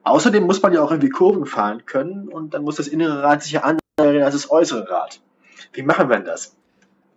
[0.07, 3.43] außerdem muss man ja auch irgendwie Kurven fahren können und dann muss das innere Rad
[3.43, 5.21] sich ja anders als das äußere Rad.
[5.73, 6.57] Wie machen wir denn das?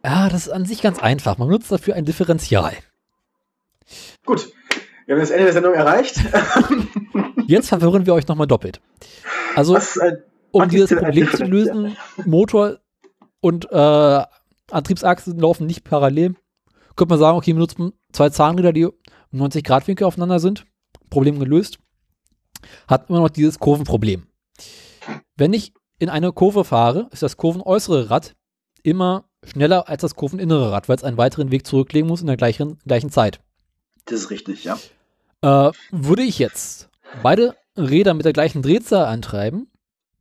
[0.04, 1.38] Ja, das ist an sich ganz einfach.
[1.38, 2.74] Man nutzt dafür ein Differential.
[4.26, 4.52] Gut,
[5.06, 6.20] wir haben das Ende der Sendung erreicht.
[7.48, 8.82] Jetzt verwirren wir euch nochmal doppelt.
[9.56, 11.96] Also, ein um dieses Problem zu lösen,
[12.26, 12.80] Motor
[13.40, 14.24] und äh,
[14.72, 16.36] Antriebsachsen laufen nicht parallel.
[16.96, 18.96] Könnte man sagen, okay, wir nutzen zwei Zahnräder, die um
[19.32, 20.66] 90 Grad Winkel aufeinander sind.
[21.10, 21.80] Problem gelöst.
[22.88, 24.28] Hat immer noch dieses Kurvenproblem.
[25.36, 28.36] Wenn ich in eine Kurve fahre, ist das kurvenäußere Rad
[28.84, 32.38] immer schneller als das kurveninnere Rad, weil es einen weiteren Weg zurücklegen muss in der
[32.38, 33.40] gleichen, gleichen Zeit.
[34.06, 34.78] Das ist richtig, ja.
[35.42, 36.90] Äh, würde ich jetzt
[37.24, 39.68] beide Räder mit der gleichen Drehzahl antreiben,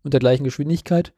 [0.02, 1.12] mit der gleichen Geschwindigkeit,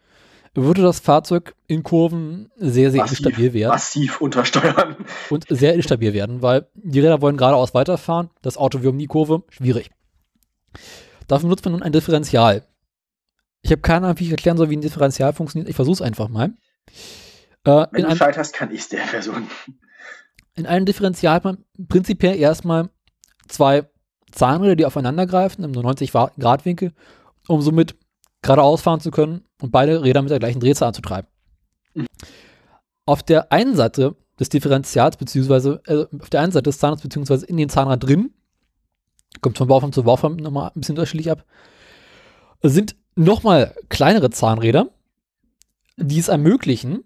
[0.54, 4.96] würde das Fahrzeug in Kurven sehr, sehr Massiv, instabil werden massiv untersteuern.
[5.30, 9.06] und sehr instabil werden, weil die Räder wollen geradeaus weiterfahren, das Auto will um die
[9.06, 9.90] Kurve, schwierig.
[11.30, 12.66] Dafür nutzt man nun ein Differential.
[13.62, 15.68] Ich habe keine Ahnung, wie ich erklären soll, wie ein Differential funktioniert.
[15.68, 16.54] Ich versuche es einfach mal.
[17.64, 19.46] Äh, Wenn in, du einem, scheiterst, kann ich der Person.
[20.56, 22.88] in einem Differential hat man prinzipiell erstmal
[23.48, 23.88] zwei
[24.32, 26.92] Zahnräder, die aufeinander greifen, im 90 Wa- Grad Winkel,
[27.46, 27.94] um somit
[28.42, 31.30] geradeaus fahren zu können und beide Räder mit der gleichen Drehzahl anzutreiben.
[31.94, 32.06] Mhm.
[33.06, 37.46] Auf der einen Seite des Differentials, beziehungsweise äh, auf der einen Seite des Zahnrads, beziehungsweise
[37.46, 38.32] in den Zahnrad drin,
[39.40, 41.44] kommt von Bauform zu Bauform nochmal ein bisschen unterschiedlich ab,
[42.62, 44.88] sind nochmal kleinere Zahnräder,
[45.96, 47.04] die es ermöglichen,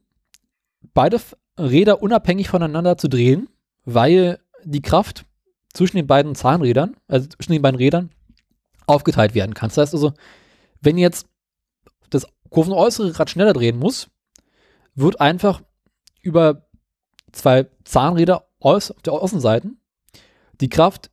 [0.94, 1.20] beide
[1.58, 3.48] Räder unabhängig voneinander zu drehen,
[3.84, 5.24] weil die Kraft
[5.72, 8.10] zwischen den beiden Zahnrädern, also zwischen den beiden Rädern,
[8.86, 9.68] aufgeteilt werden kann.
[9.68, 10.14] Das heißt also,
[10.80, 11.26] wenn jetzt
[12.10, 14.08] das kurvenäußere Rad schneller drehen muss,
[14.94, 15.62] wird einfach
[16.22, 16.66] über
[17.32, 19.80] zwei Zahnräder auf der Außenseiten
[20.60, 21.10] die Kraft,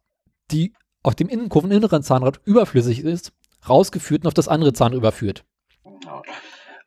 [0.51, 3.31] die auf dem kurveninneren Zahnrad überflüssig ist,
[3.67, 5.43] rausgeführt und auf das andere Zahnrad überführt.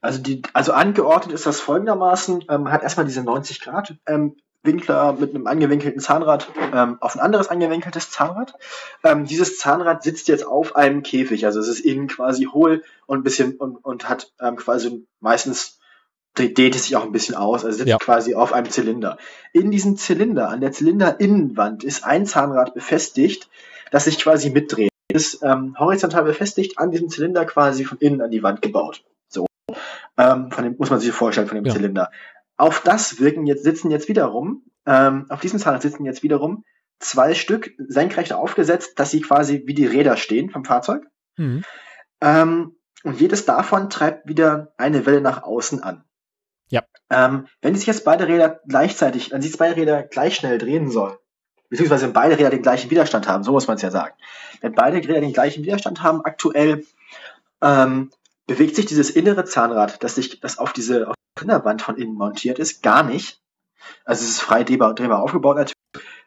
[0.00, 5.12] Also, die, also angeordnet ist das folgendermaßen, ähm, hat erstmal diese 90 Grad ähm, Winkler
[5.14, 8.54] mit einem angewinkelten Zahnrad ähm, auf ein anderes angewinkeltes Zahnrad.
[9.02, 13.18] Ähm, dieses Zahnrad sitzt jetzt auf einem Käfig, also es ist innen quasi hohl und
[13.20, 15.78] ein bisschen und, und hat ähm, quasi meistens
[16.38, 17.98] de- dehnt es sich auch ein bisschen aus, also sitzt Ja.
[17.98, 19.18] quasi auf einem Zylinder.
[19.52, 23.48] In diesem Zylinder, an der Zylinderinnenwand, ist ein Zahnrad befestigt,
[23.90, 24.90] das sich quasi mitdreht.
[25.08, 29.04] Ist ähm, horizontal befestigt an diesem Zylinder quasi von innen an die Wand gebaut.
[29.28, 29.46] So.
[30.16, 31.72] Ähm, von dem muss man sich vorstellen, von dem Ja.
[31.72, 32.10] Zylinder.
[32.56, 36.64] Auf das wirken jetzt, sitzen jetzt wiederum, ähm, auf diesem Zahnrad sitzen jetzt wiederum
[37.00, 41.02] zwei Stück senkrecht aufgesetzt, dass sie quasi wie die Räder stehen vom Fahrzeug.
[41.36, 41.64] Mhm.
[42.20, 46.04] Ähm, und jedes davon treibt wieder eine Welle nach außen an.
[46.70, 46.82] Ja.
[47.10, 51.16] Ähm, wenn sich jetzt beide Räder gleichzeitig, wenn sich beide Räder gleich schnell drehen sollen,
[51.70, 54.14] beziehungsweise wenn beide Räder den gleichen Widerstand haben, so muss man es ja sagen.
[54.60, 56.84] Wenn beide Räder den gleichen Widerstand haben, aktuell
[57.62, 58.10] ähm,
[58.46, 62.14] bewegt sich dieses innere Zahnrad, das sich, das auf diese auf die Rinderwand von innen
[62.14, 63.40] montiert ist, gar nicht.
[64.04, 65.74] Also es ist frei drehbar, drehbar aufgebaut natürlich.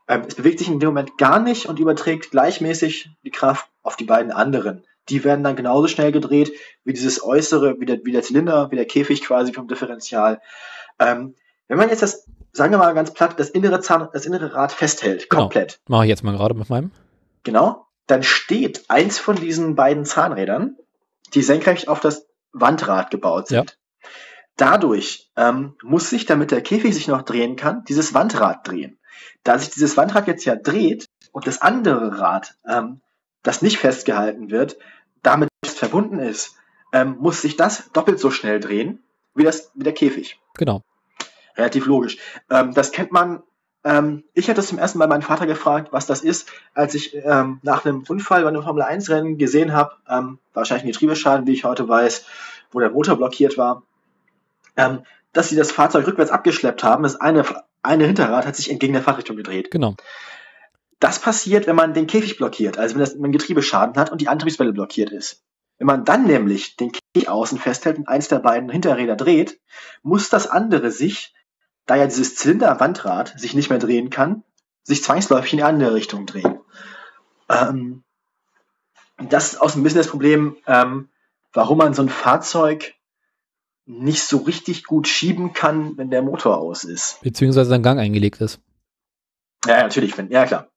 [0.08, 3.96] Ähm, es bewegt sich in dem Moment gar nicht und überträgt gleichmäßig die Kraft auf
[3.96, 4.86] die beiden anderen.
[5.10, 6.52] Die werden dann genauso schnell gedreht
[6.84, 10.42] wie dieses äußere, wie der, wie der Zylinder, wie der Käfig quasi vom Differential.
[11.00, 11.36] Ähm,
[11.68, 14.72] wenn man jetzt das, sagen wir mal ganz platt, das innere Zahn, das innere Rad
[14.72, 15.44] festhält, Genau.
[15.44, 16.92] komplett, Mache ich jetzt mal gerade mit meinem.
[17.44, 20.78] genau, dann steht eins von diesen beiden Zahnrädern,
[21.34, 23.78] die senkrecht auf das Wandrad gebaut sind.
[24.56, 28.98] Dadurch ähm, muss sich, damit der Käfig sich noch drehen kann, dieses Wandrad drehen.
[29.44, 33.02] Da sich dieses Wandrad jetzt ja dreht und das andere Rad, ähm,
[33.44, 34.78] das nicht festgehalten wird,
[35.22, 36.56] damit verbunden ist,
[36.94, 39.04] ähm, muss sich das doppelt so schnell drehen
[39.36, 40.40] wie, das, wie der Käfig.
[40.56, 40.82] Genau.
[41.58, 42.18] Relativ logisch.
[42.50, 43.44] Ähm, das kennt man.
[43.84, 47.60] Ähm, ich hatte zum ersten Mal meinen Vater gefragt, was das ist, als ich ähm,
[47.64, 51.88] nach einem Unfall bei einem Formel-1-Rennen gesehen habe, ähm, wahrscheinlich ein Getriebeschaden, wie ich heute
[51.88, 52.26] weiß,
[52.72, 53.84] wo der Motor blockiert war,
[54.76, 55.04] ähm,
[55.34, 57.04] dass sie das Fahrzeug rückwärts abgeschleppt haben.
[57.04, 57.46] Das eine,
[57.82, 59.72] eine Hinterrad hat sich entgegen der Fahrtrichtung gedreht.
[59.72, 59.96] Genau.
[61.00, 64.20] Das passiert, wenn man den Käfig blockiert, also wenn das wenn man Getriebeschaden hat und
[64.20, 65.44] die Antriebswelle blockiert ist.
[65.78, 69.60] Wenn man dann nämlich den Key außen festhält und eins der beiden Hinterräder dreht,
[70.02, 71.36] muss das andere sich,
[71.88, 74.44] da ja dieses Zylinderwandrad sich nicht mehr drehen kann,
[74.84, 76.60] sich zwangsläufig in die andere Richtung drehen.
[77.50, 78.04] Ähm,
[79.18, 81.10] das ist auch so ein bisschen das Problem, ähm,
[81.54, 82.94] warum man so ein Fahrzeug
[83.86, 87.22] nicht so richtig gut schieben kann, wenn der Motor aus ist.
[87.22, 88.60] Beziehungsweise sein Gang eingelegt ist.
[89.66, 90.68] Ja, natürlich, wenn, ja klar.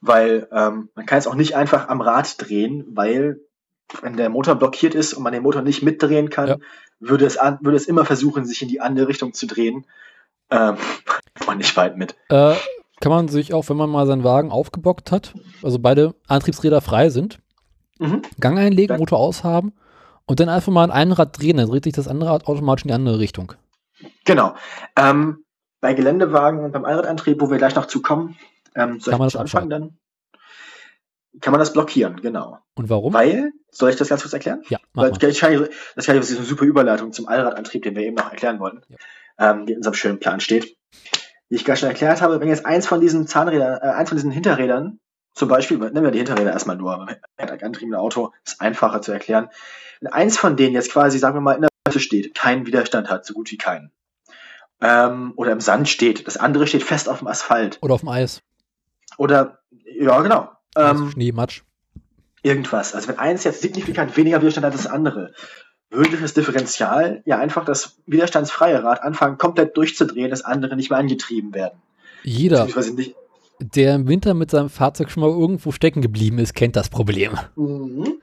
[0.00, 3.40] Weil ähm, man kann es auch nicht einfach am Rad drehen, weil
[4.00, 6.56] wenn der Motor blockiert ist und man den Motor nicht mitdrehen kann, ja.
[7.00, 9.86] Würde, es an, würde es immer versuchen, sich in die andere Richtung zu drehen.
[10.50, 10.76] Ähm,
[11.46, 12.16] man nicht weit mit.
[12.28, 12.54] Äh,
[13.00, 17.10] kann man sich auch, wenn man mal seinen Wagen aufgebockt hat, also beide Antriebsräder frei
[17.10, 17.38] sind,
[17.98, 18.22] mhm.
[18.40, 18.98] Gang einlegen, dann.
[18.98, 19.72] Motor aushaben
[20.26, 22.88] und dann einfach mal ein Rad drehen, dann dreht sich das andere Rad automatisch in
[22.88, 23.52] die andere Richtung.
[24.24, 24.54] Genau.
[24.96, 25.44] Ähm,
[25.80, 28.36] bei Geländewagen und beim Allradantrieb, wo wir gleich noch zu kommen,
[28.74, 29.98] ähm, soll kann man das anfangen dann?
[31.40, 32.58] Kann man das blockieren, genau.
[32.74, 33.12] Und warum?
[33.12, 34.62] Weil, soll ich das ganz kurz erklären?
[34.68, 34.78] Ja.
[34.94, 35.60] Weil, das kann ich,
[35.94, 38.82] das kann ich, ist eine super Überleitung zum Allradantrieb, den wir eben noch erklären wollten,
[38.88, 39.50] ja.
[39.50, 40.76] ähm, die in unserem schönen Plan steht.
[41.48, 44.16] Wie ich gerade schon erklärt habe, wenn jetzt eins von diesen Zahnrädern, äh, eins von
[44.16, 45.00] diesen Hinterrädern,
[45.34, 47.06] zum Beispiel, nehmen wir die Hinterräder erstmal nur,
[47.36, 49.48] beim angetriebenen Auto, ist einfacher zu erklären.
[50.00, 53.08] Wenn eins von denen jetzt quasi, sagen wir mal, in der Mitte steht, keinen Widerstand
[53.08, 53.92] hat, so gut wie keinen,
[54.80, 57.78] ähm, oder im Sand steht, das andere steht fest auf dem Asphalt.
[57.82, 58.42] Oder auf dem Eis.
[59.16, 60.50] Oder, ja, genau.
[60.78, 61.62] Ähm, Schnee, Matsch.
[62.42, 62.94] Irgendwas.
[62.94, 65.32] Also wenn eins jetzt signifikant weniger Widerstand hat als das andere,
[65.90, 70.98] würde das Differential ja einfach das widerstandsfreie Rad anfangen, komplett durchzudrehen, das andere nicht mehr
[70.98, 71.80] angetrieben werden.
[72.22, 72.68] Jeder,
[73.60, 77.38] der im Winter mit seinem Fahrzeug schon mal irgendwo stecken geblieben ist, kennt das Problem.
[77.56, 78.20] Mhm.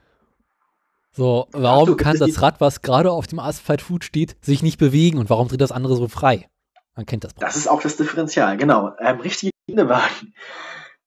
[1.11, 5.18] So, warum du, kann das Rad, was gerade auf dem Asphaltfut steht, sich nicht bewegen
[5.18, 6.48] und warum dreht das andere so frei?
[6.95, 7.48] Man kennt das Problem.
[7.48, 8.91] Das ist auch das Differential, genau.
[8.99, 10.34] Ähm, richtige Kinderwagen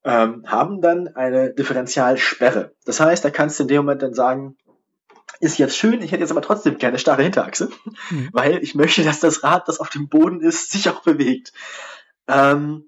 [0.03, 2.73] ähm, haben dann eine Differentialsperre.
[2.85, 4.57] Das heißt, da kannst du in dem Moment dann sagen,
[5.39, 7.69] ist jetzt schön, ich hätte jetzt aber trotzdem keine starre Hinterachse,
[8.09, 8.29] mhm.
[8.33, 11.53] weil ich möchte, dass das Rad, das auf dem Boden ist, sich auch bewegt.
[12.27, 12.85] Ähm,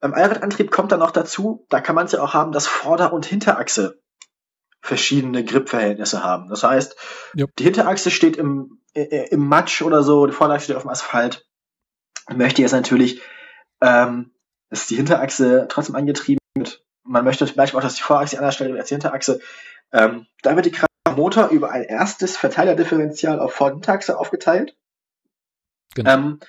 [0.00, 3.12] beim Allradantrieb kommt dann noch dazu, da kann man es ja auch haben, dass Vorder-
[3.12, 4.00] und Hinterachse
[4.80, 6.48] verschiedene Gripverhältnisse haben.
[6.48, 6.96] Das heißt,
[7.34, 7.46] ja.
[7.58, 11.46] die Hinterachse steht im, äh, im Matsch oder so, die Vorderachse steht auf dem Asphalt.
[12.34, 13.22] Möchte jetzt natürlich,
[13.80, 14.32] ähm,
[14.72, 16.82] dass die Hinterachse trotzdem angetrieben wird.
[17.04, 19.40] Man möchte vielleicht auch, dass die Vorachse anders stellt als die Hinterachse.
[19.92, 24.74] Ähm, da wird die Kraft Motor über ein erstes Verteilerdifferential auf Vorderachse aufgeteilt.
[25.94, 26.10] Genau.
[26.10, 26.40] Ähm,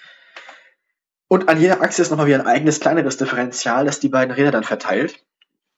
[1.27, 4.51] und an jeder Achse ist nochmal wieder ein eigenes kleineres Differential, das die beiden Räder
[4.51, 5.21] dann verteilt.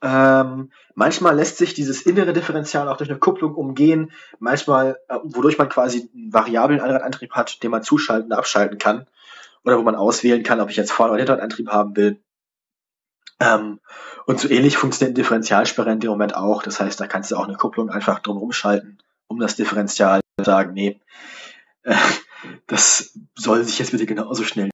[0.04, 5.58] Ähm, manchmal lässt sich dieses innere Differential auch durch eine Kupplung umgehen, manchmal, äh, wodurch
[5.58, 9.08] man quasi einen variablen Allradantrieb hat, den man zuschalten und abschalten kann.
[9.64, 12.22] Oder wo man auswählen kann, ob ich jetzt Vorder- oder Hinterradantrieb haben will.
[13.40, 13.80] Ähm,
[14.26, 16.64] und so ähnlich funktioniert ein Differentialsperre in dem Moment auch.
[16.64, 18.98] Das heißt, da kannst du auch eine Kupplung einfach drumherum schalten,
[19.28, 21.00] um das Differential zu sagen, nee,
[21.84, 21.96] äh,
[22.68, 24.70] das soll sich jetzt bitte genauso schnell.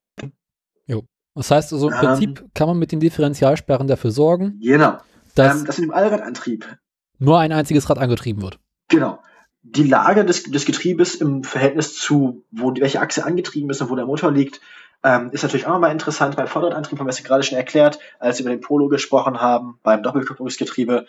[0.86, 1.04] Jo.
[1.34, 4.60] Das heißt also im ähm, Prinzip kann man mit den Differentialsperren dafür sorgen.
[4.60, 4.98] Genau.
[5.34, 6.76] Dass, ähm, dass mit dem Allradantrieb
[7.18, 8.58] nur ein einziges Rad angetrieben wird.
[8.88, 9.20] Genau.
[9.62, 13.96] Die Lage des, des Getriebes im Verhältnis zu, wo welche Achse angetrieben ist und wo
[13.96, 14.60] der Motor liegt,
[15.04, 16.36] ähm, ist natürlich auch nochmal interessant.
[16.36, 19.78] Beim Vorderradantrieb haben wir es gerade schon erklärt, als wir über den Polo gesprochen haben,
[19.82, 21.06] beim Doppelkupplungsgetriebe.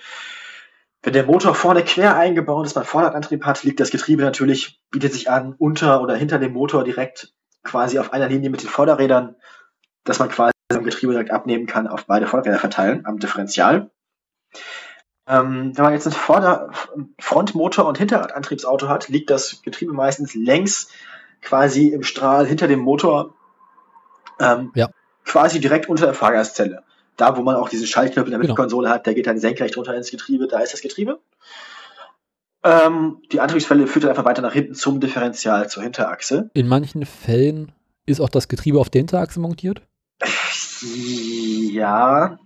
[1.04, 5.14] Wenn der Motor vorne quer eingebaut ist, beim Vorderradantrieb hat, liegt das Getriebe natürlich, bietet
[5.14, 7.34] sich an, unter oder hinter dem Motor direkt
[7.64, 9.36] quasi auf einer Linie mit den Vorderrädern,
[10.06, 13.92] dass man quasi am Getriebe direkt abnehmen kann, auf beide Vorderräder verteilen, am Differential.
[15.28, 16.72] Ähm, wenn man jetzt einen Vorder
[17.20, 20.90] Frontmotor und Hinterradantriebsauto hat, liegt das Getriebe meistens längs
[21.42, 23.36] quasi im Strahl hinter dem Motor
[24.44, 24.90] ähm, ja.
[25.26, 26.84] Quasi direkt unter der Fahrgastzelle.
[27.16, 28.54] Da, wo man auch diesen Schaltknopf in der genau.
[28.54, 31.20] Mitkonsole hat, der geht dann senkrecht runter ins Getriebe, da ist das Getriebe.
[32.64, 36.50] Ähm, die Antriebswelle führt dann einfach weiter nach hinten zum Differential, zur Hinterachse.
[36.54, 37.72] In manchen Fällen
[38.06, 39.82] ist auch das Getriebe auf der Hinterachse montiert?
[40.82, 42.40] Ja.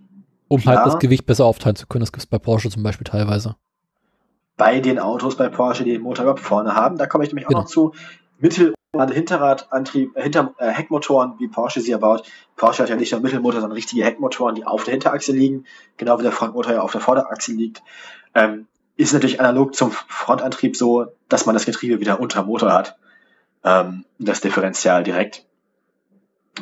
[0.47, 0.77] Um klar.
[0.77, 2.01] halt das Gewicht besser aufteilen zu können.
[2.01, 3.55] Das gibt es bei Porsche zum Beispiel teilweise.
[4.55, 7.45] Bei den Autos bei Porsche, die den Motor überhaupt vorne haben, da komme ich nämlich
[7.45, 7.61] auch genau.
[7.61, 7.93] noch zu.
[8.39, 8.73] Mittel-
[9.05, 12.23] Hinterradantrieb, äh, hinter, äh, Heckmotoren, wie Porsche sie erbaut.
[12.55, 15.65] Porsche hat ja nicht nur Mittelmotor, sondern richtige Heckmotoren, die auf der Hinterachse liegen,
[15.97, 17.83] genau wie der Frontmotor ja auf der Vorderachse liegt.
[18.33, 22.97] Ähm, ist natürlich analog zum Frontantrieb so, dass man das Getriebe wieder unter Motor hat.
[23.63, 25.45] Ähm, das Differential direkt.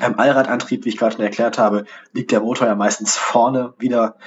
[0.06, 4.18] Im Allradantrieb, wie ich gerade schon erklärt habe, liegt der Motor ja meistens vorne wieder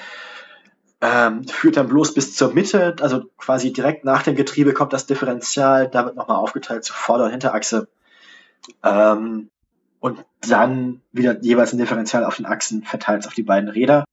[1.01, 5.07] ähm, führt dann bloß bis zur Mitte, also quasi direkt nach dem Getriebe kommt das
[5.07, 7.89] Differential, da wird nochmal aufgeteilt zu Vorder- und Hinterachse.
[8.83, 9.51] Ähm,
[10.01, 14.05] und dann wieder jeweils ein Differential auf den Achsen verteilt auf die beiden Räder.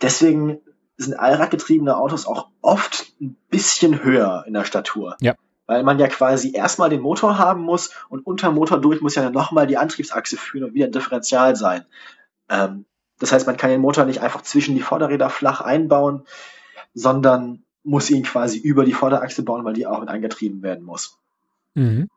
[0.00, 0.60] Deswegen
[0.96, 5.16] sind allradgetriebene Autos auch oft ein bisschen höher in der Statur.
[5.20, 5.34] Ja.
[5.66, 9.22] Weil man ja quasi erstmal den Motor haben muss und unter Motor durch muss ja
[9.22, 11.84] dann nochmal die Antriebsachse führen und wieder ein Differential sein.
[12.48, 12.86] Ähm,
[13.18, 16.22] das heißt, man kann den Motor nicht einfach zwischen die Vorderräder flach einbauen,
[16.94, 21.18] sondern muss ihn quasi über die Vorderachse bauen, weil die auch mit angetrieben werden muss.
[21.74, 22.08] Mhm.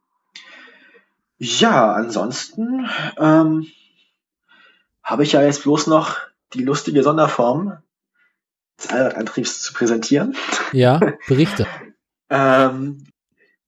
[1.40, 2.88] Ja, ansonsten
[3.18, 3.68] ähm,
[5.02, 6.18] habe ich ja jetzt bloß noch
[6.54, 7.78] die lustige Sonderform
[8.78, 10.36] des Allradantriebs zu präsentieren.
[10.74, 11.66] Ja, Berichte.
[12.30, 13.06] Ähm,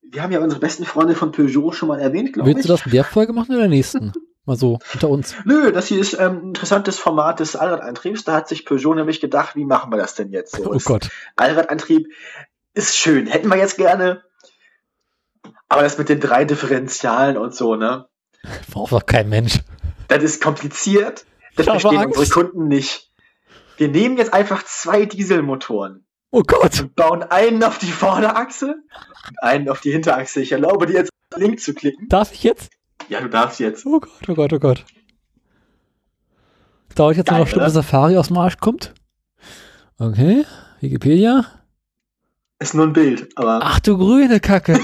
[0.03, 2.55] wir haben ja unsere besten Freunde von Peugeot schon mal erwähnt, glaube ich.
[2.55, 4.11] Willst du das in der Folge machen oder in der nächsten?
[4.45, 5.35] Mal so, unter uns.
[5.45, 8.23] Nö, das hier ist ähm, ein interessantes Format des Allradantriebs.
[8.23, 10.55] Da hat sich Peugeot nämlich gedacht, wie machen wir das denn jetzt?
[10.55, 11.09] So, Oh Gott.
[11.35, 12.07] Allradantrieb
[12.73, 14.23] ist schön, hätten wir jetzt gerne.
[15.71, 18.05] Aber das mit den drei Differentialen und so, ne?
[18.71, 19.61] Braucht doch kein Mensch.
[20.09, 21.25] Das ist kompliziert.
[21.55, 23.09] Das Ich verstehen unsere Kunden nicht.
[23.77, 26.81] Wir nehmen jetzt einfach zwei Dieselmotoren Oh Gott.
[26.81, 28.75] und bauen einen auf die Vorderachse
[29.29, 30.41] und einen auf die Hinterachse.
[30.41, 32.09] Ich erlaube dir jetzt Link zu klicken.
[32.09, 32.69] Darf ich jetzt?
[33.07, 33.85] Ja, du darfst jetzt.
[33.85, 34.83] Oh Gott, oh Gott, oh Gott.
[36.95, 37.71] Dauert jetzt Geil, noch, Stunde oder?
[37.73, 38.93] Safari aus dem Arsch kommt.
[39.97, 40.43] Okay,
[40.81, 41.45] Wikipedia.
[42.59, 44.77] Ist nur ein Bild, aber Ach du grüne Kacke.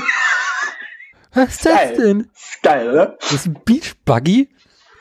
[1.38, 1.98] Was ist das Geil.
[1.98, 2.20] denn?
[2.34, 3.18] ist geil, oder?
[3.20, 4.50] Das ist ein Beach Buggy,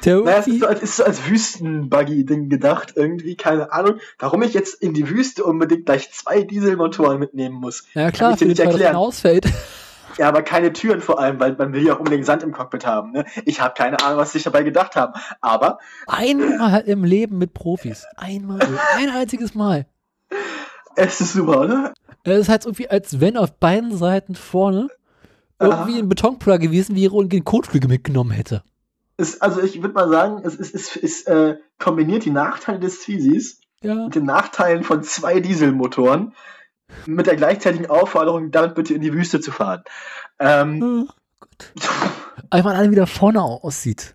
[0.05, 4.43] der Naja, es ist so als, ist so als Wüstenbuggy-Ding gedacht, irgendwie, keine Ahnung, warum
[4.43, 7.85] ich jetzt in die Wüste unbedingt gleich zwei Dieselmotoren mitnehmen muss.
[7.95, 8.97] Ja klar, ich dir nicht erklären.
[8.97, 9.47] ausfällt.
[10.19, 12.87] Ja, aber keine Türen vor allem, weil man will ja auch unbedingt Sand im Cockpit
[12.87, 13.13] haben.
[13.13, 13.25] Ne?
[13.45, 15.13] Ich habe keine Ahnung, was sich dabei gedacht haben.
[15.41, 18.07] Aber Einmal im Leben mit Profis.
[18.17, 18.61] Einmal.
[18.97, 19.87] Ein einziges Mal.
[20.95, 21.95] es ist super, oder?
[22.25, 24.89] Es ist halt irgendwie, als wenn auf beiden Seiten vorne
[25.59, 28.63] irgendwie ein Betonpuller gewesen wäre und den Kotflügel mitgenommen hätte.
[29.17, 33.61] Es, also ich würde mal sagen, es, es, es äh, kombiniert die Nachteile des Twizzys
[33.81, 33.95] Ja.
[33.95, 36.35] mit den Nachteilen von zwei Dieselmotoren
[37.07, 39.83] mit der gleichzeitigen Aufforderung, damit bitte in die Wüste zu fahren.
[40.39, 41.13] Ähm, Oh.
[42.51, 44.15] Einfach alle wieder vorne aussieht.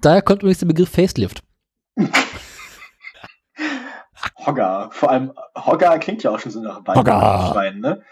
[0.00, 1.42] Daher kommt übrigens der Begriff Facelift.
[4.46, 4.90] Hogger.
[4.92, 7.12] Vor allem Hogger klingt ja auch schon so nach Hogger.
[7.12, 8.02] Warzenschwein, ne?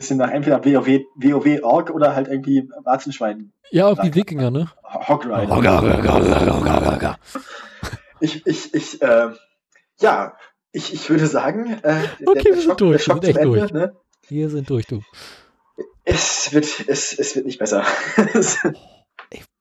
[0.00, 3.52] Bisschen nach entweder WoW, WoW Org oder halt irgendwie Warzenschwein.
[3.70, 4.70] Ja, auch die Wikinger, ne?
[4.82, 5.54] Hogrider.
[5.54, 7.18] Hogger.
[8.18, 9.28] Ich, ich, ich, äh,
[10.00, 10.36] ja,
[10.72, 13.72] ich, ich würde sagen, äh, Okay, wir sind durch, wir sind echt Ende, durch.
[13.74, 13.94] Ne?
[14.26, 15.02] Wir sind durch, du.
[16.04, 17.84] Es wird, es, es wird nicht besser.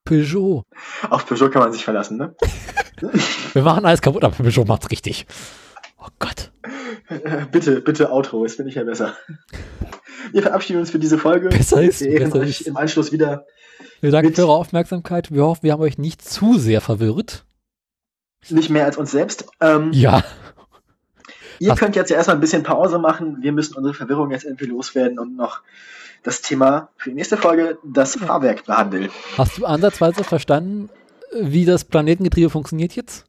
[0.05, 0.63] Peugeot.
[1.09, 2.33] Auf Peugeot kann man sich verlassen, ne?
[3.53, 5.27] Wir machen alles kaputt, aber Peugeot macht's richtig.
[5.99, 6.51] Oh Gott.
[7.51, 9.15] Bitte, bitte Outro, es wird nicht mehr besser.
[10.31, 11.49] Wir verabschieden uns für diese Folge.
[11.49, 12.67] Besser ist, Wir ehren besser euch ist.
[12.67, 13.45] im Anschluss wieder.
[14.01, 15.31] Wir danken für eure Aufmerksamkeit.
[15.31, 17.45] Wir hoffen, wir haben euch nicht zu sehr verwirrt.
[18.49, 19.45] Nicht mehr als uns selbst.
[19.61, 20.23] Ähm, Ja.
[21.59, 23.37] Ihr Hast- könnt jetzt ja erstmal ein bisschen Pause machen.
[23.41, 25.61] Wir müssen unsere Verwirrung jetzt irgendwie loswerden und noch
[26.23, 29.09] das Thema für die nächste Folge, das Fahrwerk, behandeln.
[29.37, 30.89] Hast du ansatzweise verstanden,
[31.41, 33.25] wie das Planetengetriebe funktioniert jetzt?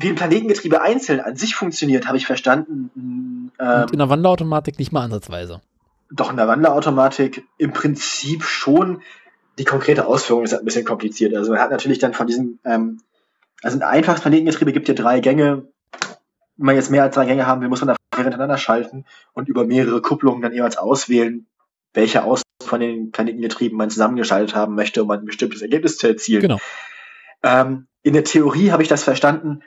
[0.00, 3.50] Wie ein Planetengetriebe einzeln an sich funktioniert, habe ich verstanden.
[3.58, 5.60] Ähm, in der Wanderautomatik nicht mal ansatzweise.
[6.12, 9.02] doch in der Wanderautomatik im Prinzip schon.
[9.58, 11.34] Die konkrete Ausführung ist halt ein bisschen kompliziert.
[11.34, 13.00] Also man hat natürlich dann von diesem, ähm,
[13.60, 15.64] also ein einfaches Planetengetriebe gibt dir drei Gänge.
[16.56, 19.48] Wenn man jetzt mehr als drei Gänge haben will, muss man da hintereinander schalten und
[19.48, 21.46] über mehrere Kupplungen dann jeweils auswählen,
[21.92, 26.42] welche aus von den Planetengetrieben man zusammengeschaltet haben möchte, um ein bestimmtes Ergebnis zu erzielen.
[26.42, 26.58] Genau.
[27.42, 29.62] Ähm, in der Theorie habe ich das verstanden.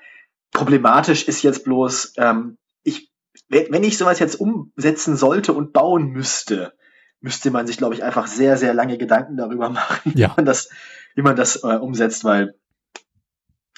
[0.51, 3.11] Problematisch ist jetzt bloß, ähm, ich,
[3.49, 6.73] wenn ich sowas jetzt umsetzen sollte und bauen müsste,
[7.21, 10.29] müsste man sich, glaube ich, einfach sehr, sehr lange Gedanken darüber machen, Ja.
[10.29, 10.69] wie man das,
[11.15, 12.55] wie man das äh, umsetzt, weil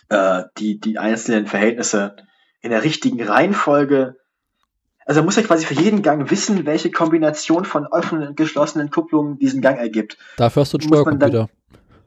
[0.10, 2.16] äh, die, die einzelnen Verhältnisse
[2.62, 4.16] in der richtigen Reihenfolge,
[5.06, 8.90] also man muss ja quasi für jeden Gang wissen, welche Kombination von offenen und geschlossenen
[8.90, 10.18] Kupplungen diesen Gang ergibt.
[10.38, 11.50] Dafür hast du einen Steuercomputer.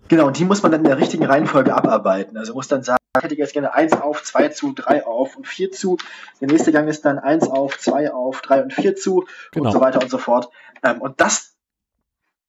[0.09, 2.37] Genau, und die muss man dann in der richtigen Reihenfolge abarbeiten.
[2.37, 5.47] Also muss dann sagen, ich hätte jetzt gerne eins auf, zwei zu, drei auf und
[5.47, 5.97] vier zu.
[6.41, 9.66] Der nächste Gang ist dann eins auf, zwei auf, drei und vier zu Genau.
[9.66, 10.51] und so weiter und so fort.
[10.83, 11.57] Ähm, und das,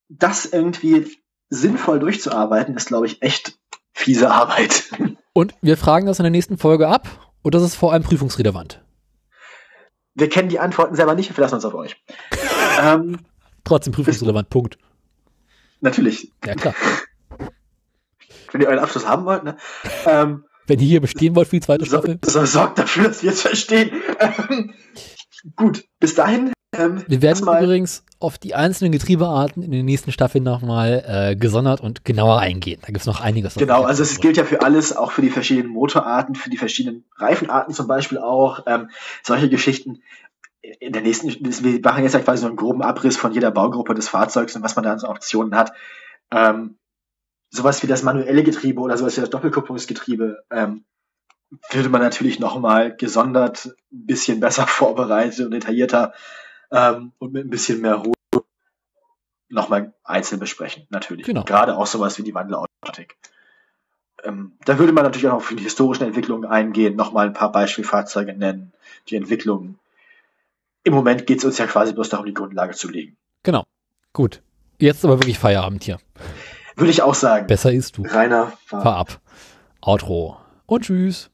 [0.09, 1.17] das irgendwie
[1.49, 3.57] sinnvoll durchzuarbeiten, ist, glaube ich, echt
[3.93, 4.89] fiese Arbeit.
[5.33, 7.07] Und wir fragen das in der nächsten Folge ab.
[7.43, 8.83] Und das ist vor allem prüfungsrelevant.
[10.15, 11.95] Wir kennen die Antworten selber nicht, wir verlassen uns auf euch.
[12.81, 13.19] ähm,
[13.63, 14.49] Trotzdem prüfungsrelevant.
[14.49, 14.77] Punkt.
[15.79, 16.73] natürlich, Ja, klar.
[18.53, 19.57] Wenn ihr euren Abschluss haben wollt, ne?
[20.05, 22.19] Ähm, Wenn ihr hier bestehen wollt für die zweite so, Staffel.
[22.23, 23.91] so, sorgt dafür, dass wir es verstehen.
[24.19, 24.73] Ähm,
[25.55, 30.43] gut, bis dahin Ähm, Wir werden übrigens auf die einzelnen Getriebearten in den nächsten Staffeln
[30.43, 32.79] nochmal äh, gesondert und genauer eingehen.
[32.81, 33.55] Da gibt es noch einiges.
[33.55, 37.05] Genau, also es gilt ja für alles, auch für die verschiedenen Motorarten, für die verschiedenen
[37.17, 38.63] Reifenarten zum Beispiel auch.
[38.65, 38.89] Ähm,
[39.23, 40.01] solche Geschichten.
[40.79, 43.93] In der nächsten, wir machen jetzt ja quasi so einen groben Abriss von jeder Baugruppe
[43.93, 45.71] des Fahrzeugs und was man da an so Optionen hat.
[46.31, 46.77] Ähm,
[47.49, 50.85] sowas wie das manuelle Getriebe oder sowas wie das Doppelkupplungsgetriebe ähm,
[51.71, 56.13] würde man natürlich nochmal gesondert ein bisschen besser vorbereitet und detaillierter
[56.71, 58.13] ähm, und mit ein bisschen mehr Ruhe
[59.49, 61.25] nochmal einzeln besprechen, natürlich.
[61.25, 61.43] Genau.
[61.43, 63.15] Gerade auch sowas wie die Wandelautomatik.
[64.23, 68.33] Ähm, da würde man natürlich auch auf die historischen Entwicklungen eingehen, nochmal ein paar Beispielfahrzeuge
[68.33, 68.73] nennen,
[69.09, 69.79] die Entwicklungen.
[70.83, 73.15] Im Moment geht es uns ja quasi bloß darum, die Grundlage zu legen.
[73.43, 73.65] Genau.
[74.11, 74.41] Gut.
[74.79, 75.97] Jetzt aber wirklich Feierabend hier.
[76.77, 77.47] Würde ich auch sagen.
[77.47, 78.03] Besser ist du.
[78.03, 79.21] Rainer, fahr, fahr ab.
[79.81, 80.37] Outro.
[80.67, 81.31] Und tschüss.